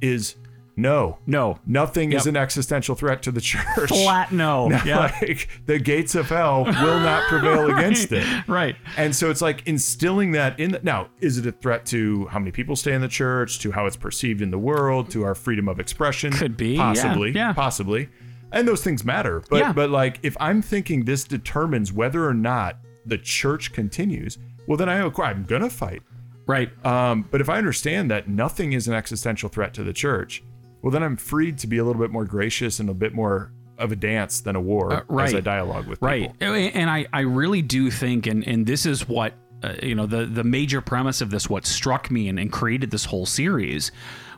is 0.00 0.36
no. 0.76 1.18
no. 1.26 1.58
Nothing 1.66 2.12
is 2.12 2.26
an 2.26 2.36
existential 2.36 2.94
threat 2.94 3.22
to 3.24 3.30
the 3.32 3.40
church. 3.40 3.88
Flat 3.88 4.32
no. 4.32 4.70
Yeah. 4.84 5.12
Like 5.20 5.48
the 5.66 5.78
gates 5.78 6.14
of 6.14 6.26
hell 6.28 6.64
will 6.64 7.00
not 7.00 7.28
prevail 7.28 7.70
against 7.76 8.12
it. 8.12 8.26
right. 8.48 8.76
And 8.96 9.14
so 9.14 9.30
it's 9.30 9.42
like 9.42 9.66
instilling 9.66 10.32
that 10.32 10.58
in 10.58 10.72
the, 10.72 10.80
now, 10.82 11.08
is 11.20 11.38
it 11.38 11.46
a 11.46 11.52
threat 11.52 11.84
to 11.86 12.26
how 12.26 12.38
many 12.38 12.50
people 12.50 12.76
stay 12.76 12.92
in 12.92 13.00
the 13.00 13.08
church, 13.08 13.58
to 13.60 13.72
how 13.72 13.86
it's 13.86 13.96
perceived 13.96 14.40
in 14.42 14.50
the 14.50 14.58
world, 14.58 15.10
to 15.10 15.22
our 15.22 15.34
freedom 15.34 15.68
of 15.68 15.78
expression? 15.80 16.32
Could 16.32 16.56
be, 16.56 16.74
yeah, 16.76 16.82
Possibly. 16.94 17.30
yeah. 17.32 17.52
Possibly. 17.52 18.08
And 18.52 18.66
those 18.66 18.82
things 18.82 19.04
matter. 19.04 19.42
But 19.50 19.58
Yeah. 19.58 19.72
but 19.72 19.90
like 19.90 20.18
if 20.22 20.36
I'm 20.40 20.62
thinking 20.62 21.04
this 21.04 21.24
determines 21.24 21.92
whether 21.92 22.26
or 22.26 22.34
not 22.34 22.78
the 23.06 23.18
church 23.18 23.72
continues, 23.72 24.38
well 24.66 24.76
then 24.76 24.88
I 24.88 25.00
I'm 25.02 25.44
gonna 25.44 25.70
fight. 25.70 26.02
Right. 26.46 26.70
Um, 26.84 27.26
but 27.30 27.40
if 27.40 27.48
I 27.48 27.58
understand 27.58 28.10
that 28.10 28.28
nothing 28.28 28.72
is 28.72 28.88
an 28.88 28.94
existential 28.94 29.48
threat 29.48 29.72
to 29.74 29.84
the 29.84 29.92
church, 29.92 30.42
well, 30.82 30.90
then 30.90 31.02
I'm 31.02 31.16
freed 31.16 31.58
to 31.58 31.66
be 31.66 31.78
a 31.78 31.84
little 31.84 32.00
bit 32.00 32.10
more 32.10 32.24
gracious 32.24 32.80
and 32.80 32.88
a 32.88 32.94
bit 32.94 33.12
more 33.14 33.52
of 33.78 33.92
a 33.92 33.96
dance 33.96 34.40
than 34.40 34.56
a 34.56 34.60
war 34.60 34.92
as 34.92 34.98
Uh, 35.00 35.04
right. 35.08 35.34
I 35.34 35.40
dialogue 35.40 35.86
with 35.86 36.00
Right. 36.02 36.30
people. 36.38 36.54
And 36.54 36.90
I, 36.90 37.06
I 37.12 37.20
really 37.20 37.62
do 37.62 37.90
think, 37.90 38.26
and, 38.26 38.46
and 38.46 38.66
this 38.66 38.84
is 38.84 39.08
what, 39.08 39.34
uh, 39.62 39.74
you 39.82 39.94
know, 39.94 40.06
the, 40.06 40.26
the 40.26 40.44
major 40.44 40.80
premise 40.82 41.20
of 41.20 41.30
this, 41.30 41.48
what 41.48 41.64
struck 41.66 42.10
me 42.10 42.28
and, 42.28 42.38
and 42.38 42.52
created 42.52 42.90
this 42.90 43.06
whole 43.06 43.24
series, 43.26 43.90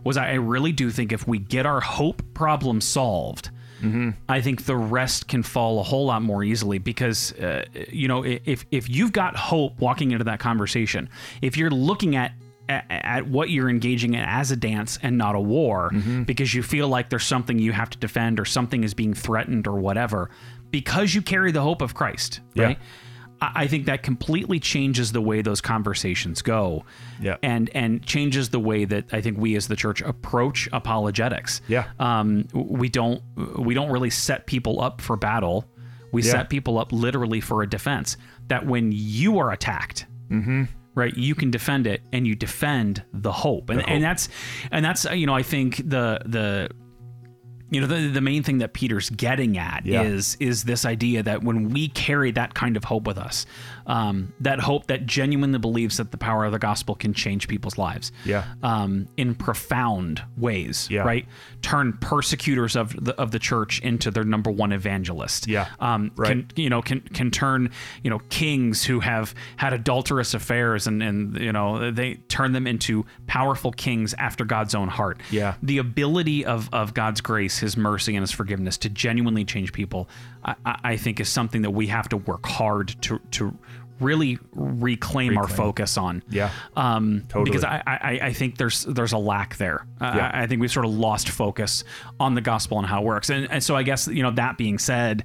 was 0.04 0.16
I 0.16 0.34
really 0.34 0.70
do 0.72 0.90
think 0.90 1.12
if 1.12 1.26
we 1.26 1.38
get 1.38 1.66
our 1.66 1.80
hope 1.80 2.22
problem 2.34 2.80
solved, 2.80 3.50
I 4.28 4.40
think 4.40 4.64
the 4.66 4.76
rest 4.76 5.26
can 5.26 5.42
fall 5.42 5.80
a 5.80 5.82
whole 5.82 6.06
lot 6.06 6.22
more 6.22 6.44
easily 6.44 6.78
because, 6.78 7.32
uh, 7.32 7.64
you 7.90 8.06
know, 8.06 8.22
if, 8.24 8.64
if 8.70 8.88
you've 8.88 9.10
got 9.10 9.34
hope 9.34 9.80
walking 9.80 10.12
into 10.12 10.22
that 10.22 10.38
conversation, 10.38 11.08
if 11.40 11.56
you're 11.56 11.68
looking 11.68 12.14
at 12.14 12.30
at, 12.68 12.84
at 12.88 13.26
what 13.28 13.50
you're 13.50 13.68
engaging 13.70 14.14
in 14.14 14.20
as 14.20 14.50
a 14.50 14.56
dance 14.56 14.98
and 15.02 15.18
not 15.18 15.34
a 15.34 15.40
war 15.40 15.90
because 16.26 16.54
you 16.54 16.62
feel 16.62 16.88
like 16.88 17.10
there's 17.10 17.24
something 17.26 17.58
you 17.58 17.72
have 17.72 17.90
to 17.90 17.98
defend 17.98 18.38
or 18.40 18.44
something 18.44 18.84
is 18.84 18.94
being 18.94 19.14
threatened 19.14 19.66
or 19.66 19.78
whatever 19.80 20.30
because 20.70 21.14
you 21.14 21.20
carry 21.22 21.52
the 21.52 21.60
hope 21.62 21.82
of 21.82 21.94
Christ, 21.94 22.40
right? 22.56 22.78
I 22.78 23.52
I 23.54 23.66
think 23.66 23.86
that 23.86 24.04
completely 24.04 24.60
changes 24.60 25.10
the 25.10 25.20
way 25.20 25.42
those 25.42 25.60
conversations 25.60 26.42
go, 26.42 26.84
Yeah. 27.20 27.38
and 27.42 27.68
and 27.74 28.00
changes 28.06 28.50
the 28.50 28.60
way 28.60 28.84
that 28.84 29.12
I 29.12 29.20
think 29.20 29.36
we 29.36 29.56
as 29.56 29.66
the 29.66 29.74
church 29.74 30.00
approach 30.00 30.68
apologetics. 30.72 31.60
Yeah. 31.66 31.86
um, 31.98 32.46
we 32.54 32.88
don't 32.88 33.20
we 33.58 33.74
don't 33.74 33.90
really 33.90 34.10
set 34.10 34.46
people 34.46 34.80
up 34.80 35.00
for 35.00 35.16
battle. 35.16 35.64
We 36.12 36.22
Yeah. 36.22 36.30
set 36.30 36.50
people 36.50 36.78
up 36.78 36.92
literally 36.92 37.40
for 37.40 37.62
a 37.64 37.68
defense. 37.68 38.16
That 38.46 38.64
when 38.64 38.92
you 38.92 39.38
are 39.38 39.50
attacked, 39.50 40.06
right, 40.94 41.16
you 41.16 41.34
can 41.34 41.50
defend 41.50 41.86
it, 41.86 42.02
and 42.12 42.26
you 42.26 42.34
defend 42.34 43.02
the 43.12 43.32
hope, 43.32 43.70
and 43.70 43.80
hope. 43.80 43.90
and 43.90 44.04
that's 44.04 44.28
and 44.70 44.84
that's 44.84 45.04
you 45.04 45.26
know 45.26 45.34
I 45.34 45.42
think 45.42 45.76
the 45.78 46.20
the 46.24 46.70
you 47.72 47.80
know 47.80 47.86
the, 47.86 48.08
the 48.08 48.20
main 48.20 48.42
thing 48.42 48.58
that 48.58 48.72
peter's 48.74 49.08
getting 49.10 49.56
at 49.58 49.84
Yeah. 49.86 50.02
is 50.02 50.36
is 50.40 50.64
this 50.64 50.84
idea 50.84 51.22
that 51.22 51.42
when 51.42 51.70
we 51.70 51.88
carry 51.88 52.30
that 52.32 52.54
kind 52.54 52.76
of 52.76 52.84
hope 52.84 53.04
with 53.06 53.18
us 53.18 53.46
um, 53.86 54.32
that 54.40 54.60
hope 54.60 54.86
that 54.86 55.06
genuinely 55.06 55.58
believes 55.58 55.96
that 55.96 56.12
the 56.12 56.16
power 56.18 56.44
of 56.44 56.52
the 56.52 56.58
gospel 56.60 56.94
can 56.94 57.12
change 57.14 57.48
people's 57.48 57.76
lives 57.78 58.12
Yeah. 58.24 58.44
um, 58.62 59.08
in 59.16 59.34
profound 59.34 60.22
ways 60.36 60.86
Yeah. 60.90 61.02
right 61.02 61.26
turn 61.62 61.94
persecutors 62.00 62.76
of 62.76 62.92
the 63.04 63.14
of 63.20 63.30
the 63.30 63.38
church 63.38 63.80
into 63.80 64.10
their 64.10 64.24
number 64.24 64.50
one 64.50 64.72
evangelist 64.72 65.48
Yeah. 65.48 65.68
um, 65.80 66.12
Right. 66.16 66.28
can 66.28 66.46
you 66.56 66.68
know 66.68 66.82
can 66.82 67.00
can 67.00 67.30
turn 67.30 67.70
you 68.04 68.10
know 68.10 68.20
kings 68.28 68.84
who 68.84 69.00
have 69.00 69.34
had 69.56 69.72
adulterous 69.72 70.34
affairs 70.34 70.86
and 70.86 71.02
and 71.02 71.38
you 71.40 71.52
know 71.52 71.90
they 71.90 72.14
turn 72.28 72.52
them 72.52 72.66
into 72.66 73.06
powerful 73.26 73.72
kings 73.72 74.14
after 74.18 74.44
God's 74.44 74.74
own 74.74 74.88
heart 74.88 75.20
Yeah. 75.30 75.54
the 75.62 75.78
ability 75.78 76.44
of 76.44 76.68
of 76.72 76.92
God's 76.92 77.20
grace 77.22 77.61
his 77.62 77.76
mercy 77.78 78.14
and 78.14 78.22
his 78.22 78.30
forgiveness 78.30 78.76
to 78.78 78.90
genuinely 78.90 79.44
change 79.46 79.72
people 79.72 80.08
I, 80.44 80.54
I 80.66 80.96
think 80.98 81.18
is 81.20 81.30
something 81.30 81.62
that 81.62 81.70
we 81.70 81.86
have 81.86 82.08
to 82.10 82.18
work 82.18 82.44
hard 82.44 82.88
to 83.02 83.18
to 83.32 83.56
really 84.00 84.36
reclaim, 84.52 85.38
our 85.38 85.46
focus 85.46 85.96
on 85.96 86.24
Yeah. 86.28 86.50
um, 86.76 87.22
Totally. 87.28 87.44
because 87.44 87.62
I, 87.62 87.80
I 87.86 88.18
I 88.28 88.32
think 88.32 88.58
there's 88.58 88.82
there's 88.84 89.12
a 89.12 89.18
lack 89.18 89.56
there. 89.58 89.86
Yeah. 90.00 90.30
I, 90.34 90.42
I 90.42 90.46
think 90.48 90.60
we've 90.60 90.72
sort 90.72 90.86
of 90.86 90.92
lost 90.92 91.28
focus 91.28 91.84
on 92.18 92.34
the 92.34 92.40
gospel 92.40 92.78
and 92.78 92.86
how 92.86 93.00
it 93.02 93.04
works. 93.04 93.30
And 93.30 93.48
and 93.50 93.62
so 93.62 93.76
I 93.76 93.84
guess 93.84 94.08
you 94.08 94.22
know 94.24 94.32
that 94.32 94.58
being 94.58 94.78
said, 94.78 95.24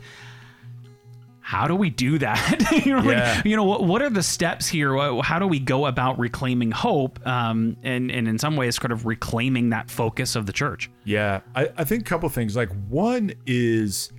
how 1.48 1.66
do 1.66 1.78
we 1.78 1.90
do 1.90 2.18
that? 2.18 2.82
you 2.86 2.94
know, 2.94 3.02
like, 3.02 3.46
you 3.46 3.56
know 3.56 3.64
what, 3.64 3.86
what 3.86 4.02
are 4.02 4.10
the 4.10 4.22
steps 4.22 4.68
here? 4.68 4.98
How 5.22 5.40
do 5.40 5.48
we 5.48 5.60
go 5.60 5.86
about 5.86 6.20
reclaiming 6.20 6.72
hope? 6.72 7.26
Um, 7.26 7.78
and 7.84 8.12
and 8.12 8.28
in 8.28 8.38
some 8.38 8.58
ways, 8.58 8.78
kind 8.78 8.92
of 8.92 9.06
reclaiming 9.06 9.70
that 9.70 9.90
focus 9.90 10.36
of 10.36 10.46
the 10.46 10.52
church. 10.52 10.92
Yeah, 11.06 11.40
I, 11.56 11.70
I 11.78 11.86
think 11.86 12.02
a 12.02 12.04
couple 12.04 12.28
things. 12.28 12.58
Like 12.58 12.70
one 12.90 13.32
is 13.46 14.12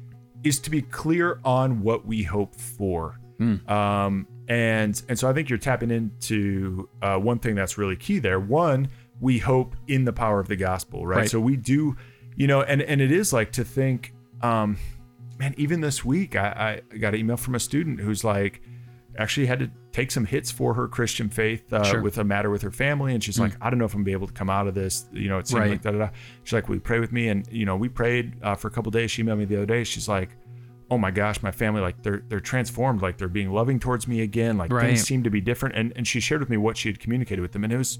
is 0.43 0.59
to 0.61 0.71
be 0.71 0.81
clear 0.81 1.39
on 1.45 1.83
what 1.83 2.07
we 2.07 2.23
hope 2.23 2.55
for. 2.55 3.21
Um, 3.69 4.27
and 4.49 5.03
and 5.11 5.19
so 5.19 5.29
I 5.29 5.35
think 5.35 5.51
you're 5.51 5.59
tapping 5.59 5.91
into 5.91 6.89
uh, 7.03 7.19
one 7.19 7.41
thing 7.41 7.55
that's 7.55 7.77
really 7.77 7.97
key 7.97 8.21
there. 8.21 8.41
One, 8.41 8.89
we 9.21 9.37
hope 9.37 9.77
in 9.87 10.07
the 10.07 10.15
power 10.15 10.41
of 10.41 10.49
the 10.49 10.57
gospel, 10.57 11.07
right? 11.07 11.19
Right. 11.19 11.31
So 11.31 11.41
we 11.41 11.57
do, 11.57 11.95
you 12.37 12.47
know, 12.47 12.63
and 12.63 12.81
and 12.81 13.03
it 13.03 13.13
is 13.13 13.35
like 13.35 13.53
to 13.53 13.65
think, 13.65 14.15
um, 14.41 14.79
man. 15.39 15.55
Even 15.57 15.81
this 15.81 16.05
week, 16.05 16.37
I, 16.37 16.81
I 16.93 16.97
got 16.99 17.15
an 17.15 17.21
email 17.21 17.37
from 17.37 17.55
a 17.55 17.61
student 17.61 18.01
who's 18.01 18.25
like, 18.25 18.61
actually 19.17 19.47
had 19.47 19.59
to 19.59 19.71
take 19.91 20.11
some 20.13 20.25
hits 20.25 20.49
for 20.51 20.75
her 20.75 20.87
Christian 20.87 21.29
faith 21.29 21.73
uh, 21.73 21.83
Sure. 21.83 22.01
with 22.03 22.19
a 22.19 22.25
matter 22.25 22.51
with 22.51 22.63
her 22.63 22.71
family, 22.71 23.15
and 23.15 23.25
she's 23.25 23.39
like, 23.41 23.53
I 23.61 23.69
don't 23.69 23.79
know 23.79 23.85
if 23.85 23.93
I'm 23.95 23.99
gonna 24.01 24.05
be 24.07 24.13
able 24.13 24.29
to 24.29 24.33
come 24.33 24.49
out 24.51 24.69
of 24.69 24.75
this. 24.75 25.07
You 25.13 25.29
know, 25.29 25.39
it 25.39 25.49
seemed 25.49 25.61
Right. 25.63 25.71
like 25.73 25.83
da 25.83 25.91
da 25.91 25.99
da. 25.99 26.09
She's 26.45 26.53
like, 26.53 26.69
will 26.69 26.77
you 26.77 26.81
pray 26.81 27.01
with 27.01 27.11
me? 27.11 27.29
And 27.29 27.45
you 27.51 27.65
know, 27.67 27.75
we 27.77 27.89
prayed 27.89 28.37
uh, 28.43 28.55
for 28.55 28.69
a 28.69 28.71
couple 28.71 28.91
days. 28.93 29.11
She 29.11 29.23
emailed 29.25 29.39
me 29.39 29.45
the 29.45 29.57
other 29.57 29.67
day. 29.67 29.83
She's 29.85 30.09
like, 30.09 30.31
oh 30.91 30.99
my 30.99 31.11
gosh, 31.11 31.43
my 31.43 31.51
family 31.51 31.81
like 31.81 32.01
they're 32.03 32.23
they're 32.29 32.39
transformed. 32.41 33.03
Like 33.03 33.19
they're 33.19 33.27
being 33.29 33.51
loving 33.51 33.81
towards 33.81 34.07
me 34.07 34.21
again. 34.23 34.57
Like 34.57 34.73
Right. 34.73 34.87
things 34.87 35.03
seem 35.03 35.25
to 35.25 35.31
be 35.31 35.41
different. 35.41 35.75
And 35.75 35.93
and 35.97 36.07
she 36.07 36.21
shared 36.21 36.41
with 36.41 36.49
me 36.51 36.57
what 36.57 36.77
she 36.77 36.89
had 36.89 37.01
communicated 37.01 37.41
with 37.43 37.53
them, 37.53 37.65
and 37.65 37.73
it 37.73 37.77
was 37.79 37.99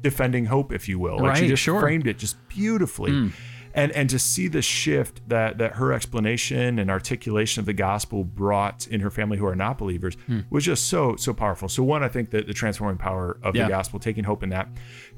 defending 0.00 0.46
hope, 0.46 0.72
if 0.72 0.88
you 0.88 0.98
will. 0.98 1.18
Like 1.18 1.36
she 1.36 1.42
Right, 1.42 1.48
just 1.50 1.62
sure. 1.62 1.80
Framed 1.80 2.06
it 2.06 2.18
just 2.18 2.36
beautifully. 2.48 3.30
And 3.76 3.90
and 3.92 4.08
to 4.10 4.18
see 4.20 4.46
the 4.48 4.62
shift 4.62 5.28
that 5.28 5.58
that 5.58 5.72
her 5.74 5.92
explanation 5.92 6.78
and 6.78 6.90
articulation 6.90 7.58
of 7.60 7.66
the 7.66 7.72
gospel 7.72 8.22
brought 8.22 8.86
in 8.86 9.00
her 9.00 9.10
family 9.10 9.36
who 9.36 9.46
are 9.46 9.56
not 9.56 9.78
believers 9.78 10.16
Hmm. 10.26 10.40
was 10.50 10.64
just 10.64 10.86
so 10.88 11.16
so 11.16 11.34
powerful. 11.34 11.68
So 11.68 11.82
one, 11.82 12.02
I 12.04 12.08
think 12.08 12.30
that 12.30 12.46
the 12.46 12.54
transforming 12.54 12.98
power 12.98 13.36
of 13.42 13.56
Yeah. 13.56 13.64
the 13.64 13.70
gospel, 13.70 13.98
taking 13.98 14.22
hope 14.24 14.42
in 14.44 14.50
that. 14.50 14.68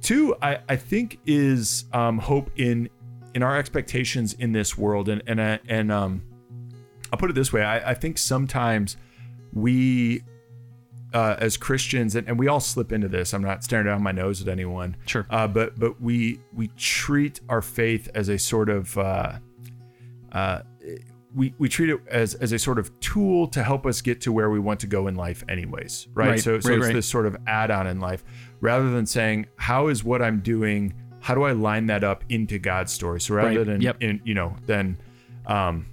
Two, 0.01 0.35
I 0.41 0.59
I 0.69 0.77
think 0.77 1.19
is 1.27 1.85
um, 1.93 2.17
hope 2.19 2.51
in 2.57 2.89
in 3.35 3.43
our 3.43 3.59
expectations 3.59 4.33
in 4.33 4.53
this 4.53 4.79
world. 4.79 5.09
And 5.11 5.23
and 5.27 5.39
uh, 5.39 5.59
and 5.69 5.93
um, 5.93 6.23
I'll 7.13 7.19
put 7.19 7.29
it 7.29 7.35
this 7.35 7.53
way: 7.53 7.63
I, 7.63 7.91
I 7.91 7.95
think 7.95 8.17
sometimes 8.17 8.97
we 9.53 10.23
uh, 11.17 11.35
as 11.39 11.57
Christians, 11.57 12.15
and, 12.15 12.29
and 12.29 12.39
we 12.39 12.47
all 12.47 12.61
slip 12.61 12.93
into 12.93 13.09
this. 13.09 13.33
I'm 13.33 13.41
not 13.43 13.65
staring 13.65 13.87
down 13.87 14.03
my 14.03 14.13
nose 14.13 14.43
at 14.43 14.49
anyone. 14.49 14.97
Sure. 15.07 15.27
Uh, 15.31 15.49
but 15.49 15.79
but 15.79 15.99
we 15.99 16.41
we 16.55 16.69
treat 16.77 17.41
our 17.49 17.63
faith 17.63 18.11
as 18.15 18.29
a 18.29 18.39
sort 18.39 18.69
of 18.69 18.99
uh, 18.99 19.39
uh, 20.33 20.61
we 21.35 21.55
we 21.57 21.71
treat 21.71 21.89
it 21.89 22.01
as 22.11 22.35
as 22.35 22.53
a 22.53 22.59
sort 22.59 22.79
of 22.79 22.87
tool 23.01 23.49
to 23.49 23.63
help 23.63 23.87
us 23.87 24.03
get 24.03 24.21
to 24.23 24.33
where 24.33 24.51
we 24.51 24.59
want 24.59 24.79
to 24.81 24.87
go 24.87 25.07
in 25.07 25.15
life, 25.15 25.43
anyways. 25.49 26.09
Right. 26.13 26.29
Right, 26.29 26.41
So 26.41 26.61
so 26.61 26.69
right, 26.69 26.77
it's 26.79 26.87
right. 26.87 26.95
this 26.95 27.09
sort 27.09 27.25
of 27.25 27.35
add-on 27.47 27.87
in 27.87 27.99
life, 27.99 28.23
rather 28.61 28.91
than 28.91 29.07
saying 29.07 29.47
how 29.57 29.89
is 29.89 30.05
what 30.05 30.21
I'm 30.21 30.41
doing. 30.41 30.93
How 31.21 31.35
do 31.35 31.43
I 31.45 31.53
line 31.53 31.87
that 31.87 32.05
up 32.05 32.25
into 32.29 32.59
God's 32.59 32.93
story? 32.93 33.21
So 33.21 33.35
rather 33.35 33.59
Right, 33.59 33.67
than 33.67 33.81
yep. 33.81 33.97
in, 34.01 34.21
you 34.25 34.35
know 34.35 34.55
then 34.67 34.99
um, 35.47 35.87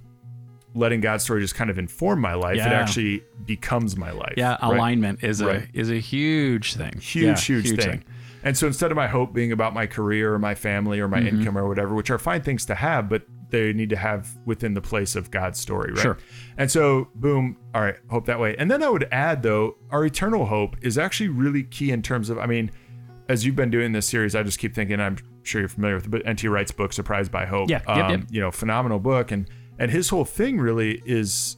letting 0.74 1.00
God's 1.00 1.22
story 1.24 1.40
just 1.40 1.54
kind 1.54 1.70
of 1.70 1.78
inform 1.78 2.20
my 2.20 2.34
life, 2.34 2.56
it 2.56 2.60
actually 2.62 3.22
becomes 3.44 3.96
my 3.96 4.10
life. 4.10 4.34
Yeah, 4.36 4.50
right? 4.60 4.74
alignment 4.74 5.22
is 5.22 5.40
a 5.40 5.46
Right. 5.46 5.68
is 5.72 5.90
a 5.90 6.00
huge 6.00 6.74
thing. 6.74 6.92
huge, 7.00 7.24
Yeah, 7.24 7.36
huge, 7.36 7.76
thing. 7.80 8.04
And 8.42 8.56
so 8.56 8.66
instead 8.66 8.90
of 8.90 8.96
my 8.96 9.06
hope 9.06 9.32
being 9.32 9.52
about 9.52 9.72
my 9.72 9.86
career 9.86 10.34
or 10.34 10.38
my 10.38 10.54
family 10.54 11.00
or 11.00 11.08
my 11.08 11.20
Mm-hmm. 11.20 11.38
income 11.38 11.56
or 11.56 11.66
whatever, 11.68 11.94
which 11.94 12.10
are 12.10 12.18
fine 12.18 12.42
things 12.42 12.66
to 12.66 12.74
have, 12.74 13.08
but 13.08 13.22
they 13.50 13.72
need 13.72 13.88
to 13.90 13.96
have 13.96 14.36
within 14.44 14.74
the 14.74 14.80
place 14.80 15.14
of 15.16 15.30
God's 15.30 15.58
story, 15.60 15.92
right? 15.92 16.02
Sure. 16.02 16.18
And 16.58 16.68
so, 16.70 17.08
boom, 17.14 17.56
all 17.74 17.80
right, 17.82 17.96
hope 18.10 18.26
that 18.26 18.40
way. 18.40 18.56
And 18.58 18.68
then 18.70 18.82
I 18.82 18.88
would 18.90 19.06
add, 19.12 19.42
though, 19.44 19.76
our 19.90 20.04
eternal 20.04 20.46
hope 20.46 20.76
is 20.82 20.98
actually 20.98 21.28
really 21.28 21.62
key 21.62 21.90
in 21.92 22.02
terms 22.02 22.30
of, 22.30 22.38
I 22.38 22.46
mean, 22.46 22.70
as 23.28 23.46
you've 23.46 23.56
been 23.56 23.70
doing 23.70 23.92
this 23.92 24.06
series, 24.06 24.34
I 24.34 24.42
just 24.42 24.58
keep 24.58 24.74
thinking, 24.74 25.00
I'm 25.00 25.16
sure 25.44 25.60
you're 25.62 25.68
familiar 25.68 25.94
with 25.96 26.06
it, 26.06 26.10
but 26.10 26.26
N.T. 26.26 26.48
Wright's 26.48 26.72
book, 26.72 26.92
Surprised 26.92 27.30
by 27.30 27.46
Hope. 27.46 27.70
Yeah, 27.70 27.80
yep, 27.88 28.10
yep. 28.10 28.20
You 28.30 28.40
know, 28.40 28.50
phenomenal 28.50 28.98
book. 28.98 29.30
And 29.30 29.48
and 29.78 29.90
his 29.90 30.08
whole 30.08 30.24
thing 30.24 30.58
really 30.58 31.02
is 31.04 31.56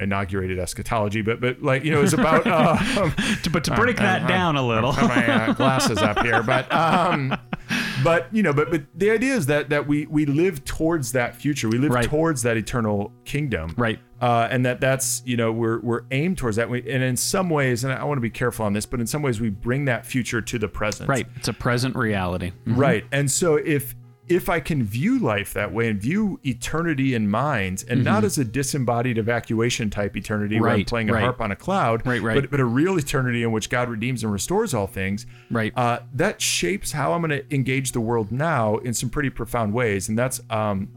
inaugurated 0.00 0.58
eschatology, 0.58 1.20
but 1.22 1.40
but 1.40 1.62
like, 1.62 1.84
you 1.84 1.90
know, 1.90 2.02
it's 2.02 2.12
about 2.14 2.46
um, 2.96 3.12
To- 3.42 3.50
But 3.50 3.64
to 3.64 3.74
break 3.74 3.96
that 3.98 4.22
uh, 4.24 4.26
down 4.28 4.56
a 4.56 4.66
little. 4.66 4.92
put 4.92 5.04
my 5.08 5.26
uh, 5.26 5.52
glasses 5.52 5.98
up 5.98 6.20
here, 6.24 6.42
but 6.42 6.70
um, 6.72 7.36
but 8.02 8.26
you 8.32 8.42
know, 8.42 8.52
but 8.54 8.70
but 8.70 8.82
the 8.94 9.10
idea 9.10 9.34
is 9.34 9.46
that 9.46 9.68
that 9.70 9.86
we 9.86 10.06
we 10.06 10.24
live 10.26 10.64
towards 10.64 11.12
that 11.12 11.34
future. 11.36 11.68
We 11.68 11.78
live 11.78 11.92
Right. 11.92 12.04
towards 12.04 12.42
that 12.42 12.56
eternal 12.56 13.12
kingdom, 13.24 13.74
Right. 13.76 13.98
Uh, 14.20 14.48
and 14.50 14.64
that 14.66 14.80
that's 14.80 15.22
you 15.26 15.36
know 15.36 15.52
we're 15.52 15.80
we're 15.80 16.02
aimed 16.10 16.38
towards 16.38 16.56
that. 16.56 16.68
We, 16.70 16.78
and 16.90 17.02
in 17.02 17.16
some 17.16 17.48
ways, 17.50 17.84
and 17.84 17.92
I 17.92 18.04
want 18.04 18.16
to 18.18 18.22
be 18.22 18.30
careful 18.30 18.64
on 18.66 18.72
this, 18.72 18.86
but 18.86 19.00
in 19.00 19.06
some 19.06 19.20
ways, 19.22 19.40
we 19.40 19.50
bring 19.50 19.84
that 19.86 20.04
future 20.06 20.40
to 20.42 20.58
the 20.58 20.68
present, 20.68 21.08
Right. 21.08 21.26
It's 21.36 21.48
a 21.48 21.52
present 21.54 21.96
reality. 21.96 22.52
Mhm. 22.66 22.76
Right. 22.78 23.04
And 23.12 23.30
so 23.30 23.56
if 23.56 23.94
if 24.30 24.48
I 24.48 24.60
can 24.60 24.82
view 24.84 25.18
life 25.18 25.52
that 25.54 25.72
way 25.72 25.88
and 25.90 26.00
view 26.00 26.38
eternity 26.46 27.14
in 27.14 27.28
mind 27.28 27.84
and 27.88 28.04
not 28.04 28.22
as 28.24 28.38
a 28.38 28.44
disembodied 28.44 29.18
evacuation 29.18 29.90
type 29.90 30.16
eternity 30.16 30.60
where 30.60 30.70
I'm 30.70 30.76
Mm-hmm. 30.76 30.80
Right, 30.80 30.86
playing 30.86 31.10
a 31.10 31.12
right. 31.14 31.22
harp 31.24 31.40
on 31.40 31.50
a 31.50 31.56
cloud, 31.56 32.06
Right, 32.06 32.22
right. 32.22 32.40
But, 32.40 32.50
but 32.50 32.60
a 32.60 32.64
real 32.64 32.96
eternity 32.96 33.42
in 33.42 33.50
which 33.52 33.68
God 33.68 33.88
redeems 33.90 34.22
and 34.22 34.32
restores 34.32 34.72
all 34.72 34.86
things, 34.86 35.26
Right. 35.50 35.72
uh, 35.76 35.98
that 36.14 36.40
shapes 36.40 36.92
how 36.92 37.12
I'm 37.12 37.20
going 37.22 37.30
to 37.30 37.54
engage 37.54 37.92
the 37.92 38.00
world 38.00 38.30
now 38.30 38.76
in 38.78 38.94
some 38.94 39.10
pretty 39.10 39.30
profound 39.30 39.72
ways. 39.74 40.08
And 40.08 40.16
that's 40.18 40.40
um, 40.48 40.88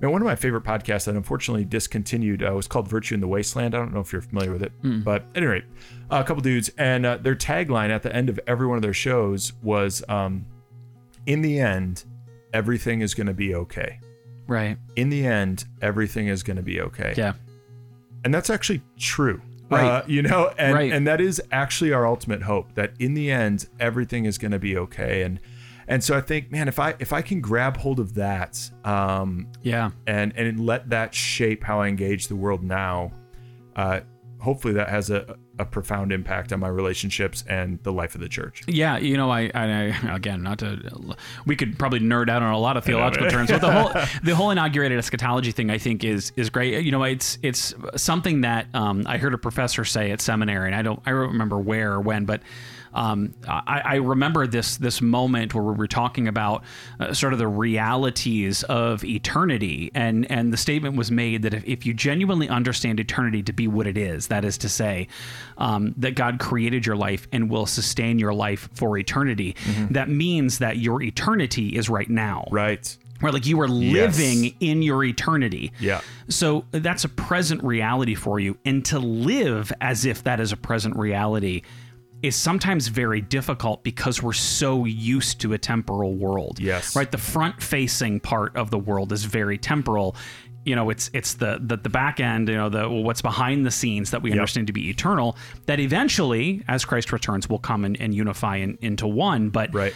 man, 0.00 0.10
one 0.10 0.22
of 0.22 0.26
my 0.26 0.34
favorite 0.36 0.64
podcasts 0.64 1.04
that 1.04 1.14
unfortunately 1.14 1.66
discontinued 1.66 2.42
uh, 2.42 2.52
was 2.54 2.66
called 2.66 2.88
Virtue 2.88 3.14
in 3.14 3.20
the 3.20 3.28
Wasteland. 3.28 3.74
I 3.74 3.78
don't 3.78 3.92
know 3.92 4.00
if 4.00 4.12
you're 4.14 4.22
familiar 4.22 4.50
with 4.52 4.62
it, 4.62 4.72
Hmm. 4.80 5.00
but 5.02 5.22
at 5.34 5.36
any 5.36 5.46
rate, 5.46 5.64
a 6.10 6.24
couple 6.24 6.40
dudes, 6.42 6.70
and 6.78 7.04
uh, 7.04 7.18
their 7.18 7.36
tagline 7.36 7.90
at 7.90 8.02
the 8.02 8.16
end 8.16 8.30
of 8.30 8.40
every 8.46 8.66
one 8.66 8.76
of 8.76 8.82
their 8.82 8.94
shows 8.94 9.52
was, 9.62 10.02
um, 10.08 10.46
"In 11.26 11.42
the 11.42 11.60
end, 11.60 12.04
everything 12.52 13.00
is 13.00 13.14
going 13.14 13.26
to 13.26 13.34
be 13.34 13.54
okay." 13.54 14.00
Right. 14.46 14.78
In 14.96 15.10
the 15.10 15.26
end, 15.26 15.66
everything 15.82 16.28
is 16.28 16.42
going 16.42 16.56
to 16.56 16.62
be 16.62 16.80
okay. 16.80 17.14
Yeah. 17.16 17.34
And 18.24 18.32
that's 18.34 18.48
actually 18.50 18.80
true. 18.98 19.42
Right. 19.70 19.84
Uh, 19.84 20.02
you 20.06 20.22
know, 20.22 20.50
and, 20.58 20.72
Right. 20.74 20.90
and 20.90 21.06
that 21.06 21.20
is 21.20 21.40
actually 21.52 21.92
our 21.92 22.06
ultimate 22.06 22.42
hope 22.42 22.74
that 22.74 22.92
in 22.98 23.12
the 23.12 23.30
end, 23.30 23.68
everything 23.78 24.24
is 24.24 24.38
going 24.38 24.52
to 24.52 24.58
be 24.58 24.78
okay. 24.78 25.22
And, 25.22 25.38
and 25.86 26.02
so 26.02 26.16
I 26.16 26.22
think, 26.22 26.50
man, 26.50 26.66
if 26.68 26.78
I, 26.78 26.94
if 26.98 27.12
I 27.12 27.20
can 27.20 27.42
grab 27.42 27.76
hold 27.76 28.00
of 28.00 28.14
that, 28.14 28.58
um, 28.84 29.46
Yeah. 29.60 29.90
and, 30.06 30.32
and 30.34 30.58
let 30.64 30.88
that 30.88 31.14
shape 31.14 31.62
how 31.62 31.82
I 31.82 31.88
engage 31.88 32.28
the 32.28 32.36
world 32.36 32.62
now, 32.62 33.12
uh, 33.76 34.00
hopefully 34.40 34.74
that 34.74 34.88
has 34.88 35.10
a, 35.10 35.36
a 35.58 35.64
profound 35.64 36.12
impact 36.12 36.52
on 36.52 36.60
my 36.60 36.68
relationships 36.68 37.44
and 37.48 37.82
the 37.82 37.92
life 37.92 38.14
of 38.14 38.20
the 38.20 38.28
church. 38.28 38.62
Yeah, 38.66 38.98
you 38.98 39.16
know, 39.16 39.30
I, 39.30 39.50
I, 39.54 39.64
I 40.02 40.14
again, 40.14 40.42
not 40.42 40.58
to, 40.60 41.16
we 41.46 41.56
could 41.56 41.78
probably 41.78 42.00
nerd 42.00 42.28
out 42.28 42.42
on 42.42 42.52
a 42.52 42.58
lot 42.58 42.76
of 42.76 42.84
theological 42.84 43.28
terms, 43.28 43.50
but 43.50 43.60
the 43.60 43.72
whole 43.72 43.92
the 44.22 44.34
whole 44.34 44.50
inaugurated 44.50 44.98
eschatology 44.98 45.52
thing, 45.52 45.70
I 45.70 45.78
think, 45.78 46.04
is 46.04 46.32
is 46.36 46.50
great. 46.50 46.84
You 46.84 46.92
know, 46.92 47.02
it's 47.02 47.38
it's 47.42 47.74
something 47.96 48.42
that 48.42 48.66
um, 48.74 49.04
I 49.06 49.18
heard 49.18 49.34
a 49.34 49.38
professor 49.38 49.84
say 49.84 50.10
at 50.10 50.20
seminary, 50.20 50.66
and 50.66 50.74
I 50.74 50.82
don't 50.82 51.00
I 51.04 51.10
don't 51.10 51.28
remember 51.28 51.58
where 51.58 51.92
or 51.92 52.00
when, 52.00 52.24
but 52.24 52.42
um, 52.94 53.34
I, 53.46 53.82
I, 53.84 53.94
remember 53.96 54.46
this 54.46 54.76
this 54.76 55.00
moment 55.00 55.54
where 55.54 55.64
we 55.64 55.74
were 55.74 55.86
talking 55.86 56.28
about 56.28 56.64
uh, 57.00 57.12
sort 57.12 57.32
of 57.32 57.38
the 57.38 57.48
realities 57.48 58.62
of 58.64 59.04
eternity, 59.04 59.90
and 59.94 60.30
and 60.30 60.52
the 60.52 60.56
statement 60.56 60.96
was 60.96 61.10
made 61.10 61.42
that 61.42 61.54
if, 61.54 61.64
if 61.66 61.86
you 61.86 61.94
genuinely 61.94 62.48
understand 62.48 63.00
eternity 63.00 63.42
to 63.42 63.52
be 63.52 63.68
what 63.68 63.86
it 63.86 63.98
is, 63.98 64.28
that 64.28 64.44
is 64.44 64.58
to 64.58 64.68
say, 64.68 65.08
um, 65.58 65.94
that 65.96 66.14
God 66.14 66.38
created 66.38 66.86
your 66.86 66.96
life 66.96 67.26
and 67.32 67.50
will 67.50 67.66
sustain 67.66 68.18
your 68.18 68.34
life 68.34 68.68
for 68.74 68.96
eternity, 68.96 69.54
mm-hmm. 69.64 69.92
that 69.92 70.08
means 70.08 70.58
that 70.58 70.78
your 70.78 71.02
eternity 71.02 71.76
is 71.76 71.88
right 71.88 72.08
now. 72.08 72.46
Right 72.50 72.96
where 73.20 73.32
like 73.32 73.46
you 73.46 73.60
are 73.60 73.68
living 73.68 74.44
yes. 74.44 74.52
in 74.60 74.82
your 74.82 75.04
eternity. 75.04 75.72
Yeah. 75.80 76.00
So 76.28 76.64
that's 76.70 77.04
a 77.04 77.08
present 77.08 77.62
reality 77.64 78.14
for 78.14 78.38
you. 78.38 78.56
And 78.64 78.84
to 78.86 78.98
live 78.98 79.72
as 79.80 80.04
if 80.04 80.24
that 80.24 80.40
is 80.40 80.52
a 80.52 80.56
present 80.56 80.96
reality 80.96 81.62
is 82.22 82.34
sometimes 82.34 82.88
very 82.88 83.20
difficult 83.20 83.82
because 83.82 84.22
we're 84.22 84.32
so 84.32 84.84
used 84.84 85.40
to 85.40 85.52
a 85.52 85.58
temporal 85.58 86.14
world. 86.14 86.58
Yes. 86.60 86.96
Right. 86.96 87.10
The 87.10 87.18
front 87.18 87.62
facing 87.62 88.20
part 88.20 88.56
of 88.56 88.70
the 88.70 88.78
world 88.78 89.12
is 89.12 89.24
very 89.24 89.58
temporal. 89.58 90.16
You 90.64 90.74
know, 90.76 90.90
it's 90.90 91.10
it's 91.14 91.34
the 91.34 91.58
the, 91.62 91.76
the 91.76 91.88
back 91.88 92.20
end, 92.20 92.48
you 92.48 92.56
know, 92.56 92.68
the 92.68 92.88
what's 92.88 93.22
behind 93.22 93.64
the 93.64 93.70
scenes 93.70 94.10
that 94.10 94.20
we 94.20 94.30
yep. 94.30 94.38
understand 94.38 94.66
to 94.66 94.72
be 94.72 94.90
eternal, 94.90 95.36
that 95.66 95.80
eventually, 95.80 96.62
as 96.68 96.84
Christ 96.84 97.12
returns, 97.12 97.48
will 97.48 97.60
come 97.60 97.84
and, 97.84 97.98
and 98.00 98.14
unify 98.14 98.56
in, 98.56 98.76
into 98.82 99.06
one. 99.06 99.50
But 99.50 99.72
right 99.72 99.94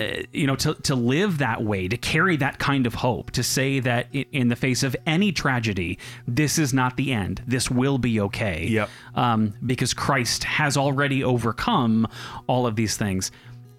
uh, 0.00 0.22
you 0.32 0.46
know 0.46 0.56
to, 0.56 0.74
to 0.74 0.94
live 0.94 1.38
that 1.38 1.62
way 1.62 1.88
to 1.88 1.96
carry 1.96 2.36
that 2.36 2.58
kind 2.58 2.86
of 2.86 2.94
hope 2.94 3.30
to 3.30 3.42
say 3.42 3.80
that 3.80 4.08
in 4.12 4.48
the 4.48 4.56
face 4.56 4.82
of 4.82 4.94
any 5.06 5.32
tragedy 5.32 5.98
this 6.26 6.58
is 6.58 6.72
not 6.74 6.96
the 6.96 7.12
end. 7.12 7.42
This 7.46 7.70
will 7.70 7.98
be 7.98 8.20
okay. 8.20 8.66
Yep. 8.66 8.90
um, 9.14 9.54
because 9.64 9.94
christ 9.94 10.44
has 10.44 10.76
already 10.76 11.22
overcome 11.24 12.06
all 12.46 12.66
of 12.66 12.76
these 12.76 12.96
things 12.96 13.30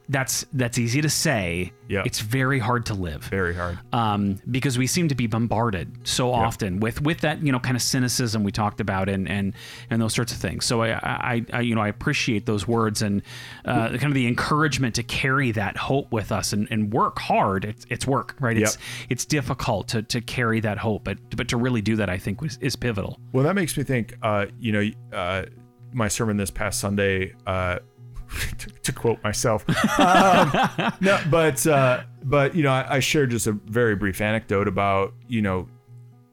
that's 0.10 0.45
that's 0.53 0.78
easy 0.78 1.01
to 1.01 1.10
say. 1.10 1.74
Yeah. 1.89 2.03
It's 2.05 2.20
very 2.20 2.60
hard 2.60 2.86
to 2.88 2.93
live. 2.93 3.24
Very 3.26 3.53
hard. 3.53 3.80
Um, 3.93 4.39
because 4.49 4.78
we 4.78 4.88
seem 4.88 5.08
to 5.10 5.16
be 5.16 5.28
bombarded 5.28 6.08
so 6.08 6.30
yep. 6.30 6.47
often 6.47 6.80
with 6.80 7.01
with 7.01 7.22
that 7.22 7.43
you 7.43 7.51
know 7.51 7.60
kind 7.60 7.76
of 7.76 7.82
cynicism 7.82 8.43
we 8.43 8.51
talked 8.51 8.80
about 8.80 9.10
and 9.10 9.28
and 9.28 9.53
and 9.89 10.01
those 10.01 10.14
sorts 10.14 10.32
of 10.32 10.38
things. 10.38 10.66
So 10.66 10.82
I 10.82 10.93
I, 10.93 11.45
I 11.51 11.62
you 11.62 11.76
know 11.76 11.82
I 11.82 11.89
appreciate 11.89 12.45
those 12.45 12.68
words 12.68 13.01
and 13.01 13.22
uh, 13.66 13.89
kind 13.89 14.05
of 14.05 14.14
the 14.14 14.28
encouragement 14.28 14.95
to 14.95 15.03
carry 15.03 15.51
that 15.51 15.78
hope 15.78 16.12
with 16.12 16.32
us 16.32 16.53
and, 16.53 16.68
and 16.72 16.93
work 16.93 17.20
hard. 17.20 17.66
It's, 17.66 17.86
it's 17.89 18.08
work, 18.08 18.36
right? 18.39 18.58
It's 18.58 18.76
yep. 18.76 18.84
it's 19.10 19.26
difficult 19.26 19.89
to 19.89 20.03
to 20.03 20.22
carry 20.22 20.60
that 20.62 20.78
hope, 20.78 21.03
but 21.03 21.18
but 21.36 21.49
to 21.49 21.58
really 21.58 21.82
do 21.82 21.97
that, 21.97 22.10
I 22.10 22.18
think 22.18 22.41
was, 22.41 22.58
is 22.62 22.76
pivotal. 22.76 23.20
Well, 23.34 23.43
that 23.43 23.55
makes 23.55 23.78
me 23.78 23.84
think. 23.84 24.16
Uh, 24.22 24.47
you 24.60 24.72
know, 24.72 25.18
uh, 25.18 25.45
my 25.93 26.08
sermon 26.08 26.38
this 26.38 26.51
past 26.51 26.80
Sunday 26.80 27.34
uh, 27.45 27.80
to, 28.58 28.70
to, 28.70 28.92
quote 28.92 29.22
myself. 29.24 29.66
Um, 30.00 30.52
no, 31.02 31.20
but 31.30 31.66
uh, 31.68 32.04
but 32.24 32.56
you 32.56 32.64
know, 32.64 32.72
I, 32.72 32.96
I, 32.96 33.00
shared 33.00 33.32
just 33.32 33.48
a 33.48 33.52
very 33.52 33.96
brief 33.96 34.22
anecdote 34.22 34.68
about 34.68 35.14
you 35.28 35.42
know, 35.42 35.68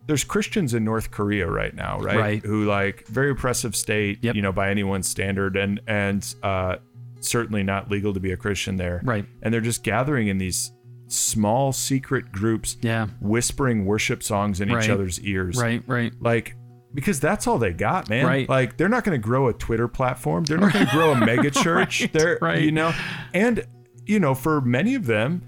there's 0.07 0.25
Christians 0.25 0.75
in 0.75 0.85
North 0.85 1.11
Korea 1.11 1.49
right 1.49 1.75
now, 1.75 1.99
right? 2.01 2.17
Right. 2.17 2.45
Who 2.45 2.65
like 2.65 3.07
very 3.07 3.31
oppressive 3.31 3.77
state, 3.77 4.19
yep. 4.23 4.35
you 4.35 4.43
know, 4.43 4.53
by 4.53 4.71
anyone's 4.71 5.09
standard, 5.09 5.57
and 5.57 5.81
and 5.87 6.35
uh, 6.43 6.77
certainly 7.21 7.63
not 7.63 7.91
legal 7.91 8.13
to 8.15 8.21
be 8.21 8.33
a 8.33 8.37
Christian 8.37 8.77
there, 8.77 9.01
right? 9.05 9.25
And 9.43 9.53
they're 9.53 9.61
just 9.61 9.83
gathering 9.83 10.29
in 10.29 10.39
these 10.39 10.73
small 11.09 11.73
secret 11.73 12.33
groups, 12.33 12.77
yeah, 12.81 13.07
whispering 13.21 13.85
worship 13.85 14.23
songs 14.23 14.61
in 14.61 14.73
right. 14.73 14.85
each 14.85 14.91
other's 14.91 15.21
ears, 15.21 15.57
right, 15.57 15.83
right, 15.87 16.13
like 16.21 16.57
because 16.95 17.19
that's 17.19 17.47
all 17.47 17.59
they 17.59 17.73
got, 17.73 18.09
man. 18.09 18.25
Right. 18.25 18.49
Like 18.49 18.77
they're 18.77 18.89
not 18.89 19.05
going 19.05 19.21
to 19.21 19.25
grow 19.25 19.49
a 19.49 19.53
Twitter 19.53 19.89
platform. 19.89 20.45
They're 20.45 20.59
not 20.59 20.73
going 20.73 20.87
to 20.87 20.93
grow 20.93 21.13
a 21.13 21.17
mega 21.27 21.51
church. 21.51 22.03
right, 22.03 22.13
they're 22.13 22.39
right. 22.41 22.63
you 22.63 22.73
know, 22.73 22.95
and 23.35 23.67
you 24.07 24.21
know, 24.21 24.35
for 24.35 24.61
many 24.61 24.95
of 24.95 25.07
them, 25.07 25.43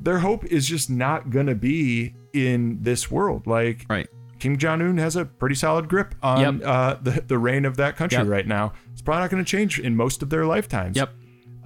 their 0.00 0.18
hope 0.18 0.44
is 0.46 0.66
just 0.66 0.88
not 0.88 1.30
going 1.30 1.46
to 1.46 1.54
be 1.54 2.14
in 2.32 2.78
this 2.82 3.10
world. 3.10 3.46
Like 3.46 3.84
right. 3.88 4.08
Kim 4.38 4.56
Jong 4.58 4.82
Un 4.82 4.98
has 4.98 5.16
a 5.16 5.24
pretty 5.24 5.54
solid 5.54 5.88
grip 5.88 6.14
on 6.22 6.60
yep. 6.60 6.68
uh, 6.68 6.94
the 7.02 7.22
the 7.26 7.38
reign 7.38 7.64
of 7.64 7.76
that 7.76 7.96
country 7.96 8.18
yep. 8.18 8.26
right 8.26 8.46
now. 8.46 8.72
It's 8.92 9.02
probably 9.02 9.20
not 9.22 9.30
going 9.30 9.44
to 9.44 9.48
change 9.50 9.78
in 9.78 9.96
most 9.96 10.22
of 10.22 10.30
their 10.30 10.46
lifetimes. 10.46 10.96
Yep. 10.96 11.10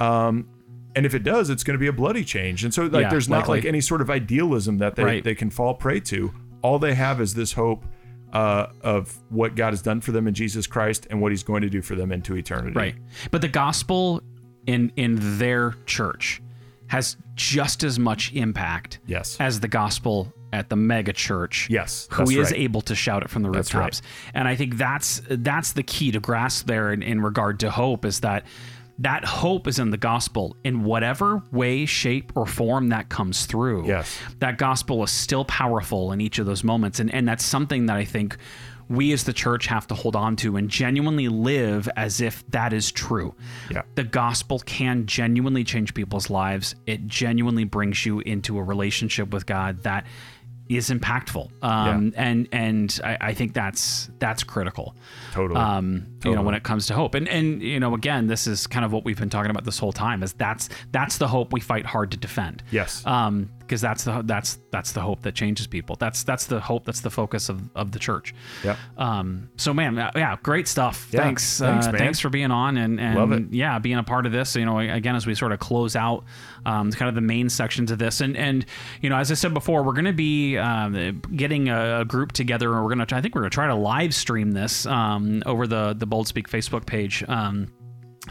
Um, 0.01 0.49
and 0.97 1.07
if 1.07 1.15
it 1.15 1.23
does, 1.23 1.51
it's 1.51 1.63
going 1.63 1.75
to 1.75 1.81
be 1.81 1.87
a 1.87 1.93
bloody 1.93 2.25
change. 2.25 2.65
And 2.65 2.75
so, 2.75 2.87
like, 2.87 3.03
yeah, 3.03 3.11
there's 3.11 3.29
not 3.29 3.41
likely. 3.41 3.59
like 3.59 3.65
any 3.65 3.81
sort 3.81 4.01
of 4.01 4.11
idealism 4.11 4.79
that 4.79 4.97
they 4.97 5.05
right. 5.05 5.25
they 5.25 5.37
can 5.37 5.51
fall 5.51 5.75
prey 5.75 6.01
to. 6.01 6.33
All 6.63 6.79
they 6.79 6.95
have 6.95 7.21
is 7.21 7.35
this 7.35 7.53
hope 7.53 7.85
uh, 8.33 8.69
of 8.83 9.17
what 9.31 9.55
God 9.55 9.71
has 9.71 9.83
done 9.83 10.01
for 10.01 10.13
them 10.13 10.27
in 10.27 10.35
Jesus 10.35 10.67
Christ 10.67 11.07
and 11.11 11.21
what 11.21 11.33
He's 11.33 11.43
going 11.43 11.63
to 11.63 11.71
do 11.71 11.83
for 11.83 11.95
them 11.95 12.13
into 12.13 12.37
eternity. 12.37 12.77
Right. 12.77 12.95
But 13.31 13.41
the 13.43 13.49
gospel 13.49 14.23
in 14.67 14.93
in 14.97 15.39
their 15.39 15.75
church 15.87 16.43
has 16.89 17.17
just 17.35 17.85
as 17.85 17.99
much 17.99 18.33
impact 18.35 18.99
yes. 19.07 19.37
as 19.39 19.61
the 19.61 19.69
gospel 19.69 20.33
at 20.53 20.69
the 20.69 20.77
mega 20.77 21.13
church 21.13 21.69
yes 21.71 22.09
who 22.11 22.29
is 22.29 22.51
right. 22.51 22.61
able 22.61 22.81
to 22.81 22.95
shout 22.95 23.23
it 23.23 23.31
from 23.31 23.45
the 23.45 23.51
rooftops 23.51 24.03
right. 24.03 24.33
and 24.35 24.49
i 24.49 24.57
think 24.57 24.77
that's 24.77 25.23
that's 25.29 25.73
the 25.73 25.83
key 25.85 26.11
to 26.11 26.19
grasp 26.19 26.67
there 26.67 26.93
in, 26.93 27.03
in 27.03 27.21
regard 27.21 27.61
to 27.61 27.71
hope 27.71 28.05
is 28.05 28.21
that 28.21 28.45
that 29.01 29.25
hope 29.25 29.67
is 29.67 29.79
in 29.79 29.91
the 29.91 29.97
gospel 29.97 30.57
in 30.63 30.85
whatever 30.85 31.43
way, 31.51 31.87
shape, 31.87 32.33
or 32.37 32.47
form 32.47 32.91
that 32.91 33.09
comes 33.09 33.47
through. 33.47 33.87
Yes. 33.87 34.19
That 34.39 34.59
gospel 34.59 35.03
is 35.03 35.11
still 35.11 35.45
powerful 35.47 36.13
in 36.13 36.21
each 36.21 36.39
of 36.39 36.47
those 36.47 36.63
moments. 36.63 37.01
And, 37.01 37.13
and 37.13 37.27
that's 37.27 37.45
something 37.45 37.87
that 37.87 37.97
I 37.97 38.05
think 38.05 38.37
we 38.91 39.13
as 39.13 39.25
the 39.25 39.33
church 39.33 39.69
have 39.69 39.87
to 39.87 39.95
hold 39.95 40.17
on 40.17 40.37
to 40.37 40.57
and 40.57 40.69
genuinely 40.69 41.29
live 41.29 41.89
as 41.97 42.21
if 42.21 42.45
that 42.51 42.73
is 42.73 42.93
true. 42.93 43.35
Yeah. 43.71 43.83
The 43.95 44.05
gospel 44.05 44.59
can 44.59 45.07
genuinely 45.07 45.65
change 45.65 45.95
people's 45.95 46.29
lives. 46.29 46.75
It 46.87 47.07
genuinely 47.07 47.65
brings 47.65 48.05
you 48.05 48.21
into 48.21 48.59
a 48.59 48.63
relationship 48.63 49.33
with 49.33 49.47
God 49.47 49.85
that 49.85 50.05
is 50.71 50.89
impactful. 50.89 51.51
Um, 51.63 52.13
yeah. 52.15 52.23
and 52.23 52.49
and 52.53 53.01
I, 53.03 53.19
I, 53.21 53.35
think 53.35 53.55
that's 53.55 54.09
that's 54.21 54.45
critical. 54.45 54.95
Totally. 55.33 55.61
Um, 55.61 56.07
totally. 56.21 56.31
You 56.31 56.37
know, 56.37 56.43
when 56.43 56.55
it 56.55 56.63
comes 56.63 56.87
to 56.87 56.95
hope, 56.95 57.15
and 57.15 57.29
and 57.29 57.61
you 57.61 57.81
know, 57.81 57.95
again, 57.95 58.29
this 58.29 58.47
is 58.47 58.67
kind 58.67 58.85
of 58.85 58.93
what 58.93 59.05
we've 59.05 59.19
been 59.19 59.31
talking 59.31 59.51
about 59.51 59.65
this 59.65 59.79
whole 59.79 59.93
time. 59.93 60.23
Is 60.23 60.33
that's 60.35 60.69
that's 60.93 61.19
the 61.19 61.27
hope 61.27 61.53
we 61.53 61.61
fight 61.61 61.87
hard 61.87 62.13
to 62.13 62.17
defend. 62.17 62.63
Yes. 62.71 63.05
Um, 63.05 63.51
because 63.71 63.81
that's 63.81 64.03
the 64.03 64.23
that's 64.25 64.59
that's 64.73 64.91
the 64.91 65.01
hope 65.01 65.23
that 65.23 65.37
changes 65.37 65.69
people. 65.69 65.95
That's 65.95 66.25
that's 66.25 66.47
the 66.47 66.59
hope. 66.59 66.85
That's 66.85 67.03
the 67.03 67.11
focus 67.11 67.49
of, 67.49 67.63
of 67.77 67.93
the 67.93 68.01
church. 68.01 68.35
Yeah. 68.65 68.75
Um. 68.99 69.49
So 69.59 69.73
man, 69.73 69.95
yeah, 69.95 70.37
great 70.43 70.67
stuff. 70.67 71.09
Yeah. 71.13 71.21
Thanks. 71.21 71.61
Thanks, 71.61 71.87
uh, 71.87 71.93
thanks 71.93 72.19
for 72.19 72.31
being 72.31 72.51
on 72.51 72.77
and 72.77 72.99
and 72.99 73.55
yeah, 73.55 73.79
being 73.79 73.99
a 73.99 74.03
part 74.03 74.27
of 74.27 74.33
this. 74.33 74.57
You 74.57 74.65
know, 74.65 74.81
again, 74.81 75.15
as 75.15 75.25
we 75.25 75.37
sort 75.37 75.53
of 75.53 75.61
close 75.61 75.95
out, 75.95 76.25
um, 76.67 76.91
kind 76.91 77.09
of 77.09 77.15
the 77.15 77.21
main 77.21 77.49
sections 77.49 77.93
of 77.93 78.01
this, 78.01 78.21
and 78.21 78.37
and 78.37 78.67
you 79.01 79.09
know, 79.09 79.17
as 79.17 79.31
I 79.31 79.35
said 79.35 79.55
before, 79.55 79.85
we're 79.85 79.93
going 79.93 80.05
to 80.07 80.13
be 80.13 80.59
um, 80.59 81.23
getting 81.37 81.69
a, 81.69 82.01
a, 82.01 82.05
group 82.05 82.33
together, 82.33 82.73
and 82.75 82.83
we're 82.83 82.93
going 82.93 83.07
to. 83.07 83.15
I 83.15 83.21
think 83.21 83.37
we're 83.37 83.43
going 83.43 83.53
to 83.53 83.55
try 83.55 83.69
to 83.69 83.77
live 83.77 84.17
stream 84.17 84.51
this 84.51 84.85
um 84.85 85.45
over 85.47 85.69
the 85.69 85.95
the 85.97 86.07
Bold 86.07 86.27
Speak 86.27 86.49
Facebook 86.49 86.87
page. 86.87 87.23
Um 87.29 87.69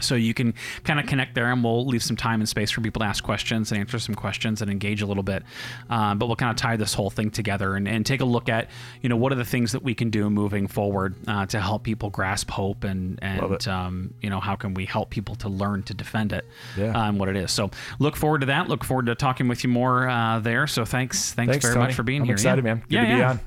so 0.00 0.14
you 0.14 0.34
can 0.34 0.54
kind 0.84 1.00
of 1.00 1.06
connect 1.06 1.34
there 1.34 1.50
and 1.50 1.64
we'll 1.64 1.84
leave 1.84 2.02
some 2.02 2.16
time 2.16 2.40
and 2.40 2.48
space 2.48 2.70
for 2.70 2.80
people 2.80 3.00
to 3.00 3.06
ask 3.06 3.24
questions 3.24 3.72
and 3.72 3.80
answer 3.80 3.98
some 3.98 4.14
questions 4.14 4.62
and 4.62 4.70
engage 4.70 5.02
a 5.02 5.06
little 5.06 5.24
bit. 5.24 5.42
Um, 5.88 6.18
but 6.18 6.26
we'll 6.26 6.36
kind 6.36 6.50
of 6.50 6.56
tie 6.56 6.76
this 6.76 6.94
whole 6.94 7.10
thing 7.10 7.30
together 7.30 7.74
and, 7.74 7.88
and, 7.88 8.06
take 8.10 8.20
a 8.20 8.24
look 8.24 8.48
at 8.48 8.70
you 9.02 9.08
know 9.08 9.16
what 9.16 9.30
are 9.30 9.36
the 9.36 9.44
things 9.44 9.72
that 9.72 9.82
we 9.82 9.94
can 9.94 10.10
do 10.10 10.30
moving 10.30 10.66
forward 10.66 11.14
uh, 11.28 11.44
to 11.46 11.60
help 11.60 11.82
people 11.84 12.08
grasp 12.10 12.50
hope 12.50 12.82
and 12.82 13.18
and 13.22 13.68
um, 13.68 14.12
you 14.20 14.30
know 14.30 14.40
how 14.40 14.56
can 14.56 14.74
we 14.74 14.84
help 14.84 15.10
people 15.10 15.34
to 15.36 15.48
learn 15.48 15.82
to 15.82 15.94
defend 15.94 16.32
it 16.32 16.44
yeah. 16.76 16.90
um, 16.92 17.18
what 17.18 17.28
it 17.28 17.36
is. 17.36 17.52
So 17.52 17.70
look 17.98 18.16
forward 18.16 18.40
to 18.40 18.46
that. 18.46 18.68
Look 18.68 18.84
forward 18.84 19.06
to 19.06 19.14
talking 19.14 19.48
with 19.48 19.62
you 19.62 19.70
more 19.70 20.08
uh, 20.08 20.40
there. 20.40 20.66
So 20.66 20.84
thanks 20.84 21.32
thanks, 21.32 21.52
thanks 21.52 21.64
very 21.64 21.74
Tony. 21.74 21.86
much 21.86 21.94
for 21.94 22.02
being 22.02 22.22
I'm 22.22 22.26
here. 22.26 22.34
excited 22.34 22.64
yeah. 22.64 22.74
man. 22.74 22.82
Good 22.88 22.94
yeah, 22.94 23.02
to 23.02 23.16
be 23.16 23.22
on 23.22 23.40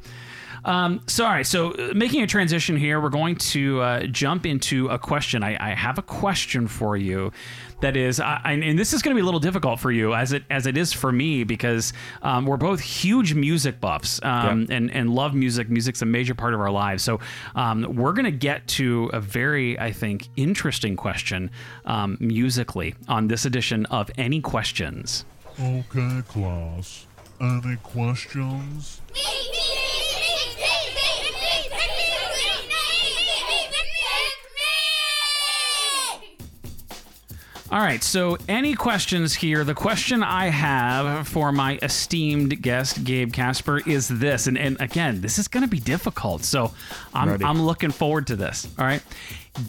um, 0.65 1.01
so, 1.07 1.25
all 1.25 1.31
right. 1.31 1.45
So, 1.45 1.71
uh, 1.71 1.93
making 1.93 2.21
a 2.21 2.27
transition 2.27 2.77
here, 2.77 3.01
we're 3.01 3.09
going 3.09 3.35
to 3.35 3.81
uh, 3.81 4.03
jump 4.07 4.45
into 4.45 4.87
a 4.87 4.97
question. 4.97 5.43
I, 5.43 5.57
I, 5.59 5.75
have 5.75 5.97
a 5.97 6.01
question 6.01 6.67
for 6.67 6.95
you. 6.95 7.31
That 7.81 7.97
is, 7.97 8.21
I, 8.21 8.39
and 8.45 8.79
this 8.79 8.93
is 8.93 9.01
going 9.01 9.13
to 9.13 9.19
be 9.19 9.21
a 9.21 9.25
little 9.25 9.41
difficult 9.41 9.79
for 9.79 9.91
you, 9.91 10.13
as 10.13 10.31
it 10.31 10.43
as 10.49 10.65
it 10.65 10.77
is 10.77 10.93
for 10.93 11.11
me, 11.11 11.43
because 11.43 11.91
um, 12.21 12.45
we're 12.45 12.55
both 12.55 12.79
huge 12.79 13.33
music 13.33 13.81
buffs 13.81 14.21
um, 14.23 14.67
and 14.69 14.89
and 14.91 15.13
love 15.13 15.33
music. 15.33 15.69
Music's 15.69 16.01
a 16.01 16.05
major 16.05 16.33
part 16.33 16.53
of 16.53 16.61
our 16.61 16.71
lives. 16.71 17.03
So, 17.03 17.19
um, 17.55 17.95
we're 17.95 18.13
going 18.13 18.25
to 18.25 18.31
get 18.31 18.65
to 18.69 19.09
a 19.11 19.19
very, 19.19 19.77
I 19.77 19.91
think, 19.91 20.29
interesting 20.37 20.95
question 20.95 21.51
um, 21.85 22.17
musically 22.21 22.95
on 23.09 23.27
this 23.27 23.43
edition 23.43 23.85
of 23.87 24.09
Any 24.17 24.39
Questions. 24.39 25.25
Okay, 25.59 26.21
class. 26.29 27.05
Any 27.41 27.75
questions? 27.83 29.01
All 37.73 37.79
right. 37.79 38.03
So, 38.03 38.37
any 38.47 38.75
questions 38.75 39.33
here? 39.33 39.63
The 39.63 39.73
question 39.73 40.21
I 40.21 40.49
have 40.49 41.27
for 41.27 41.51
my 41.51 41.79
esteemed 41.81 42.61
guest, 42.61 43.03
Gabe 43.03 43.33
Casper, 43.33 43.81
is 43.89 44.07
this. 44.07 44.45
And, 44.45 44.59
and 44.59 44.79
again, 44.79 45.21
this 45.21 45.39
is 45.39 45.47
going 45.47 45.63
to 45.63 45.67
be 45.67 45.79
difficult. 45.79 46.43
So, 46.43 46.71
I'm, 47.15 47.29
Ready. 47.29 47.43
I'm 47.43 47.63
looking 47.63 47.89
forward 47.89 48.27
to 48.27 48.35
this. 48.35 48.67
All 48.77 48.85
right. 48.85 49.01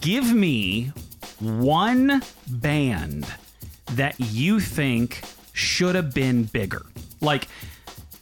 Give 0.01 0.31
me 0.31 0.91
one 1.39 2.21
band 2.47 3.25
that 3.93 4.19
you 4.19 4.59
think 4.59 5.21
should 5.53 5.95
have 5.95 6.13
been 6.13 6.43
bigger. 6.43 6.85
Like, 7.21 7.47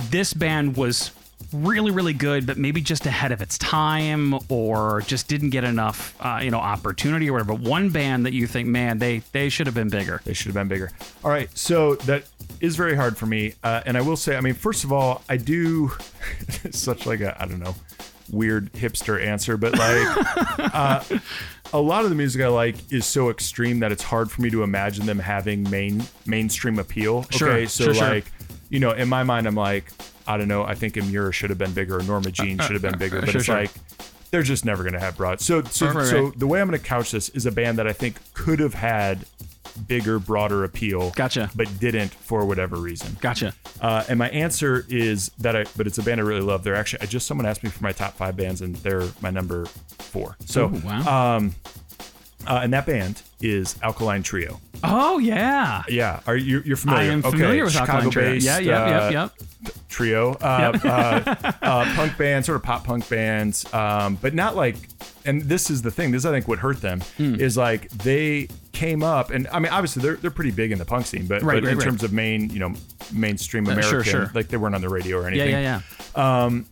this 0.10 0.34
band 0.34 0.78
was 0.78 1.12
really 1.54 1.92
really 1.92 2.14
good 2.14 2.46
but 2.46 2.58
maybe 2.58 2.82
just 2.82 3.06
ahead 3.06 3.32
of 3.32 3.42
its 3.42 3.58
time 3.58 4.34
or 4.50 5.02
just 5.02 5.28
didn't 5.28 5.52
get 5.52 5.64
enough 5.64 6.16
uh, 6.20 6.40
you 6.42 6.50
know 6.52 6.60
opportunity 6.60 7.30
or 7.30 7.34
whatever 7.34 7.54
one 7.54 7.90
band 7.90 8.26
that 8.26 8.34
you 8.34 8.48
think 8.48 8.68
man 8.68 8.98
they 8.98 9.20
they 9.32 9.50
should 9.50 9.68
have 9.68 9.76
been 9.76 9.90
bigger 9.90 10.22
They 10.26 10.34
should 10.34 10.48
have 10.48 10.56
been 10.56 10.68
bigger. 10.68 10.92
All 11.24 11.32
right, 11.32 11.50
so 11.58 11.96
that 11.96 12.24
is 12.60 12.76
very 12.76 12.96
hard 12.96 13.18
for 13.18 13.26
me, 13.26 13.54
uh, 13.64 13.82
and 13.86 13.98
I 13.98 14.02
will 14.02 14.18
say, 14.18 14.36
I 14.36 14.42
mean, 14.42 14.54
first 14.54 14.84
of 14.84 14.92
all, 14.92 15.22
I 15.30 15.38
do 15.38 15.92
such 16.72 17.06
like 17.06 17.22
a 17.22 17.42
I 17.42 17.46
don't 17.46 17.60
know 17.60 17.76
weird 18.32 18.72
hipster 18.74 19.24
answer, 19.24 19.58
but 19.58 19.78
like 19.78 20.38
uh, 20.74 21.04
a 21.74 21.80
lot 21.80 22.04
of 22.04 22.10
the 22.10 22.16
music 22.16 22.42
I 22.42 22.48
like 22.48 22.76
is 22.92 23.06
so 23.06 23.30
extreme 23.30 23.80
that 23.80 23.92
it's 23.92 24.04
hard 24.04 24.32
for 24.32 24.42
me 24.42 24.50
to 24.52 24.64
imagine 24.64 25.06
them 25.06 25.20
having 25.20 25.70
main 25.70 26.04
mainstream 26.26 26.80
appeal. 26.80 27.24
Sure, 27.30 27.50
okay, 27.50 27.66
so 27.66 27.86
sure, 27.86 27.94
sure. 27.94 28.22
You 28.74 28.80
know, 28.80 28.92
in 28.92 29.08
my 29.08 29.22
mind, 29.22 29.46
I'm 29.46 29.54
like 29.56 29.86
I 30.26 30.38
don't 30.38 30.48
know. 30.48 30.64
I 30.64 30.74
think 30.74 30.96
Amira 30.96 31.32
should 31.32 31.52
have 31.52 31.60
been 31.60 31.74
bigger, 31.74 32.00
or 32.00 32.04
Norma 32.04 32.32
Jean 32.32 32.58
should 32.58 32.72
have 32.72 32.82
been 32.82 32.98
bigger, 32.98 33.20
but 33.20 33.30
sure, 33.30 33.38
it's 33.38 33.46
sure. 33.46 33.56
like 33.56 33.72
they're 34.32 34.42
just 34.42 34.66
never 34.66 34.82
going 34.82 34.94
to 34.94 35.00
have 35.00 35.16
broad. 35.16 35.40
So 35.42 35.62
so 35.64 35.86
Right, 35.88 35.96
right, 35.96 36.06
so 36.08 36.24
right. 36.24 36.40
the 36.40 36.48
way 36.48 36.60
I'm 36.60 36.68
going 36.68 36.80
to 36.80 36.86
couch 36.86 37.12
this 37.12 37.30
is 37.30 37.46
a 37.46 37.52
band 37.52 37.78
that 37.78 37.88
I 37.88 37.94
think 37.94 38.18
could 38.34 38.60
have 38.60 38.74
had 38.74 39.26
bigger, 39.88 40.18
broader 40.18 40.64
appeal. 40.64 41.12
Gotcha. 41.12 41.52
But 41.56 41.80
didn't 41.80 42.14
for 42.14 42.46
whatever 42.46 42.78
reason. 42.78 43.18
gotcha 43.22 43.54
Uh, 43.80 44.04
and 44.08 44.18
my 44.18 44.30
answer 44.30 44.86
is 44.90 45.30
that 45.40 45.56
I, 45.56 45.66
but 45.78 45.86
it's 45.86 45.98
a 46.00 46.04
band 46.04 46.20
I 46.20 46.24
really 46.24 46.42
love. 46.42 46.64
They're 46.64 46.76
actually, 46.76 47.02
I 47.02 47.06
just 47.06 47.28
someone 47.28 47.46
asked 47.46 47.64
me 47.64 47.70
for 47.70 47.84
my 47.84 47.92
top 47.92 48.16
five 48.16 48.36
bands, 48.36 48.62
and 48.62 48.76
they're 48.78 49.08
my 49.22 49.30
number 49.30 49.66
four. 50.00 50.36
So, 50.46 50.66
Ooh, 50.66 50.82
wow. 50.86 51.36
um, 51.38 51.54
uh, 52.48 52.60
and 52.64 52.74
that 52.74 52.86
band 52.86 53.22
is 53.42 53.76
Alkaline 53.82 54.24
Trio. 54.24 54.60
oh 54.84 55.18
yeah 55.20 55.84
Yeah, 55.90 56.20
are 56.28 56.36
you 56.38 56.62
you're 56.66 56.78
familiar? 56.78 57.10
i 57.12 57.14
am 57.14 57.22
familiar 57.22 57.66
with 57.66 57.76
Alkaline 57.76 58.10
Trio. 58.10 58.32
Yeah 58.34 58.60
yep 58.60 58.80
uh, 58.82 58.90
yep 58.90 59.12
yep 59.12 59.74
trio, 59.88 60.32
uh, 60.42 60.78
uh, 60.84 61.52
uh, 61.62 61.96
punk 61.96 62.18
band, 62.18 62.44
sort 62.46 62.56
of 62.56 62.64
pop 62.64 62.84
punk 62.84 63.08
bands, 63.08 63.72
um, 63.74 64.16
but 64.22 64.34
not 64.34 64.56
like. 64.56 64.76
And 65.26 65.44
this 65.44 65.70
is 65.70 65.84
the 65.84 65.92
thing. 65.92 66.12
This 66.12 66.26
I 66.26 66.32
think 66.32 66.48
would 66.50 66.60
hurt 66.60 66.82
them 66.82 67.00
Hmm. 67.18 67.36
is 67.36 67.56
like 67.56 67.88
they 67.92 68.50
came 68.74 69.04
up, 69.04 69.30
and 69.30 69.48
I 69.54 69.60
mean, 69.60 69.72
obviously 69.72 70.02
they're 70.02 70.16
they're 70.18 70.32
pretty 70.32 70.52
big 70.52 70.72
in 70.74 70.80
the 70.80 70.86
punk 70.86 71.06
scene, 71.06 71.28
but, 71.28 71.44
Right, 71.44 71.58
but 71.62 71.64
right, 71.66 71.72
in 71.74 71.78
right. 71.78 71.84
terms 71.86 72.04
of 72.04 72.12
main, 72.12 72.50
you 72.50 72.60
know, 72.60 72.74
mainstream 73.14 73.68
Uh, 73.68 73.72
American, 73.74 73.90
sure, 73.92 74.04
sure. 74.04 74.32
like 74.34 74.48
they 74.50 74.58
weren't 74.58 74.76
on 74.76 74.82
the 74.82 74.90
radio 74.90 75.18
or 75.22 75.28
anything. 75.28 75.52
yeah 75.52 75.60
yeah 75.60 75.82
yeah 76.16 76.64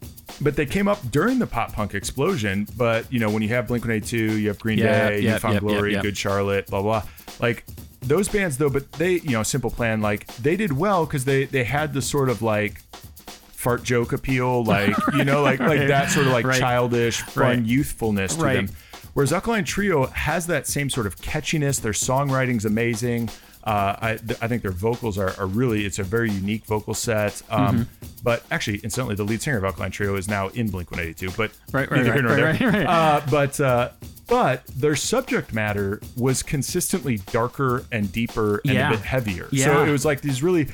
But 0.42 0.56
they 0.56 0.66
came 0.66 0.88
up 0.88 1.00
during 1.12 1.38
the 1.40 1.48
pop 1.48 1.74
punk 1.74 1.94
explosion. 1.94 2.68
But 2.76 3.12
you 3.14 3.20
know, 3.20 3.30
when 3.30 3.42
you 3.44 3.50
have 3.50 3.68
Blink 3.68 3.84
One 3.86 3.92
Eight 3.92 4.06
Two, 4.06 4.38
you 4.40 4.48
have 4.48 4.60
Green 4.60 4.80
Day, 4.80 5.22
you 5.22 5.38
Found 5.38 5.54
yep, 5.56 5.62
Glory. 5.62 5.96
Good 6.02 6.18
Charlotte, 6.18 6.68
blah 6.68 6.82
blah. 6.82 7.04
Like 7.40 7.64
those 8.02 8.28
bands 8.28 8.58
though, 8.58 8.70
but 8.70 8.92
they, 8.94 9.14
you 9.20 9.32
know, 9.32 9.44
Simple 9.44 9.70
Plan, 9.70 10.02
like 10.02 10.26
they 10.38 10.56
did 10.56 10.72
well 10.74 11.06
because 11.06 11.26
they 11.26 11.46
they 11.46 11.64
had 11.64 11.94
the 11.94 12.02
sort 12.02 12.30
of 12.30 12.42
like 12.42 12.82
fart 13.28 13.84
joke 13.84 14.12
appeal, 14.14 14.64
like 14.66 14.96
you 15.14 15.24
know, 15.24 15.44
like 15.44 15.60
like 15.60 15.88
that 15.88 16.10
sort 16.10 16.26
of 16.26 16.34
like 16.34 16.46
Right. 16.46 16.60
childish, 16.60 17.22
fun 17.22 17.44
Right. 17.44 17.64
youthfulness 17.64 18.36
to 18.36 18.44
Right. 18.44 18.54
them. 18.68 18.70
Whereas 19.14 19.34
Alkaline 19.34 19.66
Trio 19.66 20.06
has 20.08 20.48
that 20.48 20.66
same 20.68 20.90
sort 20.90 21.06
of 21.06 21.18
catchiness. 21.18 21.82
Their 21.82 21.92
songwriting's 21.92 22.64
amazing. 22.66 23.30
Uh, 23.64 23.96
I, 24.02 24.16
th- 24.18 24.40
I 24.42 24.48
think 24.48 24.64
their 24.64 24.72
vocals 24.72 25.18
are, 25.18 25.34
are 25.40 25.46
really, 25.46 25.86
it's 25.86 26.00
a 26.00 26.04
very 26.04 26.32
unique 26.32 26.66
vocal 26.66 26.94
set. 26.94 27.42
Um, 27.50 27.62
Mm-hmm. 27.62 28.08
But 28.24 28.44
actually, 28.52 28.78
incidentally, 28.80 29.16
the 29.16 29.24
lead 29.24 29.42
singer 29.42 29.58
of 29.58 29.64
Alkaline 29.66 29.90
Trio 29.90 30.16
is 30.16 30.28
now 30.28 30.50
in 30.50 30.70
Blink 30.70 30.92
182. 30.92 31.36
But 31.36 31.50
Right, 31.72 31.90
right, 31.90 31.98
neither 32.04 32.12
right, 32.12 32.16
here 32.20 32.22
nor 32.22 32.46
right, 32.46 32.60
there. 32.60 32.70
right. 32.72 32.86
Uh, 32.86 33.22
but, 33.32 33.60
uh, 33.60 33.90
but 34.28 34.64
their 34.68 34.96
subject 34.96 35.54
matter 35.54 36.00
was 36.16 36.44
consistently 36.44 37.18
darker 37.32 37.84
and 37.92 38.12
deeper 38.12 38.62
and 38.64 38.74
Yeah. 38.76 38.90
a 38.90 38.92
bit 38.92 39.00
heavier. 39.00 39.50
So 39.56 39.84
it 39.84 39.90
was 39.90 40.06
like 40.06 40.22
these 40.22 40.44
really 40.44 40.68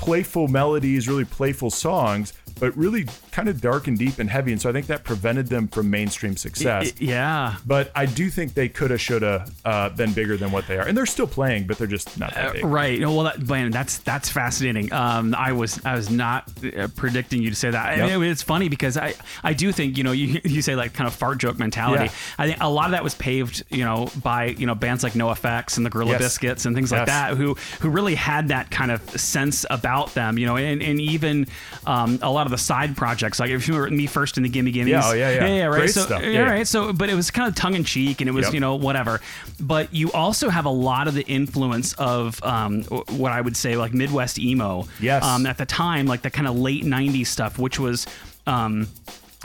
playful 0.00 0.48
melodies, 0.48 1.06
really 1.06 1.24
playful 1.26 1.70
songs, 1.70 2.32
but 2.58 2.76
really 2.76 3.06
kind 3.32 3.48
of 3.48 3.60
dark 3.60 3.86
and 3.86 3.98
deep 3.98 4.18
and 4.18 4.28
heavy. 4.30 4.50
And 4.52 4.60
so 4.60 4.68
I 4.68 4.72
think 4.72 4.86
that 4.86 5.04
prevented 5.04 5.46
them 5.48 5.68
from 5.68 5.90
mainstream 5.90 6.36
success. 6.36 6.92
yeah 7.00 7.56
but 7.66 7.90
I 7.94 8.06
do 8.06 8.30
think 8.30 8.54
they 8.54 8.68
could 8.68 8.90
have, 8.90 9.00
should 9.00 9.22
have 9.22 9.50
uh, 9.64 9.88
been 9.90 10.12
bigger 10.12 10.36
than 10.36 10.50
what 10.52 10.66
they 10.66 10.78
are, 10.78 10.86
and 10.86 10.96
they're 10.96 11.06
still 11.06 11.26
playing, 11.26 11.66
but 11.66 11.78
they're 11.78 11.86
just 11.86 12.18
not 12.18 12.34
that 12.34 12.54
big. 12.54 12.64
Right. 12.64 13.00
Well, 13.00 13.22
that, 13.24 13.46
man, 13.46 13.70
that's 13.70 13.98
that's 13.98 14.28
fascinating. 14.30 14.92
Um, 14.92 15.34
I 15.34 15.52
was 15.52 15.80
I 15.84 15.94
was 15.94 16.10
not 16.10 16.50
uh, 16.64 16.88
predicting 16.96 17.42
you 17.42 17.50
to 17.50 17.56
say 17.56 17.70
that. 17.70 17.98
I 17.98 18.16
mean, 18.16 18.22
it's 18.30 18.42
funny 18.42 18.68
because 18.68 18.96
I 18.96 19.14
I 19.44 19.52
do 19.52 19.70
think 19.72 19.96
you 19.98 20.04
know 20.04 20.12
you 20.12 20.40
you 20.44 20.62
say 20.62 20.74
like 20.74 20.94
kind 20.94 21.06
of 21.06 21.14
fart 21.14 21.38
joke 21.38 21.58
mentality. 21.58 22.04
Yeah. 22.04 22.10
I 22.38 22.46
think 22.46 22.58
a 22.62 22.70
lot 22.70 22.86
of 22.86 22.92
that 22.92 23.04
was 23.04 23.14
paved 23.14 23.64
you 23.70 23.84
know 23.84 24.08
by 24.22 24.46
you 24.46 24.66
know 24.66 24.74
bands 24.74 25.02
like 25.04 25.12
NOFX 25.12 25.76
and 25.76 25.84
the 25.84 25.90
Gorilla 25.90 26.12
Yes. 26.12 26.20
Biscuits 26.22 26.64
and 26.66 26.74
things 26.74 26.90
like 26.90 27.06
that 27.06 27.36
who 27.36 27.54
who 27.80 27.88
really 27.90 28.14
had 28.14 28.48
that 28.48 28.70
kind 28.70 28.90
of 28.90 29.00
sense 29.20 29.64
about 29.70 29.89
them. 30.14 30.38
You 30.38 30.46
know, 30.46 30.56
and, 30.56 30.82
and 30.82 31.00
even 31.00 31.46
um, 31.86 32.18
a 32.22 32.30
lot 32.30 32.46
of 32.46 32.50
the 32.50 32.58
side 32.58 32.96
projects 32.96 33.38
like 33.40 33.50
if 33.50 33.68
you 33.68 33.74
were 33.74 33.88
Me 33.90 34.06
First 34.06 34.36
and 34.36 34.44
the 34.44 34.50
Gimme 34.50 34.72
Gimmes. 34.72 34.88
Yeah, 34.88 35.02
oh, 35.04 35.12
yeah, 35.12 35.30
yeah. 35.30 35.46
yeah, 35.46 35.64
right. 35.66 35.78
Great 35.78 35.90
so 35.90 36.02
stuff. 36.02 36.22
yeah, 36.22 36.28
Yeah, 36.28 36.38
yeah. 36.40 36.50
right. 36.50 36.66
So, 36.66 36.92
but 36.92 37.08
it 37.08 37.14
was 37.14 37.30
kind 37.30 37.48
of 37.48 37.54
tongue 37.54 37.74
in 37.74 37.84
cheek, 37.84 38.20
and 38.20 38.28
it 38.28 38.32
was 38.32 38.46
Yep. 38.46 38.54
you 38.54 38.60
know 38.60 38.76
whatever. 38.76 39.20
But 39.60 39.92
you 39.94 40.10
also 40.12 40.48
have 40.48 40.64
a 40.64 40.70
lot 40.70 41.08
of 41.08 41.14
the 41.14 41.22
influence 41.26 41.92
of 41.94 42.42
um, 42.42 42.82
what 42.84 43.32
I 43.32 43.40
would 43.40 43.56
say 43.56 43.76
like 43.76 43.92
Midwest 43.92 44.38
emo. 44.38 44.86
Yes. 45.00 45.24
Um, 45.24 45.46
at 45.46 45.58
the 45.58 45.66
time, 45.66 46.06
like 46.06 46.22
the 46.22 46.30
kind 46.30 46.46
of 46.48 46.56
late 46.58 46.84
'90s 46.84 47.26
stuff, 47.26 47.58
which 47.58 47.78
was. 47.78 48.06
Um, 48.46 48.88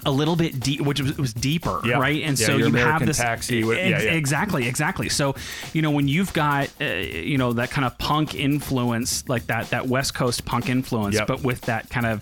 a 0.05 0.11
little 0.11 0.35
bit 0.35 0.59
deep, 0.59 0.81
which 0.81 1.01
was, 1.01 1.17
was 1.17 1.33
deeper, 1.33 1.81
Yeah. 1.83 1.97
right? 1.97 2.21
And 2.23 2.39
Yeah, 2.39 2.45
so 2.47 2.57
you 2.57 2.71
have 2.73 3.05
this 3.05 3.17
Taxi, 3.17 3.63
what- 3.63 3.77
ex- 3.77 4.03
yeah, 4.03 4.11
yeah. 4.11 4.17
exactly, 4.17 4.67
exactly. 4.67 5.09
So 5.09 5.35
you 5.73 5.81
know 5.81 5.91
when 5.91 6.07
you've 6.07 6.31
got 6.33 6.69
uh, 6.79 6.85
you 6.85 7.37
know 7.37 7.53
that 7.53 7.71
kind 7.71 7.85
of 7.85 7.97
punk 7.97 8.35
influence, 8.35 9.27
like 9.27 9.47
that 9.47 9.69
that 9.71 9.87
West 9.87 10.13
Coast 10.13 10.45
punk 10.45 10.69
influence, 10.69 11.15
Yep. 11.15 11.27
but 11.27 11.43
with 11.43 11.61
that 11.61 11.89
kind 11.89 12.05
of 12.05 12.21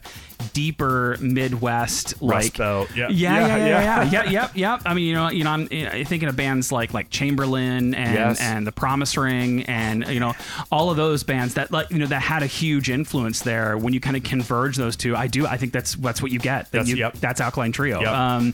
deeper 0.54 1.18
Midwest 1.20 2.22
like 2.22 2.58
yeah. 2.58 2.86
yeah, 2.96 3.08
yeah, 3.10 3.10
Yeah, 3.10 3.48
yeah, 3.48 3.58
yeah. 3.58 4.04
yeah, 4.04 4.24
yeah, 4.24 4.30
yep, 4.30 4.52
yep. 4.56 4.82
I 4.86 4.94
mean, 4.94 5.06
you 5.06 5.14
know, 5.14 5.30
you 5.30 5.44
know, 5.44 5.52
I'm 5.52 5.68
thinking 5.68 6.28
of 6.30 6.36
bands 6.36 6.72
like 6.72 6.94
like 6.94 7.10
Chamberlain 7.10 7.94
and 7.96 8.38
and 8.40 8.68
the 8.68 8.72
Promise 8.72 9.18
Ring 9.18 9.64
and 9.64 10.08
you 10.08 10.20
know 10.20 10.34
all 10.72 10.90
of 10.90 10.98
those 10.98 11.24
bands 11.24 11.56
that 11.56 11.72
like 11.72 11.90
you 11.92 12.00
know 12.00 12.08
that 12.08 12.22
had 12.22 12.44
a 12.44 12.48
huge 12.48 12.90
influence 12.90 13.42
there. 13.42 13.78
When 13.78 13.94
you 13.94 14.00
kind 14.00 14.16
of 14.18 14.24
converge 14.24 14.78
those 14.78 14.96
two, 14.96 15.16
I 15.16 15.28
do. 15.28 15.46
I 15.48 15.58
think 15.58 15.74
that's 15.74 15.96
that's 15.96 16.22
what 16.22 16.32
you 16.32 16.40
get. 16.40 16.72
That's- 16.72 16.88
you, 16.88 16.96
yep. 16.96 17.14
that's 17.16 17.40
Alkaline 17.42 17.72
Trio. 17.72 18.02
Yep. 18.02 18.10
Um, 18.10 18.54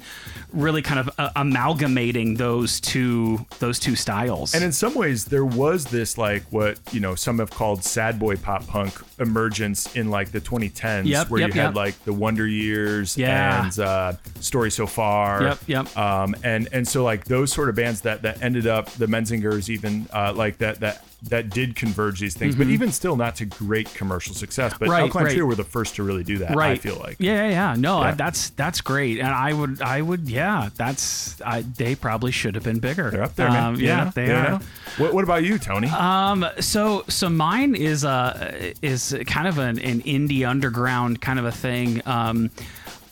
really 0.51 0.81
kind 0.81 0.99
of 0.99 1.09
uh, 1.17 1.29
amalgamating 1.35 2.35
those 2.35 2.79
two 2.79 3.45
those 3.59 3.79
two 3.79 3.95
styles. 3.95 4.53
And 4.53 4.63
in 4.63 4.71
some 4.71 4.95
ways, 4.95 5.25
there 5.25 5.45
was 5.45 5.85
this 5.85 6.17
like 6.17 6.43
what 6.51 6.79
you 6.91 6.99
know 6.99 7.15
some 7.15 7.39
have 7.39 7.49
called 7.51 7.83
sad 7.83 8.19
boy 8.19 8.35
pop 8.37 8.65
punk 8.67 8.93
emergence 9.19 9.95
in 9.95 10.09
like 10.09 10.31
the 10.31 10.41
2010s, 10.41 11.05
Yep, 11.05 11.29
where 11.29 11.41
yep, 11.41 11.53
you 11.53 11.61
had 11.61 11.75
like 11.75 12.03
the 12.05 12.13
Wonder 12.13 12.47
Years 12.47 13.17
Yeah. 13.17 13.63
and 13.65 13.79
uh, 13.79 14.13
Story 14.39 14.71
So 14.71 14.87
Far. 14.87 15.43
Yep, 15.43 15.59
yep. 15.67 15.97
Um, 15.97 16.35
and 16.43 16.67
and 16.71 16.87
so 16.87 17.03
like 17.03 17.25
those 17.25 17.51
sort 17.51 17.69
of 17.69 17.75
bands 17.75 18.01
that 18.01 18.21
that 18.23 18.41
ended 18.41 18.67
up 18.67 18.89
the 18.91 19.05
Menzingers 19.07 19.69
even 19.69 20.07
uh, 20.13 20.33
like 20.35 20.57
that 20.59 20.79
that 20.79 21.03
that 21.23 21.49
did 21.49 21.75
converge 21.75 22.19
these 22.19 22.33
things, 22.35 22.55
but 22.55 22.67
even 22.67 22.91
still 22.91 23.15
not 23.15 23.35
to 23.37 23.45
great 23.45 23.93
commercial 23.93 24.33
success. 24.35 24.73
But 24.77 24.89
Mm-hmm. 24.89 24.91
Right, 24.91 25.01
Alkaline 25.03 25.25
right. 25.25 25.33
Trio 25.33 25.45
were 25.45 25.55
the 25.55 25.63
first 25.63 25.95
to 25.95 26.03
really 26.03 26.23
do 26.23 26.39
that. 26.39 26.55
right 26.55 26.71
I 26.71 26.75
feel 26.77 26.95
like. 26.95 27.17
yeah 27.19 27.47
yeah, 27.47 27.49
yeah. 27.49 27.75
no 27.77 27.99
I, 27.99 28.11
that's 28.11 28.49
that's 28.51 28.81
great 28.81 29.19
and 29.19 29.27
i 29.27 29.53
would 29.53 29.81
i 29.81 30.01
would 30.01 30.27
yeah 30.27 30.69
that's 30.75 31.39
I, 31.41 31.61
they 31.61 31.95
probably 31.95 32.31
should 32.31 32.55
have 32.55 32.63
been 32.63 32.79
bigger 32.79 33.11
They're 33.11 33.23
up 33.23 33.35
there, 33.35 33.49
um, 33.49 33.75
yeah 33.75 34.11
they 34.15 34.31
are 34.31 34.49
know? 34.49 34.59
What, 34.97 35.13
what 35.13 35.23
about 35.23 35.43
you, 35.43 35.57
Tony? 35.59 35.87
Um, 35.89 36.45
so 36.59 37.03
so 37.07 37.29
mine 37.29 37.75
is 37.75 38.03
uh 38.03 38.73
is 38.81 39.15
kind 39.27 39.47
of 39.47 39.57
an, 39.59 39.77
an 39.79 40.01
indie 40.01 40.47
underground 40.47 41.21
kind 41.21 41.37
of 41.39 41.45
a 41.45 41.51
thing. 41.51 42.01
Um, 42.07 42.49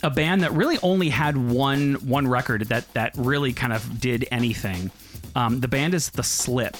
a 0.03 0.09
band 0.09 0.41
that 0.43 0.51
really 0.53 0.77
only 0.83 1.09
had 1.09 1.37
one 1.37 1.95
one 2.07 2.27
record 2.27 2.61
that 2.69 2.91
that 2.93 3.13
really 3.15 3.53
kind 3.53 3.73
of 3.73 3.99
did 3.99 4.27
anything. 4.31 4.91
Um, 5.35 5.59
the 5.59 5.67
band 5.67 5.93
is 5.93 6.09
The 6.09 6.23
Slip. 6.23 6.75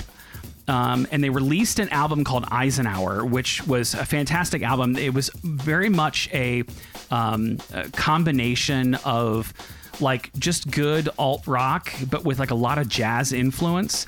Um, 0.67 1.07
and 1.11 1.23
they 1.23 1.29
released 1.29 1.79
an 1.79 1.89
album 1.89 2.23
called 2.23 2.45
Eisenhower, 2.51 3.23
which 3.25 3.65
was 3.65 3.93
a 3.93 4.05
fantastic 4.05 4.63
album. 4.63 4.97
It 4.97 5.13
was 5.13 5.29
very 5.43 5.89
much 5.89 6.29
a, 6.33 6.63
um, 7.09 7.57
a 7.73 7.89
combination 7.91 8.95
of 9.05 9.53
like 9.99 10.31
just 10.37 10.69
good 10.69 11.09
alt 11.17 11.47
rock, 11.47 11.91
but 12.09 12.23
with 12.23 12.37
like 12.37 12.51
a 12.51 12.55
lot 12.55 12.77
of 12.77 12.87
jazz 12.87 13.33
influence. 13.33 14.05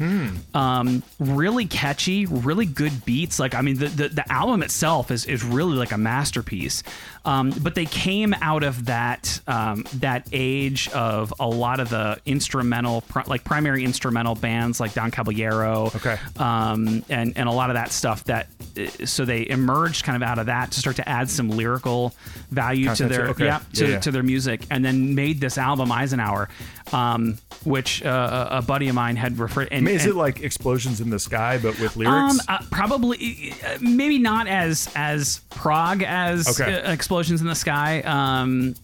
Um, 0.54 1.02
really 1.20 1.66
catchy, 1.66 2.26
really 2.26 2.66
good 2.66 3.06
beats. 3.06 3.40
Like 3.40 3.56
I 3.56 3.62
mean, 3.62 3.78
the 3.78 3.88
the, 3.88 4.10
the 4.10 4.32
album 4.32 4.62
itself 4.62 5.12
is 5.12 5.26
is 5.26 5.44
really 5.44 5.78
like 5.78 5.92
a 5.92 5.98
masterpiece. 5.98 6.84
Um, 7.26 7.52
but 7.62 7.76
they 7.76 7.86
came 7.86 8.34
out 8.42 8.64
of 8.64 8.86
that 8.86 9.42
um, 9.46 9.84
that 9.96 10.28
age 10.32 10.88
of 10.90 11.34
a 11.40 11.48
lot 11.48 11.80
of 11.80 11.90
the 11.90 12.18
instrumental, 12.26 13.02
pri- 13.02 13.26
like 13.28 13.44
primary 13.44 13.84
instrumental 13.84 14.36
bands 14.36 14.80
like 14.80 14.94
Don 14.94 15.12
Caballero, 15.12 15.88
Okay. 15.96 16.18
um, 16.38 17.04
and 17.10 17.34
and 17.38 17.50
a 17.50 17.52
lot 17.52 17.70
of 17.70 17.76
that 17.76 17.92
stuff. 17.92 18.24
That 18.24 18.48
uh, 18.78 19.06
so 19.06 19.26
they 19.26 19.48
emerged 19.50 20.06
kind 20.06 20.16
of 20.16 20.28
out 20.28 20.40
of 20.40 20.46
that 20.48 20.72
to 20.72 20.80
start 20.80 20.96
to 20.96 21.08
add 21.08 21.30
some 21.30 21.50
lyrical 21.50 22.14
value 22.52 22.94
to- 22.96 23.08
their 23.08 23.28
okay. 23.30 23.46
yeah, 23.46 23.60
to, 23.74 23.84
Yeah, 23.86 23.92
yeah. 23.94 24.00
to 24.00 24.12
their 24.12 24.24
music, 24.24 24.62
and 24.72 24.84
then 24.84 25.14
made 25.14 25.42
this 25.42 25.58
album 25.58 25.92
Eisenhower, 25.92 26.48
um, 26.94 27.38
which 27.64 28.04
uh, 28.04 28.48
a 28.52 28.62
buddy 28.62 28.88
of 28.90 28.96
mine 28.96 29.16
had 29.16 29.38
referred. 29.38 29.68
And, 29.72 29.80
I 29.80 29.86
mean, 29.86 29.96
is 29.96 30.04
and- 30.06 30.12
it 30.14 30.16
like 30.16 30.42
explosions 30.42 31.02
in 31.02 31.10
the 31.10 31.20
sky, 31.20 31.58
but 31.58 31.80
with 31.80 31.96
lyrics? 31.98 32.16
um, 32.16 32.40
uh, 32.48 32.60
probably, 32.72 33.54
uh, 33.66 33.78
maybe 33.82 34.18
not 34.18 34.48
as 34.48 34.90
as 34.96 35.42
prog 35.50 36.04
as 36.04 36.60
Okay. 36.60 36.82
uh, 36.82 36.92
explosions 36.92 37.42
in 37.42 37.48
the 37.48 37.56
sky. 37.56 38.02
Um, 38.02 38.76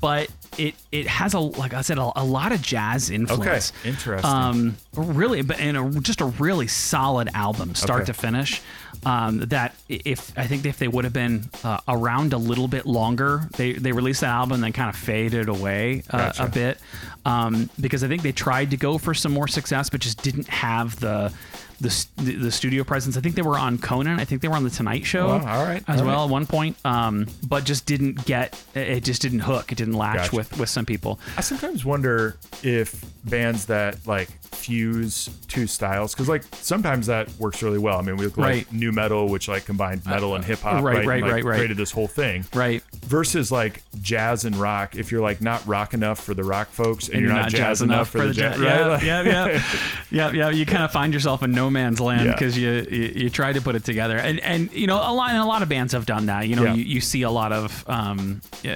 but 0.00 0.28
it 0.58 0.74
it 0.90 1.06
has 1.06 1.34
a 1.34 1.38
like 1.38 1.72
I 1.72 1.82
said 1.82 1.98
a, 1.98 2.10
a 2.16 2.24
lot 2.24 2.50
of 2.50 2.60
jazz 2.60 3.08
influence. 3.10 3.72
interesting. 3.84 4.28
Um, 4.28 4.76
really, 4.96 5.42
but 5.42 5.60
in 5.60 5.76
a 5.76 5.88
just 6.00 6.20
a 6.20 6.24
really 6.26 6.66
solid 6.66 7.28
album, 7.34 7.76
start 7.76 8.00
Okay. 8.02 8.06
to 8.06 8.14
finish. 8.14 8.60
Um, 9.06 9.38
that 9.38 9.76
if 9.88 10.36
I 10.36 10.48
think 10.48 10.66
if 10.66 10.80
they 10.80 10.88
would 10.88 11.04
have 11.04 11.12
been 11.12 11.48
uh, 11.62 11.78
around 11.86 12.32
a 12.32 12.38
little 12.38 12.66
bit 12.66 12.86
longer, 12.86 13.48
they 13.56 13.74
they 13.74 13.92
released 13.92 14.22
that 14.22 14.30
album 14.30 14.54
and 14.54 14.64
then 14.64 14.72
kind 14.72 14.88
of 14.88 14.96
faded 14.96 15.48
away 15.48 16.02
uh, 16.10 16.18
Gotcha. 16.18 16.44
a 16.44 16.48
bit 16.48 16.78
um, 17.24 17.70
because 17.80 18.02
I 18.02 18.08
think 18.08 18.22
they 18.22 18.32
tried 18.32 18.70
to 18.72 18.76
go 18.76 18.98
for 18.98 19.14
some 19.14 19.32
more 19.32 19.46
success, 19.46 19.90
but 19.90 20.00
just 20.00 20.22
didn't 20.22 20.48
have 20.48 20.98
the 20.98 21.32
the, 21.80 22.06
the, 22.16 22.50
studio 22.50 22.84
presence. 22.84 23.16
I 23.18 23.20
think 23.20 23.34
they 23.34 23.42
were 23.42 23.58
on 23.58 23.76
Conan. 23.76 24.18
I 24.18 24.24
think 24.24 24.40
they 24.40 24.48
were 24.48 24.54
on 24.54 24.64
the 24.64 24.70
Tonight 24.70 25.04
Show. 25.04 25.26
Wow, 25.26 25.58
all 25.58 25.64
right, 25.66 25.82
as 25.86 26.00
all 26.00 26.06
well 26.06 26.16
right. 26.20 26.24
at 26.24 26.30
one 26.30 26.46
point, 26.46 26.76
um, 26.86 27.26
but 27.46 27.64
just 27.64 27.84
didn't 27.84 28.24
get 28.24 28.60
it. 28.74 29.04
Just 29.04 29.22
didn't 29.22 29.40
hook. 29.40 29.72
It 29.72 29.74
didn't 29.74 29.94
latch 29.94 30.16
Gotcha. 30.16 30.36
with 30.36 30.58
with 30.58 30.68
some 30.68 30.86
people. 30.86 31.20
I 31.36 31.42
sometimes 31.42 31.84
wonder 31.84 32.38
if 32.62 33.04
bands 33.24 33.66
that 33.66 34.06
like 34.06 34.30
fuse 34.48 35.28
two 35.48 35.66
styles, 35.66 36.14
because 36.14 36.28
like 36.28 36.42
sometimes 36.52 37.06
that 37.06 37.28
works 37.38 37.62
really 37.62 37.78
well. 37.78 37.98
I 37.98 38.02
mean, 38.02 38.16
we 38.16 38.24
look 38.26 38.36
like 38.36 38.46
Right. 38.46 38.72
nu 38.72 38.92
metal, 38.92 39.28
which 39.28 39.48
like 39.48 39.64
combined 39.64 40.04
metal 40.06 40.34
and 40.34 40.44
hip 40.44 40.60
hop, 40.60 40.82
right, 40.82 40.96
right, 40.98 41.06
right, 41.06 41.22
and, 41.22 41.22
like, 41.22 41.32
right, 41.32 41.44
right. 41.44 41.56
created 41.58 41.76
this 41.76 41.90
whole 41.90 42.06
thing. 42.08 42.44
Right. 42.54 42.82
Versus 43.04 43.50
like 43.52 43.82
jazz 44.02 44.44
and 44.44 44.56
rock, 44.56 44.96
if 44.96 45.10
you're 45.12 45.20
like 45.20 45.40
not 45.40 45.66
rock 45.66 45.94
enough 45.94 46.20
for 46.22 46.34
the 46.34 46.44
rock 46.44 46.68
folks, 46.70 47.08
and, 47.08 47.20
you're, 47.20 47.32
not, 47.32 47.50
jazz, 47.50 47.82
enough 47.82 48.10
for 48.10 48.26
the 48.26 48.32
jazz, 48.34 48.60
yeah, 48.60 48.78
right? 48.80 48.86
Like- 48.88 49.02
yeah, 49.02 49.22
yeah, 49.22 49.62
yeah, 50.10 50.30
yeah. 50.32 50.50
You 50.50 50.66
kind 50.66 50.82
of 50.84 50.92
find 50.92 51.12
yourself 51.14 51.42
in 51.42 51.52
no 51.52 51.70
man's 51.70 52.00
land 52.00 52.26
Yeah. 52.26 52.32
because 52.32 52.56
you, 52.56 52.86
you 52.90 53.12
you 53.16 53.30
try 53.30 53.52
to 53.52 53.60
put 53.60 53.74
it 53.74 53.84
together, 53.84 54.16
and 54.18 54.40
and 54.40 54.72
you 54.72 54.86
know 54.86 54.96
a 54.96 55.12
lot 55.12 55.30
and 55.30 55.38
a 55.38 55.44
lot 55.44 55.62
of 55.62 55.68
bands 55.68 55.92
have 55.92 56.06
done 56.06 56.26
that. 56.26 56.48
You 56.48 56.56
know, 56.56 56.64
Yeah. 56.64 56.74
you, 56.74 56.84
you 56.84 57.00
see 57.00 57.22
a 57.22 57.30
lot 57.30 57.52
of 57.52 57.84
um, 57.88 58.40
uh, 58.64 58.74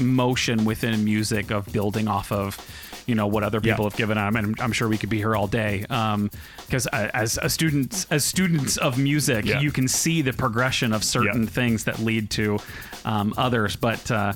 motion 0.00 0.64
within 0.64 1.04
music 1.04 1.50
of 1.50 1.66
building 1.72 2.08
off 2.08 2.32
of. 2.32 2.58
You 3.06 3.14
know 3.14 3.26
what 3.28 3.42
other 3.44 3.60
people 3.60 3.84
Yeah. 3.84 3.90
have 3.90 3.96
given 3.96 4.16
them, 4.16 4.36
and 4.36 4.60
I'm, 4.60 4.72
sure 4.72 4.88
we 4.88 4.98
could 4.98 5.08
be 5.10 5.18
here 5.18 5.34
all 5.36 5.46
day. 5.46 5.82
Because 5.88 6.86
as 6.92 7.38
a 7.40 7.48
students, 7.48 8.06
as 8.10 8.24
students 8.24 8.76
of 8.76 8.98
music, 8.98 9.44
Yeah. 9.46 9.60
you 9.60 9.70
can 9.70 9.86
see 9.88 10.22
the 10.22 10.32
progression 10.32 10.92
of 10.92 11.04
certain 11.04 11.44
Yeah. 11.44 11.48
things 11.48 11.84
that 11.84 12.00
lead 12.00 12.30
to 12.30 12.58
um, 13.04 13.32
others. 13.36 13.76
But 13.76 14.10
uh, 14.10 14.32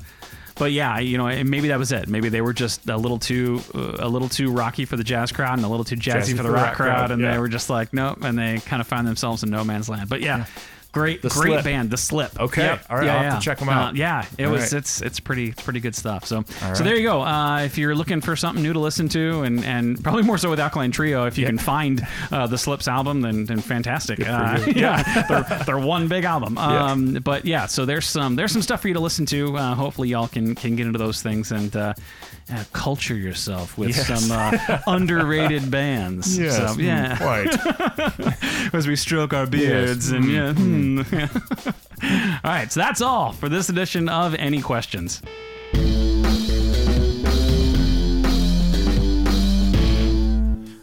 but 0.57 0.73
yeah, 0.73 0.99
you 0.99 1.17
know, 1.19 1.27
and 1.27 1.49
maybe 1.49 1.69
that 1.69 1.79
was 1.79 1.91
it. 1.91 2.09
Maybe 2.09 2.29
they 2.29 2.43
were 2.43 2.53
just 2.53 2.89
a 2.89 2.97
little 2.97 3.19
too 3.19 3.63
uh, 3.75 3.97
a 3.99 4.09
little 4.09 4.29
too 4.29 4.51
rocky 4.53 4.85
for 4.85 4.97
the 4.97 5.05
jazz 5.05 5.33
crowd 5.33 5.55
and 5.59 5.65
a 5.65 5.69
little 5.69 5.85
too 5.85 5.97
jazzy, 5.97 6.37
for 6.37 6.43
the 6.43 6.51
rock, 6.51 6.75
crowd, 6.75 7.11
and 7.11 7.21
yeah. 7.23 7.33
they 7.33 7.39
were 7.39 7.49
just 7.49 7.71
like 7.71 7.93
nope, 7.95 8.19
and 8.23 8.39
they 8.39 8.59
kind 8.67 8.81
of 8.81 8.87
found 8.87 9.07
themselves 9.09 9.43
in 9.43 9.51
no 9.51 9.65
man's 9.65 9.89
land. 9.89 10.09
But 10.09 10.21
yeah. 10.21 10.45
Great, 10.93 11.23
The 11.23 11.29
great 11.29 11.53
Slip. 11.53 11.65
band, 11.65 11.91
the 11.91 11.97
Slip. 11.97 12.39
Okay. 12.41 12.63
Yep. 12.63 12.87
All 12.91 12.97
right, 12.97 13.07
yeah, 13.07 13.13
I'll 13.17 13.23
have 13.23 13.31
to 13.31 13.37
yeah. 13.37 13.41
check 13.55 13.63
'em 13.63 13.69
Uh, 13.69 13.73
out. 13.73 13.97
yeah, 13.97 14.25
it 14.39 14.47
All 14.47 14.53
was. 14.53 14.63
right. 14.63 14.73
It's 14.73 15.01
it's 15.01 15.21
pretty 15.21 15.51
it's 15.51 15.63
pretty 15.63 15.79
good 15.81 15.95
stuff. 15.95 16.25
So 16.27 16.45
so 16.75 16.83
there 16.83 16.97
you 16.97 17.05
go. 17.05 17.23
Uh, 17.23 17.61
if 17.61 17.79
you're 17.79 17.95
looking 17.95 18.21
for 18.21 18.35
something 18.35 18.63
new 18.63 18.73
to 18.73 18.79
listen 18.81 19.09
to, 19.11 19.43
and 19.43 19.65
and 19.65 20.03
probably 20.03 20.25
more 20.25 20.37
so 20.39 20.51
with 20.51 20.59
Alkaline 20.59 20.91
Trio, 20.91 21.27
if 21.27 21.39
you 21.39 21.47
can 21.47 21.59
find 21.59 22.05
uh, 22.33 22.47
the 22.49 22.59
Slips 22.59 22.89
album, 22.89 23.21
then 23.21 23.45
then 23.47 23.61
fantastic. 23.61 24.19
Uh, 24.27 24.59
yeah, 24.75 25.23
they're, 25.29 25.63
they're 25.65 25.79
one 25.79 26.09
big 26.09 26.25
album. 26.25 26.59
Um, 26.59 27.15
but 27.23 27.45
yeah, 27.45 27.67
so 27.67 27.85
there's 27.87 28.07
some 28.07 28.35
there's 28.35 28.51
some 28.53 28.63
stuff 28.63 28.83
for 28.83 28.89
you 28.89 28.95
to 28.95 29.01
listen 29.01 29.27
to. 29.27 29.57
Uh, 29.57 29.75
hopefully, 29.77 30.09
y'all 30.09 30.27
can 30.29 30.55
can 30.57 30.75
get 30.75 30.87
into 30.87 30.99
those 30.99 31.23
things 31.23 31.53
and 31.53 31.75
uh, 31.77 31.95
uh, 32.53 32.65
culture 32.73 33.15
yourself 33.15 33.79
with 33.79 33.91
Yes. 33.97 34.07
some 34.09 34.33
uh, 34.33 34.79
underrated 34.89 35.71
bands. 35.71 36.37
Yes, 36.37 36.57
So, 36.57 36.65
mm, 36.75 36.83
yeah, 36.83 37.17
quite. 37.17 38.75
as 38.75 38.87
we 38.89 38.97
stroke 38.97 39.33
our 39.33 39.47
beards 39.47 40.11
and 40.11 40.25
yeah. 40.25 40.53
hmm. 40.53 40.80
all 41.07 41.73
right, 42.45 42.71
so 42.71 42.81
that's 42.81 43.01
all 43.01 43.33
for 43.33 43.49
this 43.49 43.69
edition 43.69 44.09
of 44.09 44.35
Any 44.35 44.61
Questions. 44.61 45.23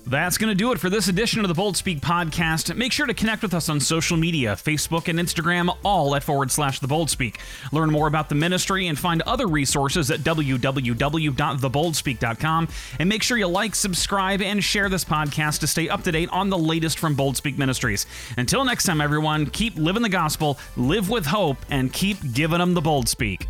That's 0.07 0.37
going 0.37 0.49
to 0.49 0.55
do 0.55 0.71
it 0.71 0.79
for 0.79 0.89
this 0.89 1.09
edition 1.09 1.41
of 1.41 1.49
the 1.49 1.53
Bold 1.53 1.75
Speak 1.75 1.99
podcast. 1.99 2.73
Make 2.77 2.93
sure 2.93 3.07
to 3.07 3.13
connect 3.13 3.41
with 3.41 3.53
us 3.53 3.67
on 3.67 3.81
social 3.81 4.15
media 4.15 4.53
Facebook 4.53 5.09
and 5.09 5.19
Instagram, 5.19 5.75
all 5.83 6.15
at 6.15 6.23
forward 6.23 6.49
slash 6.49 6.79
the 6.79 6.87
Bold 6.87 7.09
Speak. 7.09 7.41
Learn 7.73 7.91
more 7.91 8.07
about 8.07 8.29
the 8.29 8.35
ministry 8.35 8.87
and 8.87 8.97
find 8.97 9.21
other 9.23 9.47
resources 9.47 10.09
at 10.09 10.21
www.theboldspeak.com. 10.21 12.67
And 12.99 13.09
make 13.09 13.21
sure 13.21 13.37
you 13.37 13.47
like, 13.47 13.75
subscribe, 13.75 14.41
and 14.41 14.63
share 14.63 14.87
this 14.87 15.03
podcast 15.03 15.59
to 15.59 15.67
stay 15.67 15.89
up 15.89 16.03
to 16.03 16.11
date 16.13 16.29
on 16.31 16.49
the 16.49 16.57
latest 16.57 16.99
from 16.99 17.13
Bold 17.13 17.35
Speak 17.35 17.57
Ministries. 17.57 18.05
Until 18.37 18.63
next 18.63 18.85
time, 18.85 19.01
everyone, 19.01 19.47
keep 19.47 19.75
living 19.75 20.03
the 20.03 20.09
gospel, 20.09 20.57
live 20.77 21.09
with 21.09 21.25
hope, 21.25 21.57
and 21.69 21.91
keep 21.91 22.17
giving 22.31 22.59
them 22.59 22.73
the 22.73 22.81
Bold 22.81 23.09
Speak. 23.09 23.45